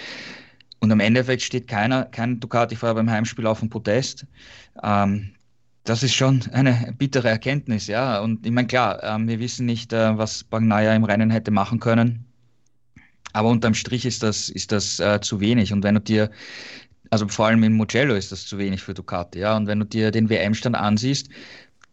Und 0.80 0.90
am 0.90 1.02
Endeffekt 1.02 1.42
steht 1.42 1.68
keiner, 1.68 2.06
kein 2.06 2.40
Ducati-Fahrer 2.40 2.96
beim 2.96 3.12
Heimspiel 3.12 3.48
auf 3.48 3.60
dem 3.60 3.70
Podest. 3.70 4.28
Ähm, 4.82 5.32
das 5.84 6.04
ist 6.04 6.14
schon 6.14 6.44
eine 6.54 6.96
bittere 6.98 7.28
Erkenntnis, 7.28 7.88
ja. 7.88 8.22
Und 8.22 8.46
ich 8.46 8.52
meine, 8.54 8.68
klar, 8.68 9.04
ähm, 9.04 9.28
wir 9.28 9.40
wissen 9.40 9.66
nicht, 9.66 9.92
äh, 9.92 10.18
was 10.18 10.46
Bagnaia 10.46 10.96
im 10.96 11.04
Rennen 11.04 11.32
hätte 11.32 11.52
machen 11.52 11.82
können 11.82 12.29
aber 13.34 13.50
unterm 13.50 13.74
Strich 13.74 14.06
ist 14.06 14.24
das, 14.24 14.50
ist 14.50 14.72
das 14.72 15.00
äh, 15.00 15.20
zu 15.22 15.40
wenig. 15.40 15.74
Und 15.74 15.84
wenn 15.84 15.96
du 15.96 16.02
dir, 16.02 16.30
also 17.10 17.28
vor 17.28 17.48
allem 17.48 17.64
in 17.64 17.74
Mugello 17.74 18.16
ist 18.16 18.32
das 18.32 18.46
zu 18.46 18.58
wenig 18.58 18.82
für 18.82 18.94
Ducati, 18.94 19.40
ja. 19.40 19.56
Und 19.56 19.68
wenn 19.68 19.80
du 19.80 19.86
dir 19.86 20.12
den 20.12 20.30
WM-Stand 20.30 20.76
ansiehst, 20.76 21.30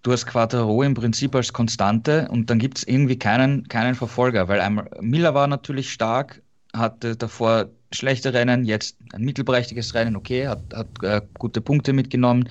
du 0.03 0.13
hast 0.13 0.27
Quattro 0.27 0.83
im 0.83 0.95
Prinzip 0.95 1.35
als 1.35 1.53
Konstante 1.53 2.29
und 2.31 2.49
dann 2.49 2.59
gibt 2.59 2.79
es 2.79 2.85
irgendwie 2.85 3.19
keinen, 3.19 3.67
keinen 3.69 3.95
Verfolger, 3.95 4.49
weil 4.49 4.61
einmal 4.61 4.89
Miller 5.01 5.35
war 5.35 5.47
natürlich 5.47 5.93
stark, 5.93 6.43
hatte 6.73 7.17
davor 7.17 7.69
schlechte 7.93 8.33
Rennen, 8.33 8.65
jetzt 8.65 8.97
ein 9.13 9.23
mittelprächtiges 9.23 9.95
Rennen, 9.95 10.17
okay, 10.17 10.49
hat, 10.49 10.63
hat 10.75 10.89
äh, 11.03 11.23
gute 11.39 11.61
Punkte 11.61 11.93
mitgenommen. 11.93 12.49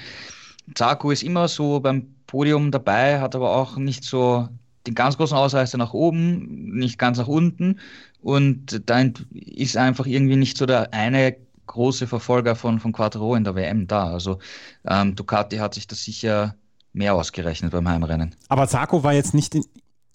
Zarko 0.74 1.12
ist 1.12 1.24
immer 1.24 1.48
so 1.48 1.80
beim 1.80 2.08
Podium 2.28 2.72
dabei, 2.72 3.20
hat 3.20 3.36
aber 3.36 3.56
auch 3.56 3.78
nicht 3.78 4.04
so 4.04 4.50
den 4.88 4.96
ganz 4.96 5.18
großen 5.18 5.38
Ausreißer 5.38 5.78
nach 5.78 5.94
oben, 5.94 6.76
nicht 6.76 7.00
ganz 7.00 7.18
nach 7.18 7.28
unten. 7.28 7.80
Und 8.26 8.82
da 8.89 9.03
ist 9.30 9.78
einfach 9.78 10.07
irgendwie 10.07 10.36
nicht 10.36 10.57
so 10.57 10.65
der 10.65 10.91
eine 10.95 11.36
große 11.67 12.07
Verfolger 12.07 12.55
von, 12.55 12.80
von 12.80 12.91
Quattro 12.91 13.36
in 13.36 13.43
der 13.43 13.53
WM 13.53 13.86
da. 13.86 14.05
Also 14.05 14.39
ähm, 14.84 15.15
Ducati 15.15 15.57
hat 15.57 15.76
sich 15.76 15.86
das 15.86 16.03
sicher 16.03 16.55
mehr 16.91 17.13
ausgerechnet 17.13 17.71
beim 17.71 17.88
Heimrennen. 17.88 18.34
Aber 18.49 18.65
Sarko 18.65 19.03
war 19.03 19.13
jetzt 19.13 19.36
nicht 19.36 19.53
in, 19.53 19.63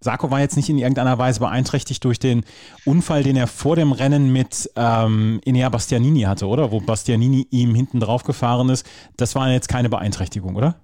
Sarko 0.00 0.28
war 0.32 0.40
jetzt 0.40 0.56
nicht 0.56 0.68
in 0.68 0.78
irgendeiner 0.78 1.18
Weise 1.18 1.38
beeinträchtigt 1.38 2.02
durch 2.02 2.18
den 2.18 2.42
Unfall, 2.84 3.22
den 3.22 3.36
er 3.36 3.46
vor 3.46 3.76
dem 3.76 3.92
Rennen 3.92 4.32
mit 4.32 4.68
ähm, 4.74 5.40
Enea 5.44 5.68
Bastianini 5.68 6.22
hatte, 6.22 6.48
oder? 6.48 6.72
Wo 6.72 6.80
Bastianini 6.80 7.46
ihm 7.50 7.76
hinten 7.76 8.00
drauf 8.00 8.24
gefahren 8.24 8.70
ist. 8.70 8.84
Das 9.16 9.36
war 9.36 9.48
jetzt 9.52 9.68
keine 9.68 9.88
Beeinträchtigung, 9.88 10.56
oder? 10.56 10.80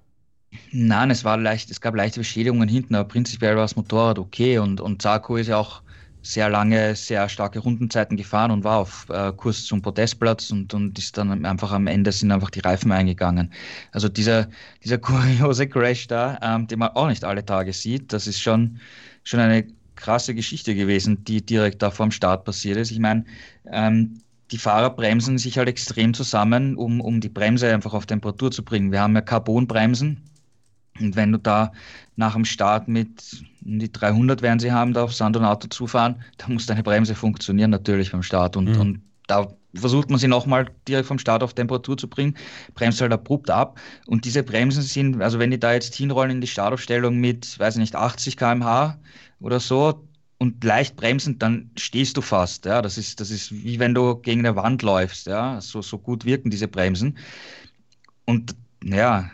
Nein, 0.71 1.11
es 1.11 1.25
war 1.25 1.35
leicht, 1.35 1.71
es 1.71 1.81
gab 1.81 1.93
leichte 1.93 2.21
Beschädigungen 2.21 2.69
hinten, 2.69 2.95
aber 2.95 3.09
prinzipiell 3.09 3.57
war 3.57 3.63
das 3.63 3.75
Motorrad 3.75 4.17
okay 4.17 4.59
und, 4.59 4.79
und 4.79 5.01
Zarko 5.01 5.35
ist 5.35 5.47
ja 5.47 5.57
auch 5.57 5.81
sehr 6.31 6.49
lange, 6.49 6.95
sehr 6.95 7.29
starke 7.29 7.59
Rundenzeiten 7.59 8.17
gefahren 8.17 8.51
und 8.51 8.63
war 8.63 8.79
auf 8.79 9.07
äh, 9.09 9.31
Kurs 9.33 9.65
zum 9.65 9.81
Podestplatz 9.81 10.51
und, 10.51 10.73
und 10.73 10.97
ist 10.97 11.17
dann 11.17 11.45
einfach 11.45 11.71
am 11.71 11.87
Ende 11.87 12.11
sind 12.11 12.31
einfach 12.31 12.49
die 12.49 12.59
Reifen 12.59 12.91
eingegangen. 12.91 13.51
Also 13.91 14.09
dieser, 14.09 14.47
dieser 14.83 14.97
kuriose 14.99 15.67
Crash 15.67 16.07
da, 16.07 16.37
ähm, 16.41 16.67
den 16.67 16.79
man 16.79 16.89
auch 16.89 17.07
nicht 17.07 17.23
alle 17.23 17.45
Tage 17.45 17.73
sieht, 17.73 18.13
das 18.13 18.27
ist 18.27 18.41
schon, 18.41 18.79
schon 19.23 19.39
eine 19.39 19.65
krasse 19.95 20.35
Geschichte 20.35 20.75
gewesen, 20.75 21.23
die 21.23 21.45
direkt 21.45 21.81
da 21.81 21.91
vorm 21.91 22.11
Start 22.11 22.45
passiert 22.45 22.77
ist. 22.77 22.91
Ich 22.91 22.99
meine, 22.99 23.25
ähm, 23.71 24.21
die 24.51 24.57
Fahrer 24.57 24.91
bremsen 24.91 25.37
sich 25.37 25.57
halt 25.57 25.67
extrem 25.67 26.13
zusammen, 26.13 26.77
um, 26.77 27.01
um 27.01 27.19
die 27.19 27.29
Bremse 27.29 27.73
einfach 27.73 27.93
auf 27.93 28.05
Temperatur 28.05 28.51
zu 28.51 28.63
bringen. 28.63 28.91
Wir 28.91 29.01
haben 29.01 29.15
ja 29.15 29.21
Carbonbremsen, 29.21 30.21
und 30.99 31.15
wenn 31.15 31.31
du 31.31 31.39
da 31.39 31.71
nach 32.15 32.33
dem 32.33 32.45
Start 32.45 32.87
mit 32.87 33.43
die 33.61 33.91
300 33.91 34.41
werden 34.41 34.59
sie 34.59 34.71
haben, 34.71 34.93
da 34.93 35.03
auf 35.03 35.13
Sand 35.13 35.37
und 35.37 35.45
Auto 35.45 35.67
zufahren, 35.67 36.21
da 36.37 36.47
muss 36.47 36.65
deine 36.65 36.83
Bremse 36.83 37.15
funktionieren 37.15 37.69
natürlich 37.69 38.11
beim 38.11 38.23
Start. 38.23 38.55
Und, 38.55 38.69
mhm. 38.69 38.79
und 38.79 39.01
da 39.27 39.47
versucht 39.75 40.09
man 40.09 40.19
sie 40.19 40.27
nochmal 40.27 40.69
direkt 40.87 41.07
vom 41.07 41.19
Start 41.19 41.43
auf 41.43 41.53
Temperatur 41.53 41.97
zu 41.97 42.07
bringen, 42.07 42.35
bremst 42.73 43.01
halt 43.01 43.11
abrupt 43.11 43.49
ab. 43.49 43.79
Und 44.07 44.25
diese 44.25 44.43
Bremsen 44.43 44.81
sind, 44.81 45.21
also 45.21 45.39
wenn 45.39 45.51
die 45.51 45.59
da 45.59 45.73
jetzt 45.73 45.95
hinrollen 45.95 46.31
in 46.31 46.41
die 46.41 46.47
Startaufstellung 46.47 47.17
mit, 47.17 47.59
weiß 47.59 47.75
ich 47.75 47.81
nicht, 47.81 47.95
80 47.95 48.37
km/h 48.37 48.97
oder 49.39 49.59
so 49.59 50.07
und 50.39 50.63
leicht 50.63 50.95
bremsen, 50.95 51.39
dann 51.39 51.71
stehst 51.77 52.17
du 52.17 52.21
fast. 52.21 52.65
Ja, 52.65 52.81
das 52.81 52.97
ist, 52.97 53.19
das 53.19 53.31
ist 53.31 53.51
wie 53.51 53.79
wenn 53.79 53.93
du 53.93 54.15
gegen 54.15 54.45
eine 54.45 54.55
Wand 54.55 54.81
läufst. 54.81 55.27
Ja, 55.27 55.59
so, 55.61 55.81
so 55.81 55.97
gut 55.97 56.25
wirken 56.25 56.49
diese 56.49 56.67
Bremsen. 56.67 57.17
Und 58.25 58.55
ja, 58.83 59.29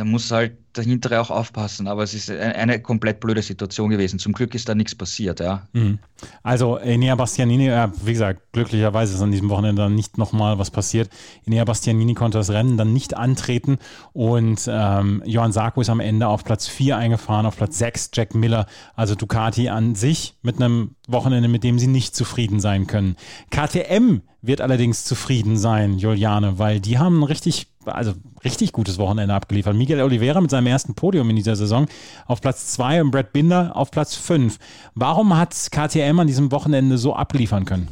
da 0.00 0.06
muss 0.06 0.30
halt 0.30 0.56
der 0.80 0.88
Hintere 0.88 1.20
auch 1.20 1.30
aufpassen, 1.30 1.86
aber 1.86 2.02
es 2.02 2.14
ist 2.14 2.30
eine, 2.30 2.80
komplett 2.80 3.20
blöde 3.20 3.42
Situation 3.42 3.90
gewesen. 3.90 4.18
Zum 4.18 4.32
Glück 4.32 4.54
ist 4.54 4.68
da 4.68 4.74
nichts 4.74 4.94
passiert, 4.94 5.40
ja. 5.40 5.66
Mhm. 5.72 5.98
Also 6.42 6.76
Enea 6.76 7.14
Bastianini, 7.14 7.70
wie 8.04 8.12
gesagt, 8.12 8.52
glücklicherweise 8.52 9.14
ist 9.14 9.22
an 9.22 9.30
diesem 9.30 9.48
Wochenende 9.48 9.82
dann 9.82 9.94
nicht 9.94 10.18
nochmal 10.18 10.58
was 10.58 10.70
passiert. 10.70 11.10
Enea 11.46 11.64
Bastianini 11.64 12.14
konnte 12.14 12.38
das 12.38 12.50
Rennen 12.50 12.76
dann 12.76 12.92
nicht 12.92 13.16
antreten 13.16 13.78
und 14.12 14.68
ähm, 14.70 15.22
Johann 15.24 15.52
Sarko 15.52 15.80
ist 15.80 15.90
am 15.90 16.00
Ende 16.00 16.26
auf 16.26 16.44
Platz 16.44 16.66
4 16.66 16.96
eingefahren, 16.96 17.46
auf 17.46 17.56
Platz 17.56 17.78
6 17.78 18.10
Jack 18.14 18.34
Miller, 18.34 18.66
also 18.94 19.14
Ducati 19.14 19.68
an 19.68 19.94
sich 19.94 20.34
mit 20.42 20.56
einem 20.56 20.96
Wochenende, 21.08 21.48
mit 21.48 21.64
dem 21.64 21.78
sie 21.78 21.86
nicht 21.86 22.14
zufrieden 22.14 22.60
sein 22.60 22.86
können. 22.86 23.16
KTM 23.50 24.20
wird 24.42 24.60
allerdings 24.60 25.04
zufrieden 25.04 25.56
sein, 25.56 25.98
Juliane, 25.98 26.58
weil 26.58 26.80
die 26.80 26.98
haben 26.98 27.20
ein 27.20 27.24
richtig, 27.24 27.66
also 27.84 28.14
richtig 28.44 28.72
gutes 28.72 28.98
Wochenende 28.98 29.34
abgeliefert. 29.34 29.76
Miguel 29.76 30.00
Oliveira 30.00 30.40
mit 30.40 30.50
seinem 30.50 30.66
ersten 30.70 30.94
Podium 30.94 31.28
in 31.28 31.36
dieser 31.36 31.56
Saison 31.56 31.86
auf 32.26 32.40
Platz 32.40 32.72
2 32.72 33.02
und 33.02 33.10
Brad 33.10 33.32
Binder 33.32 33.76
auf 33.76 33.90
Platz 33.90 34.14
5. 34.14 34.58
Warum 34.94 35.36
hat 35.36 35.54
KTM 35.70 36.18
an 36.18 36.26
diesem 36.26 36.50
Wochenende 36.50 36.96
so 36.96 37.14
abliefern 37.14 37.66
können? 37.66 37.88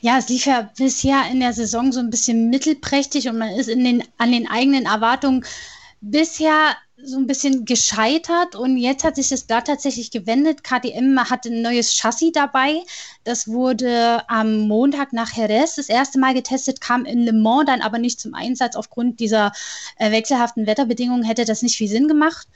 Ja, 0.00 0.18
es 0.18 0.28
lief 0.28 0.46
ja 0.46 0.70
bisher 0.76 1.22
in 1.32 1.40
der 1.40 1.52
Saison 1.52 1.90
so 1.90 1.98
ein 1.98 2.10
bisschen 2.10 2.50
mittelprächtig 2.50 3.28
und 3.28 3.38
man 3.38 3.50
ist 3.50 3.68
in 3.68 3.82
den, 3.82 4.04
an 4.16 4.30
den 4.30 4.48
eigenen 4.48 4.86
Erwartungen 4.86 5.44
bisher 6.00 6.76
so 7.00 7.16
ein 7.16 7.28
bisschen 7.28 7.64
gescheitert 7.64 8.56
und 8.56 8.76
jetzt 8.76 9.04
hat 9.04 9.14
sich 9.14 9.28
das 9.28 9.44
Blatt 9.44 9.68
tatsächlich 9.68 10.10
gewendet. 10.10 10.64
KTM 10.64 11.18
hat 11.30 11.46
ein 11.46 11.62
neues 11.62 11.94
Chassis 11.94 12.32
dabei. 12.32 12.82
Das 13.22 13.46
wurde 13.46 14.22
am 14.28 14.66
Montag 14.66 15.12
nach 15.12 15.32
Jerez 15.32 15.76
das 15.76 15.88
erste 15.88 16.18
Mal 16.18 16.34
getestet, 16.34 16.80
kam 16.80 17.04
in 17.04 17.24
Le 17.24 17.32
Mans 17.32 17.66
dann 17.66 17.82
aber 17.82 17.98
nicht 17.98 18.18
zum 18.20 18.34
Einsatz. 18.34 18.74
Aufgrund 18.74 19.20
dieser 19.20 19.52
äh, 19.96 20.10
wechselhaften 20.10 20.66
Wetterbedingungen 20.66 21.22
hätte 21.22 21.44
das 21.44 21.62
nicht 21.62 21.76
viel 21.76 21.88
Sinn 21.88 22.08
gemacht. 22.08 22.48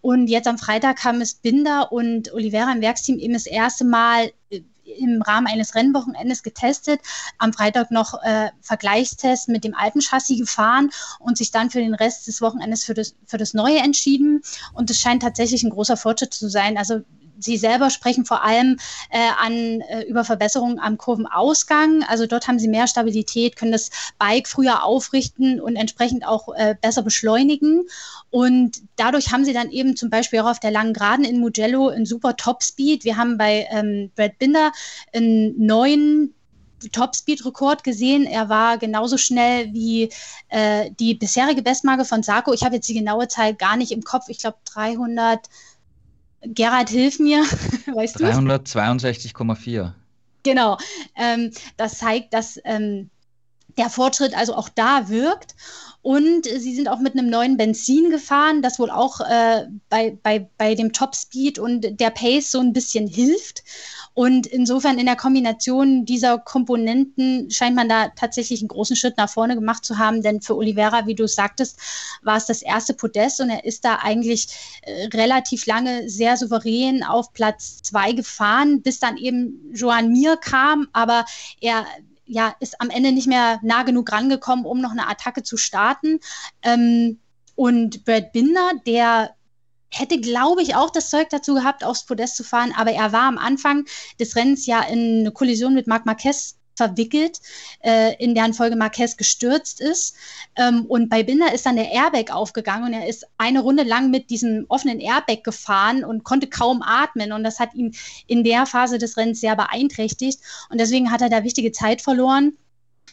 Und 0.00 0.28
jetzt 0.28 0.48
am 0.48 0.56
Freitag 0.56 0.96
kam 0.96 1.20
es 1.20 1.34
Binder 1.34 1.92
und 1.92 2.32
Oliveira 2.32 2.72
im 2.72 2.80
Werksteam 2.80 3.18
eben 3.18 3.34
das 3.34 3.46
erste 3.46 3.84
Mal 3.84 4.32
äh, 4.48 4.62
im 4.98 5.22
Rahmen 5.22 5.46
eines 5.46 5.74
Rennwochenendes 5.74 6.42
getestet, 6.42 7.00
am 7.38 7.52
Freitag 7.52 7.90
noch 7.90 8.22
äh, 8.22 8.50
Vergleichstest 8.60 9.48
mit 9.48 9.64
dem 9.64 9.74
alten 9.74 10.00
Chassis 10.00 10.38
gefahren 10.38 10.90
und 11.18 11.38
sich 11.38 11.50
dann 11.50 11.70
für 11.70 11.80
den 11.80 11.94
Rest 11.94 12.26
des 12.26 12.40
Wochenendes 12.40 12.84
für 12.84 12.94
das, 12.94 13.14
für 13.26 13.38
das 13.38 13.54
Neue 13.54 13.78
entschieden. 13.78 14.42
Und 14.72 14.90
es 14.90 14.98
scheint 14.98 15.22
tatsächlich 15.22 15.62
ein 15.62 15.70
großer 15.70 15.96
Fortschritt 15.96 16.34
zu 16.34 16.48
sein. 16.48 16.76
Also 16.76 17.02
Sie 17.40 17.56
selber 17.56 17.90
sprechen 17.90 18.24
vor 18.24 18.44
allem 18.44 18.78
äh, 19.10 19.18
an, 19.38 19.80
äh, 19.80 20.02
über 20.02 20.24
Verbesserungen 20.24 20.78
am 20.78 20.98
Kurvenausgang. 20.98 22.04
Also 22.04 22.26
dort 22.26 22.46
haben 22.46 22.58
Sie 22.58 22.68
mehr 22.68 22.86
Stabilität, 22.86 23.56
können 23.56 23.72
das 23.72 23.90
Bike 24.18 24.48
früher 24.48 24.84
aufrichten 24.84 25.60
und 25.60 25.76
entsprechend 25.76 26.26
auch 26.26 26.54
äh, 26.54 26.76
besser 26.80 27.02
beschleunigen. 27.02 27.86
Und 28.30 28.82
dadurch 28.96 29.32
haben 29.32 29.44
Sie 29.44 29.52
dann 29.52 29.70
eben 29.70 29.96
zum 29.96 30.10
Beispiel 30.10 30.40
auch 30.40 30.50
auf 30.50 30.60
der 30.60 30.70
langen 30.70 30.94
Geraden 30.94 31.24
in 31.24 31.40
Mugello 31.40 31.88
einen 31.88 32.06
super 32.06 32.36
Topspeed. 32.36 33.04
Wir 33.04 33.16
haben 33.16 33.38
bei 33.38 33.66
ähm, 33.70 34.10
Brad 34.14 34.38
Binder 34.38 34.72
einen 35.12 35.54
neuen 35.64 36.34
Topspeed-Rekord 36.88 37.84
gesehen. 37.84 38.24
Er 38.24 38.48
war 38.48 38.78
genauso 38.78 39.18
schnell 39.18 39.72
wie 39.72 40.10
äh, 40.48 40.90
die 40.98 41.14
bisherige 41.14 41.62
Bestmarke 41.62 42.04
von 42.04 42.22
Sarko. 42.22 42.52
Ich 42.52 42.62
habe 42.62 42.76
jetzt 42.76 42.88
die 42.88 42.94
genaue 42.94 43.28
Zahl 43.28 43.54
gar 43.54 43.76
nicht 43.76 43.92
im 43.92 44.02
Kopf. 44.02 44.28
Ich 44.28 44.38
glaube 44.38 44.58
300. 44.64 45.46
Gerhard, 46.42 46.88
hilf 46.88 47.18
mir. 47.18 47.42
weißt 47.86 48.18
362,4. 48.18 49.92
Genau. 50.42 50.78
Ähm, 51.16 51.52
das 51.76 51.98
zeigt, 51.98 52.32
dass 52.32 52.58
ähm, 52.64 53.10
der 53.76 53.90
Fortschritt 53.90 54.36
also 54.36 54.54
auch 54.54 54.68
da 54.68 55.08
wirkt. 55.08 55.54
Und 56.02 56.46
sie 56.46 56.74
sind 56.74 56.88
auch 56.88 56.98
mit 56.98 57.12
einem 57.12 57.28
neuen 57.28 57.58
Benzin 57.58 58.10
gefahren, 58.10 58.62
das 58.62 58.78
wohl 58.78 58.90
auch 58.90 59.20
äh, 59.20 59.66
bei, 59.90 60.16
bei, 60.22 60.48
bei 60.56 60.74
dem 60.74 60.94
Topspeed 60.94 61.58
und 61.58 62.00
der 62.00 62.10
Pace 62.10 62.50
so 62.50 62.60
ein 62.60 62.72
bisschen 62.72 63.06
hilft. 63.06 63.62
Und 64.20 64.46
insofern 64.46 64.98
in 64.98 65.06
der 65.06 65.16
Kombination 65.16 66.04
dieser 66.04 66.36
Komponenten 66.36 67.50
scheint 67.50 67.74
man 67.74 67.88
da 67.88 68.08
tatsächlich 68.08 68.60
einen 68.60 68.68
großen 68.68 68.94
Schritt 68.94 69.16
nach 69.16 69.30
vorne 69.30 69.54
gemacht 69.54 69.82
zu 69.82 69.96
haben. 69.96 70.20
Denn 70.20 70.42
für 70.42 70.58
Oliveira, 70.58 71.06
wie 71.06 71.14
du 71.14 71.26
sagtest, 71.26 71.78
war 72.20 72.36
es 72.36 72.44
das 72.44 72.60
erste 72.60 72.92
Podest 72.92 73.40
und 73.40 73.48
er 73.48 73.64
ist 73.64 73.82
da 73.82 74.00
eigentlich 74.02 74.48
äh, 74.82 75.06
relativ 75.06 75.64
lange 75.64 76.10
sehr 76.10 76.36
souverän 76.36 77.02
auf 77.02 77.32
Platz 77.32 77.80
zwei 77.80 78.12
gefahren, 78.12 78.82
bis 78.82 78.98
dann 78.98 79.16
eben 79.16 79.72
Joan 79.72 80.12
Mir 80.12 80.36
kam. 80.36 80.88
Aber 80.92 81.24
er 81.62 81.86
ja, 82.26 82.54
ist 82.60 82.78
am 82.78 82.90
Ende 82.90 83.12
nicht 83.12 83.26
mehr 83.26 83.58
nah 83.62 83.84
genug 83.84 84.12
rangekommen, 84.12 84.66
um 84.66 84.82
noch 84.82 84.90
eine 84.90 85.08
Attacke 85.08 85.44
zu 85.44 85.56
starten. 85.56 86.20
Ähm, 86.60 87.20
und 87.54 88.04
Brad 88.04 88.32
Binder, 88.32 88.72
der 88.86 89.34
hätte, 89.92 90.20
glaube 90.20 90.62
ich, 90.62 90.74
auch 90.74 90.90
das 90.90 91.10
Zeug 91.10 91.28
dazu 91.30 91.54
gehabt, 91.54 91.84
aufs 91.84 92.06
Podest 92.06 92.36
zu 92.36 92.44
fahren, 92.44 92.72
aber 92.76 92.92
er 92.92 93.12
war 93.12 93.24
am 93.24 93.38
Anfang 93.38 93.84
des 94.18 94.36
Rennens 94.36 94.66
ja 94.66 94.82
in 94.82 95.20
eine 95.20 95.32
Kollision 95.32 95.74
mit 95.74 95.86
Marc 95.86 96.06
Marquez 96.06 96.56
verwickelt, 96.80 97.40
äh, 97.80 98.14
in 98.16 98.34
deren 98.34 98.54
Folge 98.54 98.74
Marquez 98.74 99.18
gestürzt 99.18 99.82
ist. 99.82 100.16
Ähm, 100.56 100.86
und 100.86 101.10
bei 101.10 101.22
Binder 101.22 101.52
ist 101.52 101.66
dann 101.66 101.76
der 101.76 101.90
Airbag 101.90 102.30
aufgegangen 102.32 102.84
und 102.84 102.94
er 102.94 103.06
ist 103.06 103.26
eine 103.36 103.60
Runde 103.60 103.82
lang 103.82 104.10
mit 104.10 104.30
diesem 104.30 104.64
offenen 104.68 104.98
Airbag 104.98 105.44
gefahren 105.44 106.04
und 106.04 106.24
konnte 106.24 106.46
kaum 106.46 106.80
atmen. 106.82 107.32
Und 107.32 107.44
das 107.44 107.60
hat 107.60 107.74
ihn 107.74 107.94
in 108.26 108.44
der 108.44 108.64
Phase 108.64 108.96
des 108.96 109.18
Rennens 109.18 109.40
sehr 109.40 109.56
beeinträchtigt. 109.56 110.40
Und 110.70 110.80
deswegen 110.80 111.10
hat 111.10 111.20
er 111.20 111.28
da 111.28 111.44
wichtige 111.44 111.72
Zeit 111.72 112.00
verloren 112.00 112.56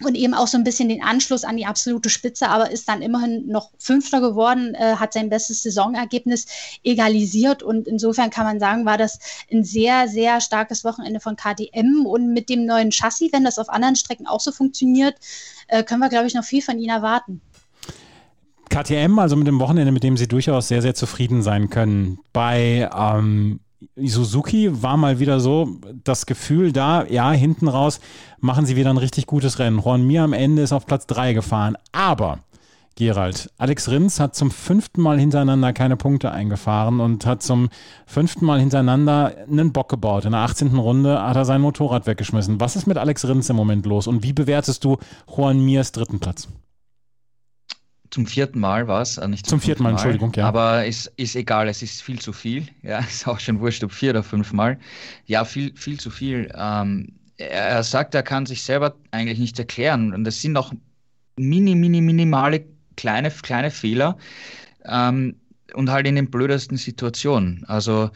und 0.03 0.15
eben 0.15 0.33
auch 0.33 0.47
so 0.47 0.57
ein 0.57 0.63
bisschen 0.63 0.89
den 0.89 1.03
Anschluss 1.03 1.43
an 1.43 1.57
die 1.57 1.65
absolute 1.65 2.09
Spitze, 2.09 2.49
aber 2.49 2.71
ist 2.71 2.87
dann 2.87 3.01
immerhin 3.01 3.47
noch 3.47 3.71
Fünfter 3.79 4.21
geworden, 4.21 4.75
äh, 4.75 4.95
hat 4.95 5.13
sein 5.13 5.29
bestes 5.29 5.63
Saisonergebnis 5.63 6.45
egalisiert 6.83 7.63
und 7.63 7.87
insofern 7.87 8.29
kann 8.29 8.45
man 8.45 8.59
sagen, 8.59 8.85
war 8.85 8.97
das 8.97 9.19
ein 9.51 9.63
sehr, 9.63 10.07
sehr 10.07 10.41
starkes 10.41 10.83
Wochenende 10.83 11.19
von 11.19 11.35
KTM 11.35 12.05
und 12.05 12.33
mit 12.33 12.49
dem 12.49 12.65
neuen 12.65 12.91
Chassis, 12.91 13.31
wenn 13.33 13.43
das 13.43 13.59
auf 13.59 13.69
anderen 13.69 13.95
Strecken 13.95 14.27
auch 14.27 14.39
so 14.39 14.51
funktioniert, 14.51 15.15
äh, 15.67 15.83
können 15.83 16.01
wir, 16.01 16.09
glaube 16.09 16.27
ich, 16.27 16.33
noch 16.33 16.43
viel 16.43 16.61
von 16.61 16.77
ihnen 16.77 16.89
erwarten. 16.89 17.41
KTM, 18.69 19.17
also 19.17 19.35
mit 19.35 19.47
dem 19.47 19.59
Wochenende, 19.59 19.91
mit 19.91 20.03
dem 20.03 20.17
sie 20.17 20.27
durchaus 20.27 20.67
sehr, 20.67 20.81
sehr 20.81 20.93
zufrieden 20.93 21.41
sein 21.41 21.69
können. 21.69 22.19
Bei 22.33 22.89
ähm, 22.95 23.61
Suzuki 23.95 24.81
war 24.81 24.97
mal 24.97 25.19
wieder 25.19 25.39
so 25.39 25.77
das 26.03 26.25
Gefühl 26.25 26.71
da, 26.71 27.05
ja, 27.05 27.31
hinten 27.31 27.67
raus 27.67 27.99
machen 28.39 28.65
sie 28.65 28.75
wieder 28.75 28.89
ein 28.89 28.97
richtig 28.97 29.27
gutes 29.27 29.59
Rennen. 29.59 29.79
Juan 29.79 30.05
Mir 30.05 30.23
am 30.23 30.33
Ende 30.33 30.63
ist 30.63 30.73
auf 30.73 30.85
Platz 30.87 31.05
3 31.05 31.33
gefahren. 31.33 31.77
Aber, 31.91 32.39
Gerald, 32.95 33.51
Alex 33.59 33.89
Rins 33.89 34.19
hat 34.19 34.35
zum 34.35 34.49
fünften 34.49 35.01
Mal 35.01 35.19
hintereinander 35.19 35.73
keine 35.73 35.95
Punkte 35.95 36.31
eingefahren 36.31 36.99
und 36.99 37.27
hat 37.27 37.43
zum 37.43 37.69
fünften 38.07 38.45
Mal 38.45 38.59
hintereinander 38.59 39.35
einen 39.47 39.73
Bock 39.73 39.89
gebaut. 39.89 40.25
In 40.25 40.31
der 40.31 40.41
18. 40.41 40.75
Runde 40.75 41.21
hat 41.21 41.35
er 41.35 41.45
sein 41.45 41.61
Motorrad 41.61 42.07
weggeschmissen. 42.07 42.59
Was 42.59 42.75
ist 42.75 42.87
mit 42.87 42.97
Alex 42.97 43.27
Rins 43.27 43.49
im 43.49 43.55
Moment 43.55 43.85
los 43.85 44.07
und 44.07 44.23
wie 44.23 44.33
bewertest 44.33 44.83
du 44.83 44.97
Juan 45.27 45.63
Mirs 45.63 45.91
dritten 45.91 46.19
Platz? 46.19 46.47
Zum 48.09 48.25
vierten 48.25 48.59
Mal 48.59 48.87
war 48.87 49.01
es, 49.01 49.17
äh, 49.17 49.27
nicht 49.27 49.45
zum, 49.45 49.59
zum 49.59 49.65
vierten 49.65 49.83
Mal, 49.83 49.89
Mal, 49.89 49.97
Entschuldigung, 49.97 50.31
ja. 50.35 50.47
Aber 50.47 50.85
ist, 50.85 51.11
ist 51.17 51.35
egal, 51.35 51.67
es 51.67 51.81
ist 51.81 52.01
viel 52.01 52.19
zu 52.19 52.33
viel. 52.33 52.67
Ja, 52.83 52.99
ist 52.99 53.27
auch 53.27 53.39
schon 53.39 53.59
wurscht, 53.59 53.83
ob 53.83 53.91
vier 53.91 54.11
oder 54.11 54.23
fünf 54.23 54.53
Mal. 54.53 54.79
Ja, 55.25 55.43
viel, 55.45 55.75
viel 55.75 55.99
zu 55.99 56.09
viel. 56.09 56.51
Ähm, 56.55 57.13
er, 57.37 57.49
er 57.49 57.83
sagt, 57.83 58.15
er 58.15 58.23
kann 58.23 58.45
sich 58.45 58.63
selber 58.63 58.95
eigentlich 59.11 59.39
nicht 59.39 59.59
erklären. 59.59 60.13
Und 60.13 60.23
das 60.23 60.41
sind 60.41 60.55
auch 60.57 60.73
mini, 61.37 61.75
mini, 61.75 62.01
minimale 62.01 62.65
kleine, 62.95 63.29
kleine 63.29 63.71
Fehler. 63.71 64.17
Ähm, 64.85 65.35
und 65.73 65.89
halt 65.89 66.07
in 66.07 66.15
den 66.15 66.31
blödesten 66.31 66.77
Situationen. 66.77 67.65
Also 67.67 68.09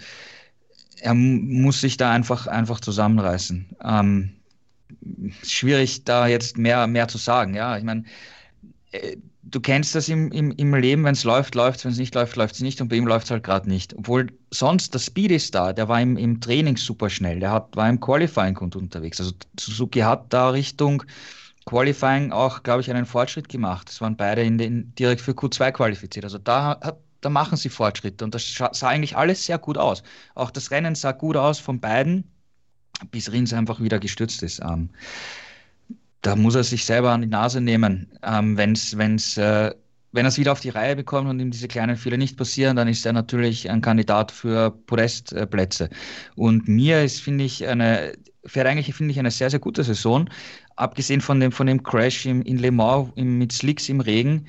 er 1.02 1.14
muss 1.14 1.82
sich 1.82 1.98
da 1.98 2.12
einfach, 2.12 2.48
einfach 2.48 2.80
zusammenreißen. 2.80 3.76
Ähm, 3.84 4.32
schwierig, 5.44 6.04
da 6.06 6.28
jetzt 6.28 6.58
mehr, 6.58 6.88
mehr 6.88 7.08
zu 7.08 7.18
sagen. 7.18 7.54
Ja, 7.54 7.78
ich 7.78 7.84
meine, 7.84 8.04
äh, 8.92 9.18
du 9.44 9.60
kennst 9.60 9.96
das 9.96 10.10
im, 10.10 10.32
im, 10.32 10.52
im 10.52 10.76
Leben, 10.76 11.04
wenn 11.04 11.14
es 11.14 11.24
läuft, 11.24 11.56
läuft 11.56 11.80
es, 11.80 11.86
wenn 11.86 11.92
es 11.92 11.98
nicht 11.98 12.14
läuft, 12.16 12.36
läuft 12.36 12.56
es 12.56 12.62
nicht 12.62 12.82
und 12.82 12.90
bei 12.90 12.96
ihm 12.96 13.08
läuft 13.08 13.26
es 13.26 13.32
halt 13.32 13.44
gerade 13.44 13.68
nicht. 13.68 13.96
Obwohl 13.98 14.28
sonst 14.52 14.94
der 14.94 15.00
Speed 15.00 15.32
ist 15.32 15.56
da, 15.56 15.74
der 15.74 15.88
war 15.88 16.02
im, 16.02 16.18
im 16.18 16.40
Training 16.40 16.78
super 16.78 17.10
schnell, 17.10 17.40
der 17.40 17.52
hat, 17.52 17.76
war 17.76 17.90
im 17.90 18.00
Qualifying 18.00 18.54
gut 18.54 18.76
unterwegs. 18.76 19.20
Also 19.20 19.34
Suzuki 19.60 20.00
hat 20.00 20.32
da 20.32 20.50
Richtung 20.50 21.04
Qualifying 21.66 22.32
auch, 22.32 22.64
glaube 22.64 22.82
ich, 22.82 22.90
einen 22.90 23.06
Fortschritt 23.06 23.50
gemacht. 23.50 23.90
Es 23.90 24.02
waren 24.02 24.16
beide 24.16 24.44
in 24.44 24.58
den, 24.58 24.94
direkt 24.96 25.22
für 25.22 25.32
Q2 25.32 25.72
qualifiziert. 25.72 26.26
Also 26.26 26.38
da, 26.38 26.80
hat, 26.82 27.00
da 27.22 27.30
machen 27.30 27.58
sie 27.58 27.70
Fortschritte 27.70 28.26
und 28.26 28.34
das 28.34 28.54
sah 28.54 28.88
eigentlich 28.88 29.16
alles 29.16 29.46
sehr 29.46 29.58
gut 29.58 29.78
aus. 29.78 30.04
Auch 30.36 30.52
das 30.52 30.72
Rennen 30.72 30.96
sah 30.96 31.12
gut 31.12 31.38
aus 31.38 31.60
von 31.60 31.80
beiden, 31.80 32.24
bis 33.12 33.32
Rins 33.32 33.54
einfach 33.54 33.80
wieder 33.80 34.00
gestürzt 34.00 34.44
ist. 34.44 34.60
Ähm, 34.60 34.90
da 36.22 36.36
muss 36.36 36.56
er 36.56 36.64
sich 36.64 36.86
selber 36.86 37.12
an 37.12 37.22
die 37.22 37.28
Nase 37.28 37.62
nehmen. 37.62 38.08
Ähm, 38.24 38.58
wenn's, 38.58 38.98
wenn's, 38.98 39.38
äh, 39.38 39.74
wenn 40.12 40.26
er 40.26 40.30
es 40.30 40.38
wieder 40.38 40.52
auf 40.52 40.60
die 40.60 40.70
Reihe 40.70 40.96
bekommt 40.96 41.30
und 41.30 41.40
ihm 41.40 41.52
diese 41.52 41.68
kleinen 41.68 41.96
Fehler 41.96 42.18
nicht 42.18 42.38
passieren, 42.38 42.76
dann 42.76 42.88
ist 42.88 43.06
er 43.06 43.14
natürlich 43.14 43.70
ein 43.70 43.82
Kandidat 43.82 44.32
für 44.32 44.72
Podestplätze. 44.72 45.90
Und 46.36 46.68
mir 46.68 47.04
ist, 47.04 47.22
finde 47.22 47.46
ich, 47.46 47.66
eine, 47.68 48.14
fährt 48.46 48.68
eigentlich, 48.68 48.94
finde 48.94 49.12
ich, 49.12 49.20
eine 49.20 49.32
sehr, 49.32 49.50
sehr 49.50 49.60
gute 49.60 49.84
Saison. 49.84 50.30
Abgesehen 50.76 51.22
von 51.22 51.40
dem, 51.40 51.52
von 51.52 51.68
dem 51.68 51.82
Crash 51.82 52.26
im, 52.26 52.42
in 52.44 52.58
Le 52.58 52.72
Mans 52.72 53.12
im, 53.16 53.38
mit 53.38 53.52
Slicks 53.52 53.90
im 53.90 54.02
Regen. 54.02 54.48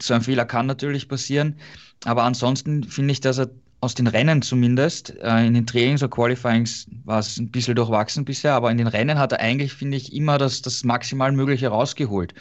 So 0.00 0.14
ein 0.14 0.22
Fehler 0.22 0.44
kann 0.44 0.66
natürlich 0.66 1.08
passieren. 1.08 1.56
Aber 2.04 2.24
ansonsten 2.24 2.84
finde 2.84 3.12
ich, 3.12 3.20
dass 3.20 3.38
er 3.38 3.50
aus 3.84 3.94
den 3.94 4.06
Rennen 4.06 4.42
zumindest, 4.42 5.14
äh, 5.20 5.46
in 5.46 5.54
den 5.54 5.66
Trainings 5.66 6.02
oder 6.02 6.10
Qualifyings 6.10 6.86
war 7.04 7.18
es 7.20 7.38
ein 7.38 7.50
bisschen 7.50 7.76
durchwachsen 7.76 8.24
bisher, 8.24 8.54
aber 8.54 8.70
in 8.70 8.78
den 8.78 8.86
Rennen 8.86 9.18
hat 9.18 9.32
er 9.32 9.40
eigentlich, 9.40 9.72
finde 9.72 9.96
ich, 9.96 10.12
immer 10.12 10.38
das, 10.38 10.62
das 10.62 10.84
maximal 10.84 11.30
Mögliche 11.32 11.68
rausgeholt. 11.68 12.34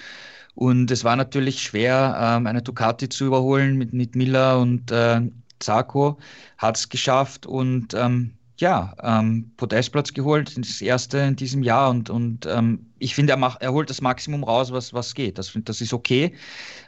Und 0.56 0.89
es 0.91 1.04
war 1.04 1.16
natürlich 1.16 1.62
schwer, 1.62 2.16
ähm, 2.20 2.48
eine 2.48 2.62
Ducati 2.62 3.10
zu 3.10 3.26
überholen 3.26 3.78
mit, 3.78 3.94
mit 3.94 4.16
Miller 4.16 4.60
und 4.60 4.91
äh, 4.91 5.22
Zarco, 5.60 6.18
hat 6.58 6.78
es 6.78 6.89
geschafft 6.89 7.46
und 7.46 7.94
ähm, 7.94 8.34
ja, 8.58 8.94
ähm, 9.02 9.52
Podestplatz 9.58 10.14
geholt, 10.14 10.58
das 10.58 10.82
erste 10.82 11.18
in 11.18 11.36
diesem 11.36 11.64
Jahr 11.64 11.89
und, 11.89 12.10
und 12.10 12.46
ähm, 12.46 12.86
ich 13.00 13.16
finde, 13.16 13.34
er, 13.34 13.58
er 13.60 13.74
holt 13.74 13.89
das 13.89 14.00
Maximum 14.02 14.44
raus, 14.44 14.72
was, 14.72 14.94
was 14.94 15.14
geht. 15.16 15.38
Das, 15.38 15.52
das 15.66 15.82
ist 15.82 15.94
okay. 15.94 16.34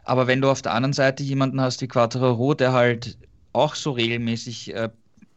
Aber 0.03 0.27
wenn 0.27 0.41
du 0.41 0.49
auf 0.49 0.61
der 0.61 0.73
anderen 0.73 0.93
Seite 0.93 1.23
jemanden 1.23 1.59
hast 1.59 1.81
wie 1.81 1.87
Quattro 1.87 2.53
der 2.53 2.71
halt 2.71 3.17
auch 3.55 3.75
so 3.75 3.91
regelmäßig 3.91 4.73
äh, 4.73 4.89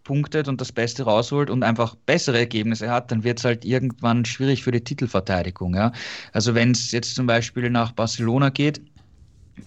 punktet 0.08 0.48
und 0.48 0.60
das 0.60 0.72
Beste 0.72 1.02
rausholt 1.02 1.50
und 1.50 1.62
einfach 1.62 1.94
bessere 1.94 2.38
Ergebnisse 2.38 2.90
hat, 2.90 3.12
dann 3.12 3.24
wird 3.24 3.38
es 3.40 3.44
halt 3.44 3.66
irgendwann 3.66 4.24
schwierig 4.24 4.62
für 4.62 4.72
die 4.72 4.82
Titelverteidigung. 4.82 5.74
Ja? 5.74 5.92
Also 6.32 6.54
wenn 6.54 6.70
es 6.70 6.92
jetzt 6.92 7.14
zum 7.14 7.26
Beispiel 7.26 7.68
nach 7.68 7.92
Barcelona 7.92 8.48
geht, 8.48 8.80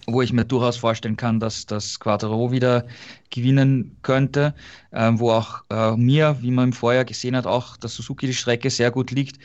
wo 0.06 0.20
ich 0.20 0.32
mir 0.32 0.44
durchaus 0.44 0.76
vorstellen 0.76 1.16
kann, 1.16 1.38
dass 1.38 1.66
das 1.66 2.00
Quattro 2.00 2.50
wieder 2.50 2.86
gewinnen 3.30 3.96
könnte, 4.02 4.54
äh, 4.90 5.12
wo 5.14 5.30
auch 5.30 5.62
äh, 5.70 5.96
mir, 5.96 6.38
wie 6.40 6.50
man 6.50 6.70
im 6.70 6.72
Vorjahr 6.72 7.04
gesehen 7.04 7.36
hat, 7.36 7.46
auch 7.46 7.76
das 7.76 7.94
Suzuki 7.94 8.26
die 8.26 8.34
Strecke 8.34 8.70
sehr 8.70 8.90
gut 8.90 9.12
liegt. 9.12 9.38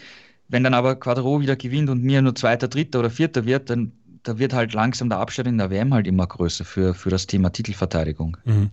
Wenn 0.47 0.63
dann 0.63 0.73
aber 0.73 0.95
Quattro 0.95 1.41
wieder 1.41 1.57
gewinnt 1.57 1.89
und 1.89 2.03
mir 2.03 2.21
nur 2.21 2.33
Zweiter, 2.33 2.67
Dritter 2.67 2.99
oder 2.99 3.09
Vierter 3.09 3.45
wird, 3.45 3.69
dann 3.69 3.91
da 4.27 4.37
wird 4.37 4.53
halt 4.53 4.73
langsam 4.73 5.09
der 5.09 5.19
Abstand 5.19 5.47
in 5.47 5.57
der 5.57 5.69
WM 5.69 5.93
halt 5.93 6.05
immer 6.07 6.27
größer 6.27 6.65
für, 6.65 6.93
für 6.93 7.09
das 7.09 7.27
Thema 7.27 7.49
Titelverteidigung. 7.51 8.37
Mhm. 8.45 8.71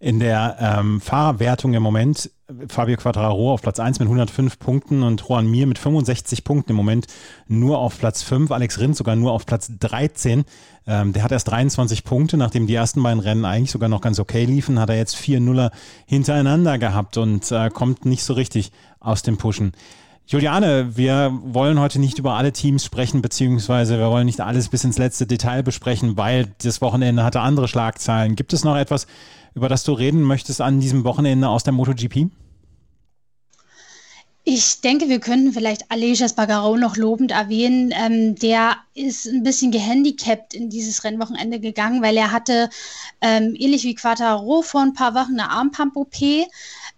In 0.00 0.18
der 0.18 0.56
ähm, 0.60 1.00
Fahrerwertung 1.00 1.74
im 1.74 1.82
Moment 1.82 2.30
Fabio 2.68 2.96
Quattraro 2.96 3.52
auf 3.52 3.62
Platz 3.62 3.80
1 3.80 3.98
mit 3.98 4.06
105 4.06 4.58
Punkten 4.58 5.02
und 5.02 5.20
Juan 5.20 5.48
Mir 5.48 5.66
mit 5.66 5.78
65 5.78 6.44
Punkten 6.44 6.70
im 6.70 6.76
Moment 6.76 7.06
nur 7.48 7.78
auf 7.78 7.98
Platz 7.98 8.22
5. 8.22 8.50
Alex 8.52 8.78
Rindt 8.78 8.96
sogar 8.96 9.16
nur 9.16 9.32
auf 9.32 9.46
Platz 9.46 9.70
13. 9.78 10.44
Ähm, 10.86 11.12
der 11.12 11.22
hat 11.24 11.32
erst 11.32 11.50
23 11.50 12.04
Punkte, 12.04 12.36
nachdem 12.36 12.66
die 12.66 12.74
ersten 12.74 13.02
beiden 13.02 13.20
Rennen 13.20 13.44
eigentlich 13.44 13.72
sogar 13.72 13.88
noch 13.88 14.00
ganz 14.00 14.20
okay 14.20 14.44
liefen, 14.44 14.78
hat 14.78 14.90
er 14.90 14.96
jetzt 14.96 15.16
vier 15.16 15.40
Nuller 15.40 15.72
hintereinander 16.06 16.78
gehabt 16.78 17.16
und 17.16 17.50
äh, 17.50 17.68
kommt 17.70 18.04
nicht 18.04 18.22
so 18.22 18.34
richtig 18.34 18.70
aus 19.00 19.22
dem 19.22 19.38
Pushen. 19.38 19.72
Juliane, 20.28 20.96
wir 20.96 21.38
wollen 21.44 21.78
heute 21.78 22.00
nicht 22.00 22.18
über 22.18 22.34
alle 22.34 22.52
Teams 22.52 22.84
sprechen, 22.84 23.22
beziehungsweise 23.22 23.96
wir 23.96 24.10
wollen 24.10 24.26
nicht 24.26 24.40
alles 24.40 24.68
bis 24.68 24.82
ins 24.82 24.98
letzte 24.98 25.24
Detail 25.24 25.62
besprechen, 25.62 26.16
weil 26.16 26.52
das 26.62 26.80
Wochenende 26.80 27.22
hatte 27.22 27.40
andere 27.40 27.68
Schlagzeilen. 27.68 28.34
Gibt 28.34 28.52
es 28.52 28.64
noch 28.64 28.76
etwas, 28.76 29.06
über 29.54 29.68
das 29.68 29.84
du 29.84 29.92
reden 29.92 30.22
möchtest 30.22 30.60
an 30.60 30.80
diesem 30.80 31.04
Wochenende 31.04 31.48
aus 31.48 31.62
der 31.62 31.74
MotoGP? 31.74 32.26
Ich 34.48 34.80
denke, 34.80 35.08
wir 35.08 35.18
könnten 35.20 35.52
vielleicht 35.52 35.90
Aleix 35.90 36.32
Bagaro 36.32 36.76
noch 36.76 36.96
lobend 36.96 37.32
erwähnen. 37.32 37.92
Ähm, 37.92 38.36
der 38.36 38.76
ist 38.94 39.26
ein 39.26 39.42
bisschen 39.42 39.72
gehandicapt 39.72 40.54
in 40.54 40.70
dieses 40.70 41.02
Rennwochenende 41.02 41.58
gegangen, 41.58 42.00
weil 42.00 42.16
er 42.16 42.30
hatte, 42.30 42.70
ähm, 43.20 43.56
ähnlich 43.58 43.82
wie 43.82 43.96
Quattaro 43.96 44.62
vor 44.62 44.82
ein 44.82 44.94
paar 44.94 45.14
Wochen, 45.14 45.32
eine 45.32 45.50
Armpump-OP 45.50 46.46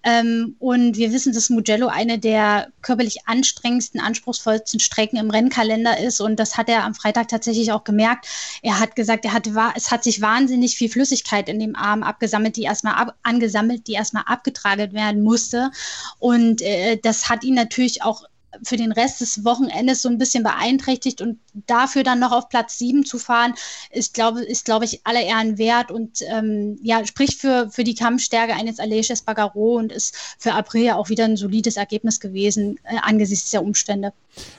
Ähm, 0.08 0.56
und 0.58 0.96
wir 0.96 1.12
wissen, 1.12 1.34
dass 1.34 1.50
Mugello 1.50 1.88
eine 1.88 2.18
der 2.18 2.68
körperlich 2.80 3.26
anstrengendsten, 3.26 4.00
anspruchsvollsten 4.00 4.80
Strecken 4.80 5.18
im 5.18 5.28
Rennkalender 5.28 5.98
ist. 5.98 6.22
Und 6.22 6.36
das 6.40 6.56
hat 6.56 6.70
er 6.70 6.84
am 6.84 6.94
Freitag 6.94 7.28
tatsächlich 7.28 7.72
auch 7.72 7.84
gemerkt. 7.84 8.26
Er 8.62 8.80
hat 8.80 8.96
gesagt, 8.96 9.26
er 9.26 9.34
hat, 9.34 9.46
es 9.76 9.90
hat 9.90 10.04
sich 10.04 10.22
wahnsinnig 10.22 10.76
viel 10.76 10.88
Flüssigkeit 10.88 11.50
in 11.50 11.60
dem 11.60 11.76
Arm 11.76 12.02
abgesammelt, 12.02 12.56
die 12.56 12.62
erstmal 12.62 12.94
ab, 12.94 13.16
angesammelt, 13.22 13.86
die 13.86 13.92
erstmal 13.92 14.24
abgetragen 14.26 14.94
werden 14.94 15.22
musste. 15.22 15.70
Und 16.18 16.62
äh, 16.62 16.96
das 17.02 17.28
hat 17.28 17.44
ihn 17.44 17.54
natürlich 17.54 18.02
auch 18.02 18.24
für 18.62 18.76
den 18.76 18.92
Rest 18.92 19.20
des 19.20 19.44
Wochenendes 19.44 20.02
so 20.02 20.08
ein 20.08 20.18
bisschen 20.18 20.42
beeinträchtigt 20.42 21.20
und 21.20 21.38
dafür 21.66 22.02
dann 22.02 22.18
noch 22.18 22.32
auf 22.32 22.48
Platz 22.48 22.78
7 22.78 23.04
zu 23.04 23.18
fahren, 23.18 23.54
ist, 23.90 24.14
glaube 24.14 24.42
ist, 24.42 24.64
glaube 24.64 24.84
ich, 24.84 25.00
alle 25.04 25.22
Ehren 25.22 25.58
wert 25.58 25.90
und 25.90 26.20
ähm, 26.30 26.78
ja, 26.82 27.04
spricht 27.06 27.40
für, 27.40 27.70
für 27.70 27.84
die 27.84 27.94
Kampfstärke 27.94 28.54
eines 28.54 28.78
Aleix 28.78 29.10
Espargaro 29.10 29.76
und 29.76 29.92
ist 29.92 30.16
für 30.38 30.54
Aprilia 30.54 30.96
auch 30.96 31.08
wieder 31.08 31.24
ein 31.24 31.36
solides 31.36 31.76
Ergebnis 31.76 32.20
gewesen 32.20 32.78
äh, 32.84 32.96
angesichts 33.02 33.50
der 33.50 33.62
Umstände. 33.62 34.12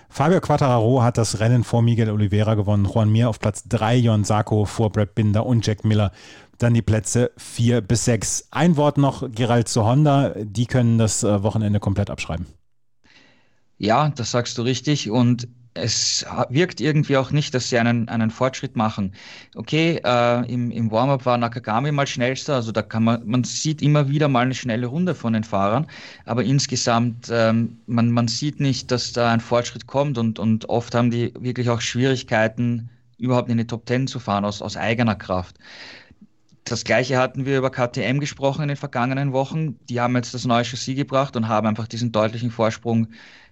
Fabio 0.10 0.42
Quattararo 0.42 1.04
hat 1.04 1.18
das 1.18 1.40
Rennen 1.40 1.64
vor 1.64 1.82
Miguel 1.82 2.10
Oliveira 2.10 2.56
gewonnen, 2.56 2.86
Juan 2.86 3.10
Mir 3.10 3.30
auf 3.30 3.40
Platz 3.40 3.64
3, 3.70 3.98
Jon 3.98 4.24
Sarko 4.24 4.66
vor 4.66 4.92
Brad 4.92 5.16
Binder 5.16 5.46
und 5.46 5.66
Jack 5.66 5.86
Miller 5.86 6.12
dann 6.60 6.74
die 6.74 6.82
Plätze 6.82 7.32
4 7.38 7.82
bis 7.82 8.06
6. 8.06 8.50
Ein 8.52 8.78
Wort 8.78 8.98
noch, 8.98 9.32
Gerald 9.32 9.68
zu 9.68 9.86
Honda, 9.86 10.34
die 10.38 10.66
können 10.66 10.98
das 10.98 11.24
äh, 11.24 11.42
Wochenende 11.42 11.80
komplett 11.80 12.10
abschreiben. 12.10 12.46
Ja, 13.80 14.10
das 14.10 14.32
sagst 14.32 14.58
du 14.58 14.62
richtig. 14.62 15.10
Und 15.10 15.48
es 15.74 16.26
wirkt 16.50 16.82
irgendwie 16.82 17.18
auch 17.18 17.32
nicht, 17.32 17.54
dass 17.54 17.70
sie 17.70 17.78
einen, 17.80 18.10
einen 18.10 18.32
Fortschritt 18.32 18.76
machen. 18.76 19.14
Okay, 19.56 20.02
äh, 20.04 20.52
im, 20.52 20.72
im 20.72 20.92
Warm-up 20.92 21.26
war 21.26 21.38
Nakagami 21.38 21.92
mal 21.92 22.08
schnellster, 22.08 22.56
also 22.56 22.72
da 22.72 22.82
kann 22.82 23.04
man, 23.04 23.26
man 23.26 23.44
sieht 23.44 23.82
immer 23.82 24.10
wieder 24.10 24.28
mal 24.28 24.42
eine 24.42 24.56
schnelle 24.56 24.88
Runde 24.88 25.16
von 25.16 25.34
den 25.34 25.44
Fahrern, 25.44 25.88
aber 26.26 26.44
insgesamt, 26.44 27.30
ähm, 27.32 27.78
man, 27.88 28.12
man 28.12 28.28
sieht 28.28 28.60
nicht, 28.60 28.92
dass 28.92 29.14
da 29.14 29.32
ein 29.32 29.40
Fortschritt 29.40 29.88
kommt 29.88 30.18
und, 30.18 30.40
und 30.40 30.68
oft 30.70 30.94
haben 30.96 31.12
die 31.12 31.34
wirklich 31.40 31.70
auch 31.70 31.82
Schwierigkeiten, 31.82 32.90
überhaupt 33.18 33.50
in 33.50 33.58
die 33.58 33.68
Top 33.68 33.86
Ten 33.86 34.08
zu 34.08 34.20
fahren 34.20 34.46
aus, 34.46 34.62
aus 34.62 34.76
eigener 34.78 35.16
Kraft. 35.16 35.58
Das 36.66 36.84
gleiche 36.84 37.18
hatten 37.18 37.46
wir 37.46 37.58
über 37.58 37.72
KTM 37.72 38.20
gesprochen 38.20 38.64
in 38.64 38.68
den 38.68 38.78
vergangenen 38.78 39.34
Wochen. 39.34 39.80
Die 39.88 40.00
haben 40.00 40.16
jetzt 40.16 40.34
das 40.34 40.46
neue 40.46 40.64
Chassis 40.64 40.96
gebracht 40.96 41.36
und 41.36 41.48
haben 41.48 41.68
einfach 41.68 41.88
diesen 41.88 42.12
deutlichen 42.12 42.52
Vorsprung 42.52 43.08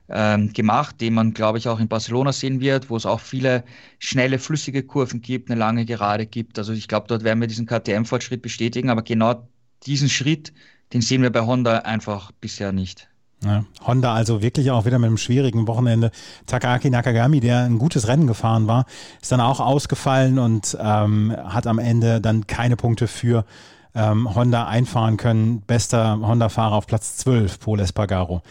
ähm, 0.10 0.54
gemacht, 0.54 1.02
den 1.02 1.14
man, 1.14 1.34
glaube 1.34 1.58
ich, 1.58 1.68
auch 1.68 1.80
in 1.80 1.88
Barcelona 1.88 2.32
sehen 2.32 2.60
wird, 2.60 2.90
wo 2.90 2.96
es 2.96 3.06
auch 3.06 3.20
viele 3.20 3.64
schnelle, 4.00 4.40
flüssige 4.40 4.84
Kurven 4.84 5.22
gibt, 5.22 5.50
eine 5.50 5.60
lange 5.60 5.86
Gerade 5.86 6.26
gibt. 6.26 6.58
Also 6.58 6.74
ich 6.74 6.88
glaube, 6.88 7.08
dort 7.08 7.24
werden 7.24 7.42
wir 7.42 7.48
diesen 7.48 7.66
KTM-Fortschritt 7.66 8.42
bestätigen, 8.42 8.90
aber 8.90 9.02
genau 9.02 9.48
diesen 9.86 10.10
Schritt, 10.10 10.54
den 10.94 11.02
sehen 11.02 11.22
wir 11.22 11.32
bei 11.32 11.42
Honda 11.42 11.80
einfach 11.80 12.32
bisher 12.32 12.72
nicht. 12.72 13.10
Ja, 13.44 13.66
Honda 13.86 14.16
also 14.16 14.42
wirklich 14.42 14.72
auch 14.72 14.86
wieder 14.86 14.98
mit 14.98 15.08
einem 15.08 15.18
schwierigen 15.18 15.68
Wochenende. 15.68 16.12
Takaki 16.48 16.90
Nakagami, 16.90 17.40
der 17.40 17.66
ein 17.66 17.78
gutes 17.78 18.08
Rennen 18.08 18.26
gefahren 18.26 18.68
war, 18.68 18.86
ist 19.22 19.32
dann 19.32 19.42
auch 19.42 19.60
ausgefallen 19.60 20.40
und 20.40 20.76
ähm, 20.82 21.36
hat 21.46 21.68
am 21.68 21.78
Ende 21.78 22.20
dann 22.20 22.48
keine 22.48 22.78
Punkte 22.78 23.08
für 23.08 23.46
ähm, 23.94 24.34
Honda 24.34 24.68
einfahren 24.68 25.18
können. 25.18 25.62
Bester 25.62 26.20
Honda-Fahrer 26.20 26.76
auf 26.76 26.88
Platz 26.88 27.18
12, 27.18 27.60
Paul 27.60 27.80
Espargaro. 27.80 28.42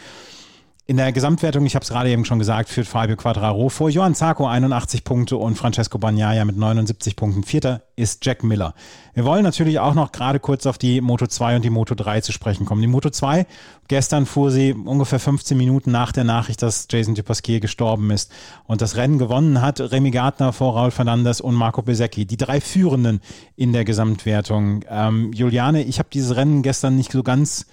In 0.89 0.95
der 0.95 1.11
Gesamtwertung, 1.11 1.65
ich 1.65 1.75
habe 1.75 1.83
es 1.83 1.89
gerade 1.89 2.09
eben 2.09 2.23
schon 2.23 2.39
gesagt, 2.39 2.69
führt 2.69 2.87
Fabio 2.87 3.17
Quadraro 3.17 3.67
vor. 3.67 3.89
Johann 3.89 4.15
Zarco 4.15 4.47
81 4.47 5.03
Punkte 5.03 5.35
und 5.35 5.57
Francesco 5.57 5.97
Bagnaia 5.97 6.45
mit 6.45 6.55
79 6.55 7.17
Punkten. 7.17 7.43
Vierter 7.43 7.81
ist 7.97 8.25
Jack 8.25 8.41
Miller. 8.41 8.73
Wir 9.13 9.25
wollen 9.25 9.43
natürlich 9.43 9.79
auch 9.79 9.93
noch 9.95 10.13
gerade 10.13 10.39
kurz 10.39 10.65
auf 10.65 10.77
die 10.77 11.01
Moto 11.01 11.27
2 11.27 11.57
und 11.57 11.65
die 11.65 11.69
Moto 11.69 11.93
3 11.93 12.21
zu 12.21 12.31
sprechen 12.31 12.65
kommen. 12.65 12.79
Die 12.79 12.87
Moto 12.87 13.09
2, 13.09 13.45
gestern 13.89 14.25
fuhr 14.25 14.49
sie 14.49 14.71
ungefähr 14.71 15.19
15 15.19 15.57
Minuten 15.57 15.91
nach 15.91 16.13
der 16.13 16.23
Nachricht, 16.23 16.61
dass 16.61 16.87
Jason 16.89 17.15
Dupasquier 17.15 17.59
gestorben 17.59 18.09
ist 18.09 18.31
und 18.65 18.81
das 18.81 18.95
Rennen 18.95 19.17
gewonnen 19.17 19.61
hat. 19.61 19.81
Remy 19.81 20.11
Gardner 20.11 20.53
vor 20.53 20.77
Raul 20.77 20.91
Fernandes 20.91 21.41
und 21.41 21.55
Marco 21.55 21.81
Besecchi, 21.81 22.25
die 22.25 22.37
drei 22.37 22.61
Führenden 22.61 23.19
in 23.57 23.73
der 23.73 23.83
Gesamtwertung. 23.83 24.85
Ähm, 24.89 25.33
Juliane, 25.33 25.83
ich 25.83 25.99
habe 25.99 26.07
dieses 26.13 26.37
Rennen 26.37 26.61
gestern 26.61 26.95
nicht 26.95 27.11
so 27.11 27.23
ganz 27.23 27.65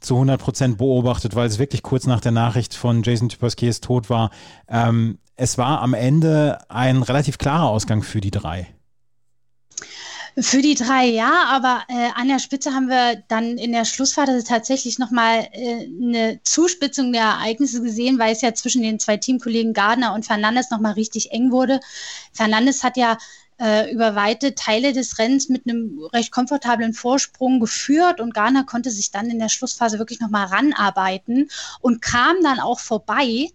zu 0.00 0.14
100 0.14 0.40
Prozent 0.40 0.78
beobachtet, 0.78 1.34
weil 1.34 1.46
es 1.46 1.58
wirklich 1.58 1.82
kurz 1.82 2.06
nach 2.06 2.20
der 2.20 2.32
Nachricht 2.32 2.74
von 2.74 3.02
Jason 3.02 3.28
Tupaskiers 3.28 3.80
Tod 3.80 4.10
war. 4.10 4.30
Ähm, 4.68 5.18
es 5.36 5.58
war 5.58 5.80
am 5.82 5.94
Ende 5.94 6.58
ein 6.68 7.02
relativ 7.02 7.38
klarer 7.38 7.68
Ausgang 7.68 8.02
für 8.02 8.20
die 8.20 8.30
drei. 8.30 8.66
Für 10.40 10.62
die 10.62 10.76
drei 10.76 11.06
ja, 11.06 11.46
aber 11.48 11.82
äh, 11.88 12.10
an 12.14 12.28
der 12.28 12.38
Spitze 12.38 12.72
haben 12.72 12.88
wir 12.88 13.22
dann 13.26 13.58
in 13.58 13.72
der 13.72 13.84
Schlussphase 13.84 14.44
tatsächlich 14.44 14.98
nochmal 15.00 15.48
äh, 15.52 15.88
eine 16.00 16.40
Zuspitzung 16.44 17.12
der 17.12 17.22
Ereignisse 17.22 17.82
gesehen, 17.82 18.20
weil 18.20 18.32
es 18.32 18.42
ja 18.42 18.54
zwischen 18.54 18.82
den 18.82 19.00
zwei 19.00 19.16
Teamkollegen 19.16 19.72
Gardner 19.72 20.14
und 20.14 20.26
Fernandes 20.26 20.70
nochmal 20.70 20.92
richtig 20.92 21.32
eng 21.32 21.50
wurde. 21.50 21.80
Fernandes 22.32 22.84
hat 22.84 22.96
ja 22.96 23.18
äh, 23.60 23.92
über 23.92 24.14
weite 24.14 24.54
Teile 24.54 24.92
des 24.92 25.18
Rennens 25.18 25.48
mit 25.48 25.66
einem 25.66 26.00
recht 26.12 26.30
komfortablen 26.30 26.94
Vorsprung 26.94 27.60
geführt 27.60 28.20
und 28.20 28.34
Garner 28.34 28.64
konnte 28.64 28.90
sich 28.90 29.10
dann 29.10 29.30
in 29.30 29.38
der 29.38 29.48
Schlussphase 29.48 29.98
wirklich 29.98 30.20
nochmal 30.20 30.46
ranarbeiten 30.46 31.50
und 31.80 32.00
kam 32.02 32.36
dann 32.42 32.60
auch 32.60 32.80
vorbei, 32.80 33.48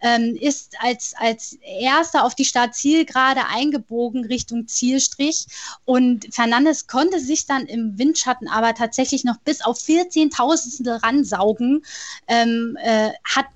ähm, 0.00 0.36
ist 0.38 0.74
als, 0.80 1.14
als 1.16 1.58
erster 1.62 2.24
auf 2.24 2.34
die 2.34 2.44
Startzielgerade 2.44 3.46
eingebogen 3.48 4.26
Richtung 4.26 4.68
Zielstrich 4.68 5.46
und 5.84 6.32
Fernandes 6.34 6.86
konnte 6.86 7.18
sich 7.18 7.46
dann 7.46 7.66
im 7.66 7.98
Windschatten 7.98 8.48
aber 8.48 8.74
tatsächlich 8.74 9.24
noch 9.24 9.38
bis 9.38 9.62
auf 9.62 9.78
14.000 9.78 11.02
ransaugen, 11.02 11.84
ähm, 12.28 12.76
äh, 12.82 13.10
hat 13.24 13.46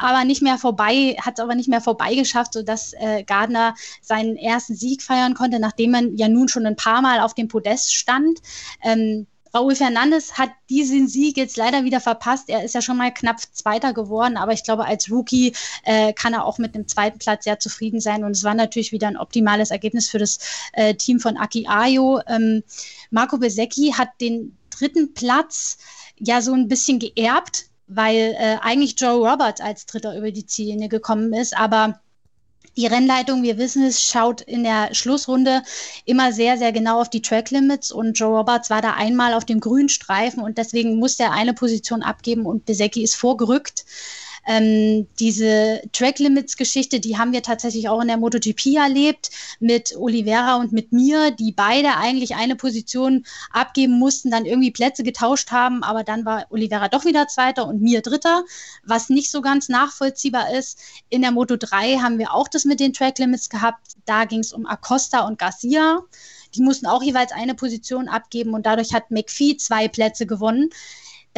aber 0.00 0.24
nicht 0.24 0.42
mehr 0.42 0.58
vorbei, 0.58 1.16
hat 1.20 1.38
es 1.38 1.40
aber 1.42 1.54
nicht 1.54 1.68
mehr 1.68 1.80
vorbeigeschafft, 1.80 2.52
sodass 2.52 2.92
äh, 2.94 3.22
Gardner 3.24 3.74
seinen 4.02 4.36
ersten 4.36 4.74
Sieg 4.74 5.02
feiern 5.02 5.34
konnte, 5.34 5.60
nachdem 5.60 5.94
er 5.94 6.02
ja 6.14 6.28
nun 6.28 6.48
schon 6.48 6.66
ein 6.66 6.76
paar 6.76 7.02
Mal 7.02 7.20
auf 7.20 7.34
dem 7.34 7.48
Podest 7.48 7.94
stand. 7.94 8.40
Ähm, 8.82 9.26
Raúl 9.54 9.74
Fernandes 9.74 10.36
hat 10.36 10.50
diesen 10.68 11.08
Sieg 11.08 11.36
jetzt 11.36 11.56
leider 11.56 11.84
wieder 11.84 12.00
verpasst. 12.00 12.50
Er 12.50 12.64
ist 12.64 12.74
ja 12.74 12.82
schon 12.82 12.98
mal 12.98 13.12
knapp 13.12 13.40
Zweiter 13.40 13.94
geworden, 13.94 14.36
aber 14.36 14.52
ich 14.52 14.62
glaube, 14.62 14.84
als 14.84 15.10
Rookie 15.10 15.54
äh, 15.84 16.12
kann 16.12 16.34
er 16.34 16.44
auch 16.44 16.58
mit 16.58 16.74
dem 16.74 16.86
zweiten 16.86 17.18
Platz 17.18 17.44
sehr 17.44 17.58
zufrieden 17.58 18.00
sein. 18.00 18.24
Und 18.24 18.32
es 18.32 18.44
war 18.44 18.54
natürlich 18.54 18.92
wieder 18.92 19.08
ein 19.08 19.16
optimales 19.16 19.70
Ergebnis 19.70 20.10
für 20.10 20.18
das 20.18 20.38
äh, 20.74 20.94
Team 20.94 21.18
von 21.18 21.36
Aki 21.36 21.66
Ayo. 21.66 22.20
Ähm, 22.26 22.62
Marco 23.10 23.38
Besecchi 23.38 23.94
hat 23.96 24.10
den 24.20 24.56
dritten 24.70 25.14
Platz 25.14 25.78
ja 26.18 26.42
so 26.42 26.52
ein 26.52 26.68
bisschen 26.68 26.98
geerbt 26.98 27.67
weil 27.88 28.36
äh, 28.38 28.56
eigentlich 28.60 28.98
Joe 28.98 29.28
Roberts 29.28 29.60
als 29.60 29.86
Dritter 29.86 30.16
über 30.16 30.30
die 30.30 30.46
Ziellinie 30.46 30.88
gekommen 30.88 31.32
ist, 31.32 31.56
aber 31.56 32.00
die 32.78 32.86
Rennleitung, 32.86 33.42
wir 33.42 33.58
wissen 33.58 33.82
es, 33.82 34.04
schaut 34.04 34.40
in 34.40 34.62
der 34.62 34.94
Schlussrunde 34.94 35.62
immer 36.04 36.32
sehr, 36.32 36.56
sehr 36.58 36.70
genau 36.70 37.00
auf 37.00 37.10
die 37.10 37.22
Track 37.22 37.50
Limits 37.50 37.90
und 37.90 38.12
Joe 38.16 38.38
Roberts 38.38 38.70
war 38.70 38.80
da 38.80 38.92
einmal 38.92 39.34
auf 39.34 39.44
dem 39.44 39.58
grünen 39.58 39.88
Streifen. 39.88 40.44
Und 40.44 40.58
deswegen 40.58 40.96
musste 40.96 41.24
er 41.24 41.32
eine 41.32 41.54
Position 41.54 42.04
abgeben. 42.04 42.46
Und 42.46 42.66
Besecki 42.66 43.02
ist 43.02 43.16
vorgerückt. 43.16 43.84
Ähm, 44.46 45.06
diese 45.18 45.82
Track 45.92 46.18
Limits 46.18 46.56
Geschichte, 46.56 47.00
die 47.00 47.18
haben 47.18 47.32
wir 47.32 47.42
tatsächlich 47.42 47.88
auch 47.88 48.00
in 48.00 48.08
der 48.08 48.16
MotoGP 48.16 48.76
erlebt 48.76 49.30
mit 49.60 49.94
Oliveira 49.96 50.56
und 50.56 50.72
mit 50.72 50.92
mir, 50.92 51.30
die 51.30 51.52
beide 51.52 51.96
eigentlich 51.96 52.34
eine 52.34 52.56
Position 52.56 53.24
abgeben 53.50 53.98
mussten, 53.98 54.30
dann 54.30 54.46
irgendwie 54.46 54.70
Plätze 54.70 55.02
getauscht 55.02 55.50
haben, 55.50 55.82
aber 55.82 56.04
dann 56.04 56.24
war 56.24 56.46
Oliveira 56.50 56.88
doch 56.88 57.04
wieder 57.04 57.28
Zweiter 57.28 57.66
und 57.66 57.80
mir 57.80 58.02
Dritter, 58.02 58.44
was 58.84 59.08
nicht 59.08 59.30
so 59.30 59.40
ganz 59.40 59.68
nachvollziehbar 59.68 60.54
ist. 60.54 60.78
In 61.08 61.22
der 61.22 61.32
Moto 61.32 61.56
3 61.56 61.98
haben 61.98 62.18
wir 62.18 62.32
auch 62.32 62.48
das 62.48 62.64
mit 62.64 62.80
den 62.80 62.92
Track 62.92 63.18
Limits 63.18 63.48
gehabt. 63.48 63.96
Da 64.04 64.24
ging 64.24 64.40
es 64.40 64.52
um 64.52 64.66
Acosta 64.66 65.26
und 65.26 65.38
Garcia. 65.38 66.02
Die 66.54 66.62
mussten 66.62 66.86
auch 66.86 67.02
jeweils 67.02 67.32
eine 67.32 67.54
Position 67.54 68.08
abgeben 68.08 68.54
und 68.54 68.64
dadurch 68.66 68.94
hat 68.94 69.10
McPhee 69.10 69.56
zwei 69.56 69.88
Plätze 69.88 70.26
gewonnen. 70.26 70.70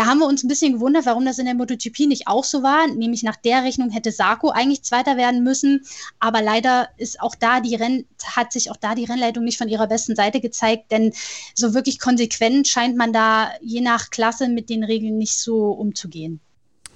Da 0.01 0.07
haben 0.07 0.21
wir 0.21 0.27
uns 0.27 0.43
ein 0.43 0.49
bisschen 0.49 0.73
gewundert, 0.73 1.05
warum 1.05 1.27
das 1.27 1.39
in 1.39 1.45
der 1.45 1.53
MotoGP 1.53 2.07
nicht 2.07 2.27
auch 2.27 2.45
so 2.45 2.63
war. 2.63 2.87
Nämlich 2.87 3.23
nach 3.23 3.37
der 3.37 3.65
Rechnung 3.65 3.91
hätte 3.91 4.13
Sarko 4.13 4.49
eigentlich 4.49 4.83
Zweiter 4.83 5.19
werden 5.19 5.45
müssen. 5.45 5.85
Aber 6.19 6.41
leider 6.41 6.89
ist 6.97 7.21
auch 7.21 7.35
da 7.35 7.61
die 7.61 7.75
Renn, 7.75 8.07
hat 8.25 8.51
sich 8.51 8.71
auch 8.71 8.79
da 8.79 8.95
die 8.95 9.05
Rennleitung 9.05 9.45
nicht 9.45 9.59
von 9.59 9.69
ihrer 9.69 9.89
besten 9.89 10.17
Seite 10.17 10.41
gezeigt, 10.41 10.91
denn 10.91 11.13
so 11.55 11.75
wirklich 11.75 11.99
konsequent 11.99 12.67
scheint 12.67 12.97
man 12.97 13.13
da 13.13 13.51
je 13.61 13.83
nach 13.83 14.09
Klasse 14.09 14.49
mit 14.49 14.71
den 14.71 14.85
Regeln 14.85 15.19
nicht 15.19 15.39
so 15.39 15.67
umzugehen 15.73 16.41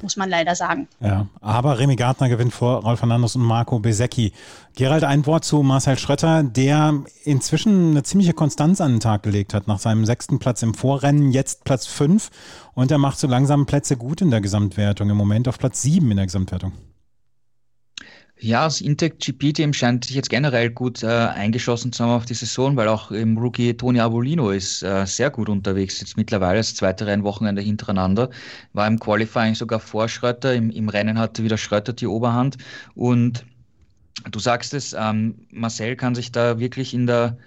muss 0.05 0.17
man 0.17 0.31
leider 0.31 0.55
sagen. 0.55 0.87
Ja, 1.01 1.27
aber 1.41 1.79
Remy 1.79 1.97
Gardner 1.97 2.29
gewinnt 2.29 2.55
vor 2.55 2.83
Rolf 2.83 3.01
Fernandes 3.01 3.35
und 3.35 3.43
Marco 3.43 3.81
Besecchi. 3.81 4.33
Gerald, 4.77 5.03
ein 5.03 5.27
Wort 5.27 5.45
zu 5.45 5.63
Marcel 5.63 5.99
Schrötter, 5.99 6.45
der 6.45 7.03
inzwischen 7.25 7.91
eine 7.91 8.05
ziemliche 8.05 8.33
Konstanz 8.33 8.81
an 8.81 8.93
den 8.93 9.01
Tag 9.01 9.25
gelegt 9.25 9.55
hat. 9.55 9.67
Nach 9.67 9.81
seinem 9.81 10.05
sechsten 10.05 10.39
Platz 10.39 10.63
im 10.63 10.75
Vorrennen, 10.75 11.33
jetzt 11.33 11.65
Platz 11.65 11.87
fünf. 11.87 12.31
Und 12.75 12.91
er 12.91 12.99
macht 12.99 13.19
so 13.19 13.27
langsam 13.27 13.67
Plätze 13.67 13.97
gut 13.97 14.21
in 14.21 14.31
der 14.31 14.41
Gesamtwertung. 14.41 15.11
Im 15.11 15.17
Moment 15.17 15.49
auf 15.49 15.59
Platz 15.59 15.83
sieben 15.83 16.11
in 16.11 16.17
der 16.17 16.27
Gesamtwertung. 16.27 16.73
Ja, 18.45 18.65
das 18.65 18.83
Intec 18.83 19.21
GP-Team 19.21 19.73
scheint 19.73 20.05
sich 20.05 20.17
jetzt 20.17 20.29
generell 20.29 20.69
gut 20.69 21.03
äh, 21.03 21.07
eingeschossen 21.07 21.93
zu 21.93 22.05
haben 22.05 22.11
auf 22.11 22.27
die 22.27 22.35
Saison, 22.35 22.77
weil 22.77 22.89
auch 22.89 23.11
im 23.11 23.39
Rookie 23.39 23.73
Toni 23.73 24.01
Avolino 24.01 24.51
ist 24.51 24.83
äh, 24.83 25.07
sehr 25.07 25.31
gut 25.31 25.49
unterwegs. 25.49 25.99
Jetzt 26.01 26.19
mittlerweile 26.19 26.59
das 26.59 26.75
zweite 26.75 27.07
Rennwochenende 27.07 27.63
hintereinander. 27.63 28.29
War 28.75 28.87
im 28.87 28.99
Qualifying 28.99 29.55
sogar 29.55 29.81
vor 29.81 30.11
Schröter. 30.11 30.53
Im, 30.53 30.69
im 30.69 30.91
Rennen 30.91 31.19
hatte 31.19 31.43
wieder 31.43 31.57
Schröter 31.57 31.95
die 31.95 32.07
Oberhand. 32.07 32.59
Und 32.95 33.47
du 34.31 34.39
sagst 34.39 34.75
es, 34.75 34.93
ähm, 34.93 35.47
Marcel 35.51 35.97
kann 35.97 36.15
sich 36.15 36.31
da 36.31 36.59
wirklich 36.59 36.93
in 36.93 37.07
der 37.07 37.39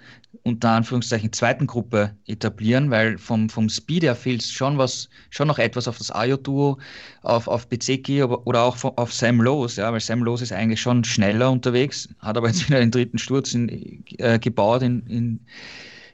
unter 0.42 0.70
Anführungszeichen 0.70 1.32
zweiten 1.32 1.66
Gruppe 1.66 2.14
etablieren, 2.26 2.90
weil 2.90 3.18
vom, 3.18 3.48
vom 3.48 3.68
Speed 3.68 4.02
her 4.02 4.14
fehlt 4.14 4.42
schon 4.42 4.78
was, 4.78 5.08
schon 5.30 5.48
noch 5.48 5.58
etwas 5.58 5.88
auf 5.88 5.98
das 5.98 6.10
Ayo-Duo, 6.10 6.78
auf, 7.22 7.48
auf 7.48 7.66
Bezeki 7.68 8.22
oder 8.22 8.62
auch 8.62 8.82
auf 8.82 9.12
Sam 9.12 9.40
Lowe's, 9.40 9.76
ja, 9.76 9.92
weil 9.92 10.00
Sam 10.00 10.22
Lowe's 10.22 10.42
ist 10.42 10.52
eigentlich 10.52 10.80
schon 10.80 11.04
schneller 11.04 11.50
unterwegs, 11.50 12.08
hat 12.20 12.36
aber 12.36 12.48
jetzt 12.48 12.66
wieder 12.68 12.80
den 12.80 12.90
dritten 12.90 13.18
Sturz 13.18 13.54
in, 13.54 14.04
äh, 14.18 14.38
gebaut 14.38 14.82
in, 14.82 15.00
in, 15.06 15.40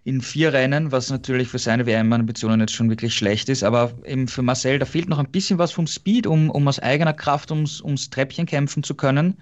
in 0.04 0.20
vier 0.20 0.52
Rennen, 0.52 0.92
was 0.92 1.10
natürlich 1.10 1.48
für 1.48 1.58
seine 1.58 1.86
WM-Ambitionen 1.86 2.60
jetzt 2.60 2.74
schon 2.74 2.90
wirklich 2.90 3.14
schlecht 3.14 3.48
ist, 3.48 3.64
aber 3.64 3.92
eben 4.04 4.28
für 4.28 4.42
Marcel, 4.42 4.78
da 4.78 4.86
fehlt 4.86 5.08
noch 5.08 5.18
ein 5.18 5.30
bisschen 5.30 5.58
was 5.58 5.72
vom 5.72 5.86
Speed, 5.86 6.26
um, 6.26 6.50
um 6.50 6.68
aus 6.68 6.78
eigener 6.78 7.14
Kraft 7.14 7.50
ums, 7.50 7.80
ums 7.80 8.10
Treppchen 8.10 8.46
kämpfen 8.46 8.82
zu 8.82 8.94
können. 8.94 9.36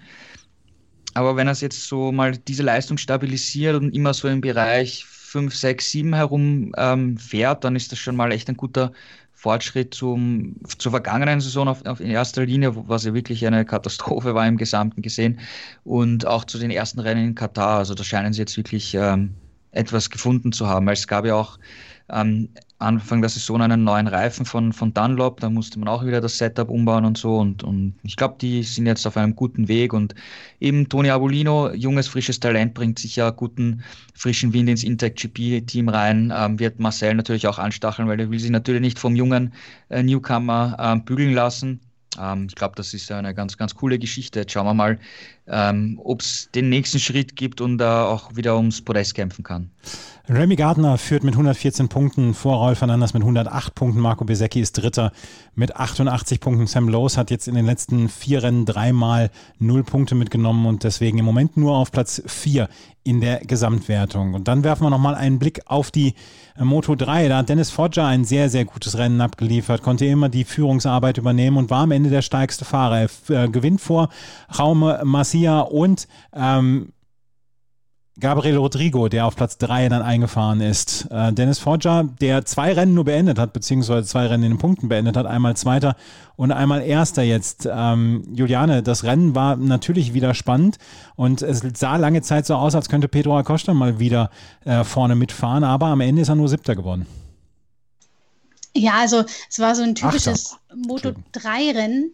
Aber 1.13 1.35
wenn 1.35 1.47
er 1.47 1.53
jetzt 1.53 1.87
so 1.87 2.11
mal 2.11 2.37
diese 2.37 2.63
Leistung 2.63 2.97
stabilisiert 2.97 3.75
und 3.75 3.93
immer 3.95 4.13
so 4.13 4.27
im 4.27 4.41
Bereich 4.41 5.05
5, 5.05 5.55
6, 5.55 5.91
7 5.91 6.13
herum 6.13 6.73
ähm, 6.77 7.17
fährt, 7.17 7.63
dann 7.63 7.75
ist 7.75 7.91
das 7.91 7.99
schon 7.99 8.15
mal 8.15 8.31
echt 8.31 8.49
ein 8.49 8.57
guter 8.57 8.91
Fortschritt 9.33 9.93
zum, 9.93 10.55
zur 10.77 10.91
vergangenen 10.91 11.41
Saison 11.41 11.67
auf, 11.67 11.85
auf 11.85 11.99
in 11.99 12.09
erster 12.09 12.45
Linie, 12.45 12.73
was 12.87 13.03
ja 13.03 13.13
wirklich 13.13 13.45
eine 13.45 13.65
Katastrophe 13.65 14.35
war 14.35 14.47
im 14.47 14.57
Gesamten 14.57 15.01
gesehen, 15.01 15.39
und 15.83 16.25
auch 16.25 16.45
zu 16.45 16.57
den 16.57 16.71
ersten 16.71 16.99
Rennen 16.99 17.25
in 17.29 17.35
Katar. 17.35 17.79
Also 17.79 17.93
da 17.93 18.03
scheinen 18.03 18.31
sie 18.33 18.41
jetzt 18.41 18.57
wirklich 18.57 18.95
ähm, 18.95 19.35
etwas 19.71 20.09
gefunden 20.09 20.51
zu 20.51 20.67
haben. 20.67 20.85
Weil 20.85 20.93
es 20.93 21.07
gab 21.07 21.25
ja 21.25 21.35
auch 21.35 21.59
ähm, 22.09 22.49
Anfang 22.79 23.21
der 23.21 23.29
Saison 23.29 23.61
einen 23.61 23.83
neuen 23.83 24.07
Reifen 24.07 24.45
von, 24.45 24.73
von 24.73 24.93
Dunlop, 24.93 25.39
da 25.39 25.49
musste 25.49 25.79
man 25.79 25.87
auch 25.87 26.05
wieder 26.05 26.19
das 26.19 26.37
Setup 26.37 26.69
umbauen 26.69 27.05
und 27.05 27.17
so 27.17 27.37
und, 27.37 27.63
und 27.63 27.95
ich 28.03 28.17
glaube, 28.17 28.35
die 28.41 28.61
sind 28.63 28.85
jetzt 28.85 29.07
auf 29.07 29.15
einem 29.15 29.35
guten 29.35 29.67
Weg 29.67 29.93
und 29.93 30.13
eben 30.59 30.89
Toni 30.89 31.09
Abolino, 31.09 31.71
junges, 31.73 32.07
frisches 32.07 32.39
Talent, 32.39 32.73
bringt 32.73 32.99
sicher 32.99 33.31
guten, 33.31 33.83
frischen 34.13 34.51
Wind 34.53 34.69
ins 34.69 34.83
Intec 34.83 35.15
GP-Team 35.15 35.87
rein, 35.87 36.33
ähm, 36.35 36.59
wird 36.59 36.79
Marcel 36.79 37.15
natürlich 37.15 37.47
auch 37.47 37.57
anstacheln, 37.57 38.07
weil 38.07 38.19
er 38.19 38.29
will 38.29 38.39
sich 38.39 38.51
natürlich 38.51 38.81
nicht 38.81 38.99
vom 38.99 39.15
jungen 39.15 39.53
äh, 39.89 40.03
Newcomer 40.03 40.75
äh, 40.77 40.99
bügeln 40.99 41.33
lassen. 41.33 41.79
Ähm, 42.19 42.47
ich 42.49 42.55
glaube, 42.55 42.75
das 42.75 42.93
ist 42.93 43.11
eine 43.11 43.33
ganz, 43.33 43.57
ganz 43.57 43.75
coole 43.75 43.99
Geschichte. 43.99 44.41
Jetzt 44.41 44.51
schauen 44.51 44.65
wir 44.65 44.73
mal, 44.73 44.99
ähm, 45.47 45.99
ob 46.03 46.21
es 46.21 46.49
den 46.53 46.69
nächsten 46.69 46.99
Schritt 46.99 47.35
gibt 47.35 47.61
und 47.61 47.81
äh, 47.81 47.83
auch 47.83 48.35
wieder 48.35 48.55
ums 48.55 48.81
Podest 48.81 49.15
kämpfen 49.15 49.43
kann. 49.43 49.71
Remy 50.29 50.55
Gardner 50.55 50.97
führt 50.97 51.25
mit 51.25 51.33
114 51.33 51.89
Punkten 51.89 52.33
vor 52.33 52.55
Rolf 52.55 52.79
Fernandes 52.79 53.13
mit 53.13 53.23
108 53.23 53.75
Punkten. 53.75 53.99
Marco 53.99 54.23
Besecchi 54.23 54.61
ist 54.61 54.71
Dritter 54.73 55.11
mit 55.53 55.75
88 55.75 56.39
Punkten. 56.39 56.65
Sam 56.65 56.87
Lowe's 56.87 57.17
hat 57.17 57.29
jetzt 57.29 57.49
in 57.49 57.55
den 57.55 57.65
letzten 57.65 58.07
vier 58.07 58.41
Rennen 58.41 58.65
dreimal 58.65 59.31
null 59.59 59.83
Punkte 59.83 60.15
mitgenommen 60.15 60.65
und 60.65 60.85
deswegen 60.85 61.17
im 61.17 61.25
Moment 61.25 61.57
nur 61.57 61.75
auf 61.75 61.91
Platz 61.91 62.23
4 62.25 62.69
in 63.03 63.19
der 63.19 63.39
Gesamtwertung. 63.39 64.33
Und 64.33 64.47
dann 64.47 64.63
werfen 64.63 64.83
wir 64.83 64.89
nochmal 64.89 65.15
einen 65.15 65.39
Blick 65.39 65.59
auf 65.65 65.91
die 65.91 66.13
äh, 66.57 66.63
Moto 66.63 66.95
3. 66.95 67.27
Da 67.27 67.37
hat 67.39 67.49
Dennis 67.49 67.69
Foggia 67.69 68.07
ein 68.07 68.23
sehr, 68.23 68.49
sehr 68.49 68.63
gutes 68.63 68.97
Rennen 68.97 69.19
abgeliefert, 69.19 69.81
konnte 69.81 70.05
immer 70.05 70.29
die 70.29 70.45
Führungsarbeit 70.45 71.17
übernehmen 71.17 71.57
und 71.57 71.69
war 71.69 71.83
am 71.83 71.91
Ende 71.91 72.09
der 72.09 72.21
steigste 72.21 72.63
Fahrer. 72.63 73.09
Er 73.27 73.43
äh, 73.43 73.49
gewinnt 73.49 73.81
vor 73.81 74.07
Raume 74.57 75.01
Massia 75.33 75.61
und 75.61 76.07
ähm, 76.33 76.93
Gabriel 78.19 78.57
Rodrigo, 78.57 79.07
der 79.07 79.25
auf 79.25 79.35
Platz 79.35 79.57
3 79.57 79.89
dann 79.89 80.03
eingefahren 80.03 80.61
ist. 80.61 81.07
Äh, 81.09 81.33
Dennis 81.33 81.57
Foggia, 81.57 82.03
der 82.03 82.45
zwei 82.45 82.71
Rennen 82.73 82.93
nur 82.93 83.05
beendet 83.05 83.39
hat, 83.39 83.53
beziehungsweise 83.53 84.07
zwei 84.07 84.27
Rennen 84.27 84.43
in 84.43 84.51
den 84.51 84.57
Punkten 84.59 84.87
beendet 84.87 85.17
hat, 85.17 85.25
einmal 85.25 85.57
Zweiter 85.57 85.95
und 86.35 86.51
einmal 86.51 86.83
Erster 86.83 87.23
jetzt. 87.23 87.67
Ähm, 87.71 88.23
Juliane, 88.31 88.83
das 88.83 89.03
Rennen 89.03 89.33
war 89.33 89.55
natürlich 89.55 90.13
wieder 90.13 90.35
spannend 90.35 90.77
und 91.15 91.41
es 91.41 91.63
sah 91.75 91.95
lange 91.95 92.21
Zeit 92.21 92.45
so 92.45 92.53
aus, 92.53 92.75
als 92.75 92.87
könnte 92.87 93.07
Pedro 93.07 93.35
Acosta 93.35 93.73
mal 93.73 93.97
wieder 93.97 94.29
äh, 94.63 94.83
vorne 94.83 95.15
mitfahren, 95.15 95.63
aber 95.63 95.87
am 95.87 96.01
Ende 96.01 96.21
ist 96.21 96.29
er 96.29 96.35
nur 96.35 96.49
Siebter 96.49 96.75
geworden. 96.75 97.07
Ja, 98.75 98.93
also 98.99 99.23
es 99.49 99.59
war 99.59 99.73
so 99.73 99.81
ein 99.81 99.95
typisches 99.95 100.55
Moto-3-Rennen 100.75 102.11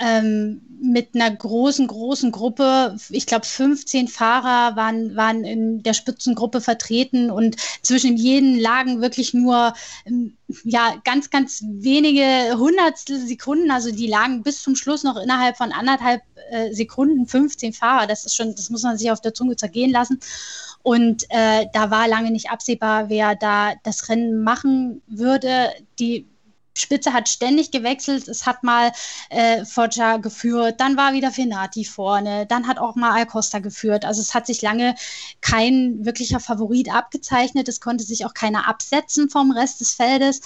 ähm, 0.00 0.62
mit 0.82 1.14
einer 1.14 1.30
großen, 1.30 1.86
großen 1.86 2.32
Gruppe. 2.32 2.96
Ich 3.10 3.26
glaube, 3.26 3.44
15 3.44 4.08
Fahrer 4.08 4.74
waren, 4.74 5.14
waren 5.14 5.44
in 5.44 5.82
der 5.82 5.92
Spitzengruppe 5.92 6.62
vertreten 6.62 7.30
und 7.30 7.56
zwischen 7.82 8.16
jedem 8.16 8.58
lagen 8.58 9.02
wirklich 9.02 9.34
nur 9.34 9.74
ähm, 10.06 10.38
ja, 10.64 10.94
ganz, 11.04 11.28
ganz 11.28 11.62
wenige 11.68 12.56
Hundertstel 12.56 13.18
Sekunden. 13.18 13.70
Also 13.70 13.92
die 13.92 14.06
lagen 14.06 14.42
bis 14.42 14.62
zum 14.62 14.74
Schluss 14.74 15.04
noch 15.04 15.16
innerhalb 15.16 15.58
von 15.58 15.70
anderthalb 15.70 16.22
äh, 16.50 16.72
Sekunden 16.72 17.26
15 17.26 17.74
Fahrer. 17.74 18.06
Das 18.06 18.24
ist 18.24 18.34
schon, 18.34 18.54
das 18.54 18.70
muss 18.70 18.82
man 18.82 18.96
sich 18.96 19.10
auf 19.10 19.20
der 19.20 19.34
Zunge 19.34 19.56
zergehen 19.56 19.90
lassen. 19.90 20.18
Und 20.82 21.24
äh, 21.28 21.66
da 21.74 21.90
war 21.90 22.08
lange 22.08 22.30
nicht 22.30 22.50
absehbar, 22.50 23.10
wer 23.10 23.34
da 23.34 23.74
das 23.84 24.08
Rennen 24.08 24.42
machen 24.42 25.02
würde. 25.06 25.68
Die 25.98 26.26
Spitze 26.74 27.12
hat 27.12 27.28
ständig 27.28 27.70
gewechselt. 27.70 28.28
Es 28.28 28.46
hat 28.46 28.62
mal 28.62 28.92
äh, 29.28 29.64
Foggia 29.64 30.18
geführt, 30.18 30.80
dann 30.80 30.96
war 30.96 31.12
wieder 31.12 31.30
Fenati 31.30 31.84
vorne, 31.84 32.46
dann 32.46 32.66
hat 32.66 32.78
auch 32.78 32.94
mal 32.94 33.12
Alcosta 33.12 33.58
geführt. 33.58 34.04
Also 34.04 34.20
es 34.20 34.34
hat 34.34 34.46
sich 34.46 34.62
lange 34.62 34.94
kein 35.40 36.04
wirklicher 36.04 36.40
Favorit 36.40 36.92
abgezeichnet. 36.92 37.68
Es 37.68 37.80
konnte 37.80 38.04
sich 38.04 38.24
auch 38.24 38.34
keiner 38.34 38.68
absetzen 38.68 39.30
vom 39.30 39.50
Rest 39.50 39.80
des 39.80 39.94
Feldes. 39.94 40.40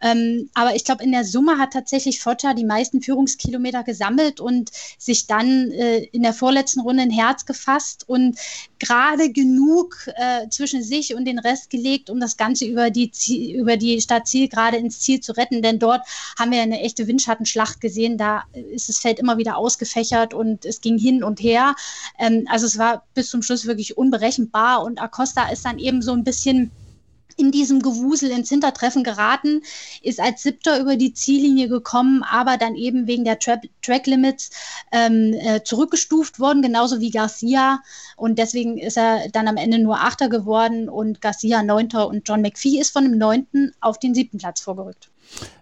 Ähm, 0.00 0.50
aber 0.54 0.74
ich 0.74 0.84
glaube, 0.84 1.04
in 1.04 1.12
der 1.12 1.24
Summe 1.24 1.58
hat 1.58 1.72
tatsächlich 1.72 2.20
Foggia 2.20 2.54
die 2.54 2.64
meisten 2.64 3.02
Führungskilometer 3.02 3.82
gesammelt 3.82 4.40
und 4.40 4.70
sich 4.98 5.26
dann 5.26 5.70
äh, 5.70 5.98
in 5.98 6.22
der 6.22 6.34
vorletzten 6.34 6.80
Runde 6.80 7.02
ein 7.02 7.10
Herz 7.10 7.46
gefasst 7.46 8.08
und 8.08 8.38
gerade 8.78 9.30
genug 9.30 10.08
äh, 10.16 10.48
zwischen 10.48 10.82
sich 10.82 11.14
und 11.14 11.24
den 11.24 11.38
Rest 11.38 11.70
gelegt, 11.70 12.10
um 12.10 12.20
das 12.20 12.36
Ganze 12.36 12.64
über 12.64 12.90
die, 12.90 13.10
Ziel, 13.10 13.56
über 13.56 13.76
die 13.76 14.00
Stadt 14.00 14.26
Ziel 14.26 14.48
gerade 14.48 14.76
ins 14.76 15.00
Ziel 15.00 15.20
zu 15.20 15.36
retten. 15.36 15.62
Denn 15.62 15.69
dort 15.78 16.02
haben 16.38 16.50
wir 16.50 16.60
eine 16.60 16.80
echte 16.80 17.06
Windschattenschlacht 17.06 17.80
gesehen. 17.80 18.18
Da 18.18 18.44
ist 18.52 18.88
das 18.88 18.98
Feld 18.98 19.18
immer 19.18 19.38
wieder 19.38 19.56
ausgefächert 19.56 20.34
und 20.34 20.64
es 20.64 20.80
ging 20.80 20.98
hin 20.98 21.22
und 21.22 21.40
her. 21.40 21.74
Ähm, 22.18 22.46
also 22.48 22.66
es 22.66 22.78
war 22.78 23.04
bis 23.14 23.30
zum 23.30 23.42
Schluss 23.42 23.66
wirklich 23.66 23.96
unberechenbar 23.96 24.82
und 24.82 25.00
Acosta 25.00 25.48
ist 25.50 25.64
dann 25.64 25.78
eben 25.78 26.02
so 26.02 26.12
ein 26.12 26.24
bisschen 26.24 26.70
in 27.40 27.50
diesem 27.50 27.80
Gewusel 27.80 28.30
ins 28.30 28.50
Hintertreffen 28.50 29.02
geraten, 29.02 29.62
ist 30.02 30.20
als 30.20 30.42
Siebter 30.42 30.78
über 30.78 30.96
die 30.96 31.14
Ziellinie 31.14 31.68
gekommen, 31.68 32.22
aber 32.22 32.58
dann 32.58 32.74
eben 32.74 33.06
wegen 33.06 33.24
der 33.24 33.38
Tra 33.38 33.58
Track 33.82 34.06
Limits 34.06 34.50
ähm, 34.92 35.32
äh, 35.32 35.62
zurückgestuft 35.64 36.38
worden, 36.38 36.62
genauso 36.62 37.00
wie 37.00 37.10
Garcia. 37.10 37.80
Und 38.16 38.38
deswegen 38.38 38.76
ist 38.78 38.98
er 38.98 39.28
dann 39.30 39.48
am 39.48 39.56
Ende 39.56 39.78
nur 39.78 40.00
Achter 40.00 40.28
geworden 40.28 40.88
und 40.88 41.20
Garcia 41.22 41.62
Neunter 41.62 42.08
und 42.08 42.28
John 42.28 42.42
McPhee 42.42 42.78
ist 42.78 42.90
von 42.90 43.04
dem 43.04 43.16
Neunten 43.16 43.72
auf 43.80 43.98
den 43.98 44.14
siebten 44.14 44.38
Platz 44.38 44.60
vorgerückt. 44.60 45.08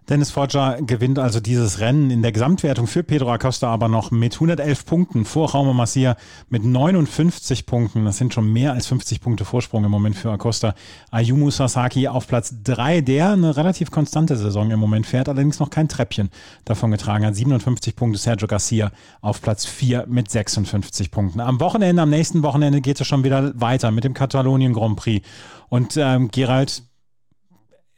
Dennis 0.08 0.30
Foggia 0.30 0.78
gewinnt 0.80 1.18
also 1.18 1.38
dieses 1.38 1.80
Rennen 1.80 2.10
in 2.10 2.22
der 2.22 2.32
Gesamtwertung 2.32 2.86
für 2.86 3.02
Pedro 3.02 3.30
Acosta 3.30 3.68
aber 3.68 3.88
noch 3.88 4.10
mit 4.10 4.32
111 4.32 4.86
Punkten 4.86 5.26
vor 5.26 5.50
Raume 5.50 5.74
Massier 5.74 6.16
mit 6.48 6.64
59 6.64 7.66
Punkten. 7.66 8.06
Das 8.06 8.16
sind 8.16 8.32
schon 8.32 8.50
mehr 8.50 8.72
als 8.72 8.86
50 8.86 9.20
Punkte 9.20 9.44
Vorsprung 9.44 9.84
im 9.84 9.90
Moment 9.90 10.16
für 10.16 10.30
Acosta. 10.30 10.74
Ayumu 11.10 11.50
Sasaki 11.50 12.08
auf 12.08 12.26
Platz 12.26 12.54
3, 12.64 13.02
der 13.02 13.32
eine 13.32 13.54
relativ 13.58 13.90
konstante 13.90 14.38
Saison 14.38 14.70
im 14.70 14.80
Moment 14.80 15.06
fährt, 15.06 15.28
allerdings 15.28 15.58
noch 15.58 15.68
kein 15.68 15.88
Treppchen 15.88 16.30
davon 16.64 16.90
getragen 16.90 17.26
hat. 17.26 17.36
57 17.36 17.94
Punkte 17.94 18.18
Sergio 18.18 18.48
Garcia 18.48 18.90
auf 19.20 19.42
Platz 19.42 19.66
4 19.66 20.06
mit 20.08 20.30
56 20.30 21.10
Punkten. 21.10 21.40
Am 21.40 21.60
Wochenende, 21.60 22.00
am 22.00 22.08
nächsten 22.08 22.42
Wochenende 22.42 22.80
geht 22.80 22.98
es 22.98 23.06
schon 23.06 23.24
wieder 23.24 23.52
weiter 23.60 23.90
mit 23.90 24.04
dem 24.04 24.14
Katalonien 24.14 24.72
Grand 24.72 24.96
Prix. 24.96 25.26
Und 25.68 25.98
ähm, 25.98 26.30
Gerald, 26.30 26.82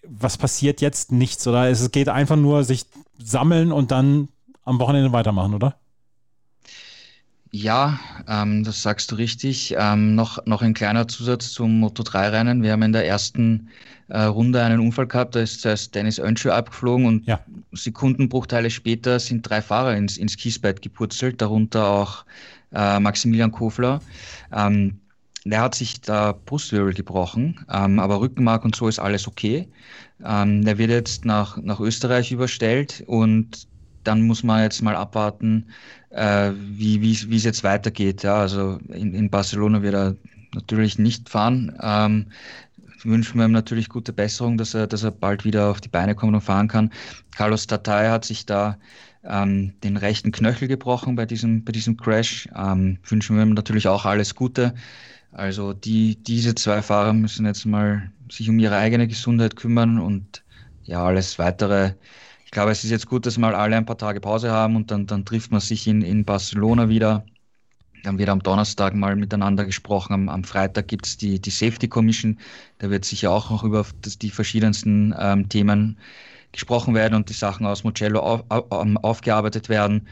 was 0.06 0.38
passiert 0.38 0.80
jetzt? 0.80 1.12
Nichts, 1.12 1.46
oder? 1.46 1.68
Es 1.68 1.90
geht 1.90 2.08
einfach 2.08 2.36
nur 2.36 2.64
sich 2.64 2.86
sammeln 3.18 3.72
und 3.72 3.90
dann 3.90 4.28
am 4.64 4.78
Wochenende 4.78 5.12
weitermachen, 5.12 5.54
oder? 5.54 5.76
Ja, 7.52 7.98
ähm, 8.28 8.62
das 8.62 8.82
sagst 8.82 9.10
du 9.10 9.16
richtig. 9.16 9.74
Ähm, 9.76 10.14
noch, 10.14 10.44
noch 10.46 10.62
ein 10.62 10.74
kleiner 10.74 11.08
Zusatz 11.08 11.50
zum 11.50 11.82
Moto3-Rennen. 11.84 12.62
Wir 12.62 12.72
haben 12.72 12.82
in 12.82 12.92
der 12.92 13.06
ersten 13.06 13.70
äh, 14.08 14.22
Runde 14.22 14.62
einen 14.62 14.80
Unfall 14.80 15.08
gehabt, 15.08 15.34
da 15.34 15.40
ist 15.40 15.60
zuerst 15.60 15.94
Dennis 15.94 16.18
Önschö 16.18 16.50
abgeflogen 16.50 17.06
und 17.06 17.26
ja. 17.26 17.40
Sekundenbruchteile 17.72 18.70
später 18.70 19.18
sind 19.18 19.48
drei 19.48 19.62
Fahrer 19.62 19.96
ins, 19.96 20.16
ins 20.16 20.36
Kiesbett 20.36 20.82
gepurzelt, 20.82 21.40
darunter 21.40 21.88
auch 21.88 22.24
äh, 22.72 23.00
Maximilian 23.00 23.50
Kofler. 23.50 24.00
Ähm, 24.52 25.00
der 25.44 25.60
hat 25.62 25.74
sich 25.74 26.00
der 26.00 26.34
Brustwirbel 26.34 26.92
gebrochen, 26.94 27.64
ähm, 27.70 27.98
aber 27.98 28.20
Rückenmark 28.20 28.64
und 28.64 28.76
so 28.76 28.88
ist 28.88 28.98
alles 28.98 29.26
okay. 29.26 29.68
Ähm, 30.24 30.64
der 30.64 30.78
wird 30.78 30.90
jetzt 30.90 31.24
nach, 31.24 31.56
nach 31.58 31.80
Österreich 31.80 32.30
überstellt 32.30 33.02
und 33.06 33.66
dann 34.04 34.22
muss 34.22 34.42
man 34.42 34.62
jetzt 34.62 34.82
mal 34.82 34.96
abwarten, 34.96 35.66
äh, 36.10 36.52
wie 36.56 37.00
wie 37.02 37.36
es 37.36 37.44
jetzt 37.44 37.64
weitergeht. 37.64 38.22
Ja, 38.22 38.36
also 38.36 38.78
in, 38.88 39.14
in 39.14 39.30
Barcelona 39.30 39.82
wird 39.82 39.94
er 39.94 40.16
natürlich 40.54 40.98
nicht 40.98 41.28
fahren. 41.28 41.76
Ähm, 41.82 42.26
wünschen 43.04 43.38
wir 43.38 43.46
ihm 43.46 43.52
natürlich 43.52 43.88
gute 43.88 44.12
Besserung, 44.12 44.58
dass 44.58 44.74
er, 44.74 44.86
dass 44.86 45.02
er 45.02 45.10
bald 45.10 45.44
wieder 45.44 45.70
auf 45.70 45.80
die 45.80 45.88
Beine 45.88 46.14
kommt 46.14 46.34
und 46.34 46.40
fahren 46.40 46.68
kann. 46.68 46.90
Carlos 47.34 47.66
Tatay 47.66 48.08
hat 48.08 48.24
sich 48.24 48.46
da 48.46 48.78
ähm, 49.24 49.74
den 49.82 49.96
rechten 49.96 50.32
Knöchel 50.32 50.68
gebrochen 50.68 51.16
bei 51.16 51.26
diesem, 51.26 51.64
bei 51.64 51.72
diesem 51.72 51.96
Crash. 51.96 52.48
Ähm, 52.56 52.98
wünschen 53.08 53.36
wir 53.36 53.42
ihm 53.42 53.54
natürlich 53.54 53.88
auch 53.88 54.04
alles 54.04 54.34
Gute. 54.34 54.74
Also 55.32 55.72
die, 55.72 56.16
diese 56.22 56.54
zwei 56.54 56.82
Fahrer 56.82 57.12
müssen 57.12 57.46
jetzt 57.46 57.64
mal 57.64 58.12
sich 58.30 58.48
um 58.48 58.58
ihre 58.58 58.76
eigene 58.76 59.06
Gesundheit 59.08 59.56
kümmern 59.56 59.98
und 59.98 60.44
ja, 60.84 61.04
alles 61.04 61.38
weitere. 61.38 61.94
Ich 62.44 62.50
glaube, 62.50 62.72
es 62.72 62.82
ist 62.84 62.90
jetzt 62.90 63.06
gut, 63.06 63.26
dass 63.26 63.38
mal 63.38 63.54
alle 63.54 63.76
ein 63.76 63.86
paar 63.86 63.98
Tage 63.98 64.20
Pause 64.20 64.50
haben 64.50 64.76
und 64.76 64.90
dann, 64.90 65.06
dann 65.06 65.24
trifft 65.24 65.52
man 65.52 65.60
sich 65.60 65.86
in, 65.86 66.02
in 66.02 66.24
Barcelona 66.24 66.88
wieder. 66.88 67.24
Dann 68.02 68.18
wird 68.18 68.28
am 68.30 68.42
Donnerstag 68.42 68.94
mal 68.94 69.14
miteinander 69.16 69.64
gesprochen. 69.64 70.14
Am, 70.14 70.28
am 70.28 70.44
Freitag 70.44 70.88
gibt 70.88 71.06
es 71.06 71.16
die, 71.16 71.40
die 71.40 71.50
Safety 71.50 71.88
Commission. 71.88 72.38
Da 72.78 72.90
wird 72.90 73.04
sicher 73.04 73.30
auch 73.30 73.50
noch 73.50 73.62
über 73.64 73.86
das, 74.02 74.18
die 74.18 74.30
verschiedensten 74.30 75.14
ähm, 75.18 75.48
Themen 75.48 75.98
gesprochen 76.52 76.94
werden 76.94 77.14
und 77.14 77.28
die 77.28 77.34
Sachen 77.34 77.66
aus 77.66 77.84
Mugello 77.84 78.20
auf, 78.20 78.44
auf, 78.48 78.66
aufgearbeitet 79.02 79.68
werden. 79.68 80.08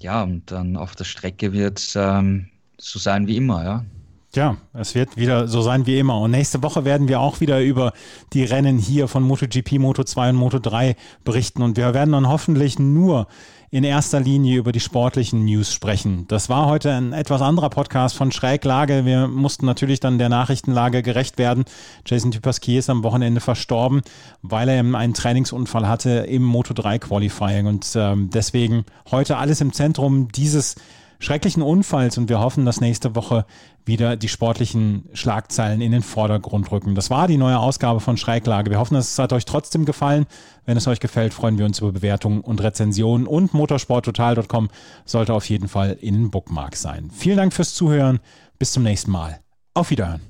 Ja, 0.00 0.22
und 0.22 0.50
dann 0.50 0.76
auf 0.76 0.94
der 0.96 1.04
Strecke 1.04 1.52
wird 1.52 1.78
es 1.78 1.96
ähm, 1.96 2.48
so 2.78 2.98
sein 2.98 3.26
wie 3.26 3.36
immer, 3.36 3.64
ja. 3.64 3.84
Ja, 4.32 4.58
es 4.72 4.94
wird 4.94 5.16
wieder 5.16 5.48
so 5.48 5.60
sein 5.60 5.86
wie 5.86 5.98
immer. 5.98 6.20
Und 6.20 6.30
nächste 6.30 6.62
Woche 6.62 6.84
werden 6.84 7.08
wir 7.08 7.20
auch 7.20 7.40
wieder 7.40 7.60
über 7.60 7.92
die 8.32 8.44
Rennen 8.44 8.78
hier 8.78 9.08
von 9.08 9.24
MotoGP, 9.24 9.72
Moto2 9.72 10.30
und 10.30 10.36
Moto3 10.36 10.94
berichten. 11.24 11.62
Und 11.62 11.76
wir 11.76 11.94
werden 11.94 12.12
dann 12.12 12.28
hoffentlich 12.28 12.78
nur 12.78 13.26
in 13.72 13.82
erster 13.82 14.20
Linie 14.20 14.58
über 14.58 14.70
die 14.70 14.78
sportlichen 14.78 15.44
News 15.44 15.72
sprechen. 15.72 16.26
Das 16.28 16.48
war 16.48 16.66
heute 16.66 16.92
ein 16.92 17.12
etwas 17.12 17.42
anderer 17.42 17.70
Podcast 17.70 18.16
von 18.16 18.30
Schräglage. 18.30 19.04
Wir 19.04 19.26
mussten 19.26 19.66
natürlich 19.66 19.98
dann 19.98 20.18
der 20.18 20.28
Nachrichtenlage 20.28 21.02
gerecht 21.02 21.36
werden. 21.36 21.64
Jason 22.06 22.30
Dupasquier 22.30 22.78
ist 22.78 22.90
am 22.90 23.02
Wochenende 23.02 23.40
verstorben, 23.40 24.02
weil 24.42 24.68
er 24.68 24.80
einen 24.80 25.14
Trainingsunfall 25.14 25.88
hatte 25.88 26.10
im 26.10 26.48
Moto3 26.48 27.00
Qualifying. 27.00 27.66
Und 27.66 27.92
ähm, 27.96 28.30
deswegen 28.32 28.84
heute 29.10 29.38
alles 29.38 29.60
im 29.60 29.72
Zentrum 29.72 30.28
dieses 30.28 30.76
schrecklichen 31.20 31.62
Unfalls 31.62 32.18
und 32.18 32.28
wir 32.28 32.40
hoffen, 32.40 32.64
dass 32.64 32.80
nächste 32.80 33.14
Woche 33.14 33.46
wieder 33.84 34.16
die 34.16 34.28
sportlichen 34.28 35.08
Schlagzeilen 35.12 35.80
in 35.80 35.92
den 35.92 36.02
Vordergrund 36.02 36.72
rücken. 36.72 36.94
Das 36.94 37.10
war 37.10 37.28
die 37.28 37.36
neue 37.36 37.58
Ausgabe 37.58 38.00
von 38.00 38.16
Schräglage. 38.16 38.70
Wir 38.70 38.78
hoffen, 38.80 38.96
es 38.96 39.18
hat 39.18 39.32
euch 39.32 39.44
trotzdem 39.44 39.84
gefallen. 39.84 40.26
Wenn 40.64 40.76
es 40.76 40.88
euch 40.88 40.98
gefällt, 40.98 41.34
freuen 41.34 41.58
wir 41.58 41.66
uns 41.66 41.78
über 41.78 41.92
Bewertungen 41.92 42.40
und 42.40 42.62
Rezensionen 42.62 43.26
und 43.26 43.54
motorsporttotal.com 43.54 44.68
sollte 45.04 45.34
auf 45.34 45.48
jeden 45.48 45.68
Fall 45.68 45.96
in 46.00 46.14
den 46.14 46.30
Bookmark 46.30 46.76
sein. 46.76 47.10
Vielen 47.12 47.36
Dank 47.36 47.52
fürs 47.52 47.74
Zuhören. 47.74 48.18
Bis 48.58 48.72
zum 48.72 48.82
nächsten 48.82 49.10
Mal. 49.10 49.40
Auf 49.74 49.90
Wiederhören. 49.90 50.22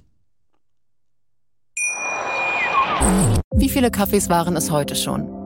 Wie 3.54 3.68
viele 3.68 3.90
Kaffees 3.90 4.28
waren 4.28 4.56
es 4.56 4.70
heute 4.70 4.94
schon? 4.94 5.39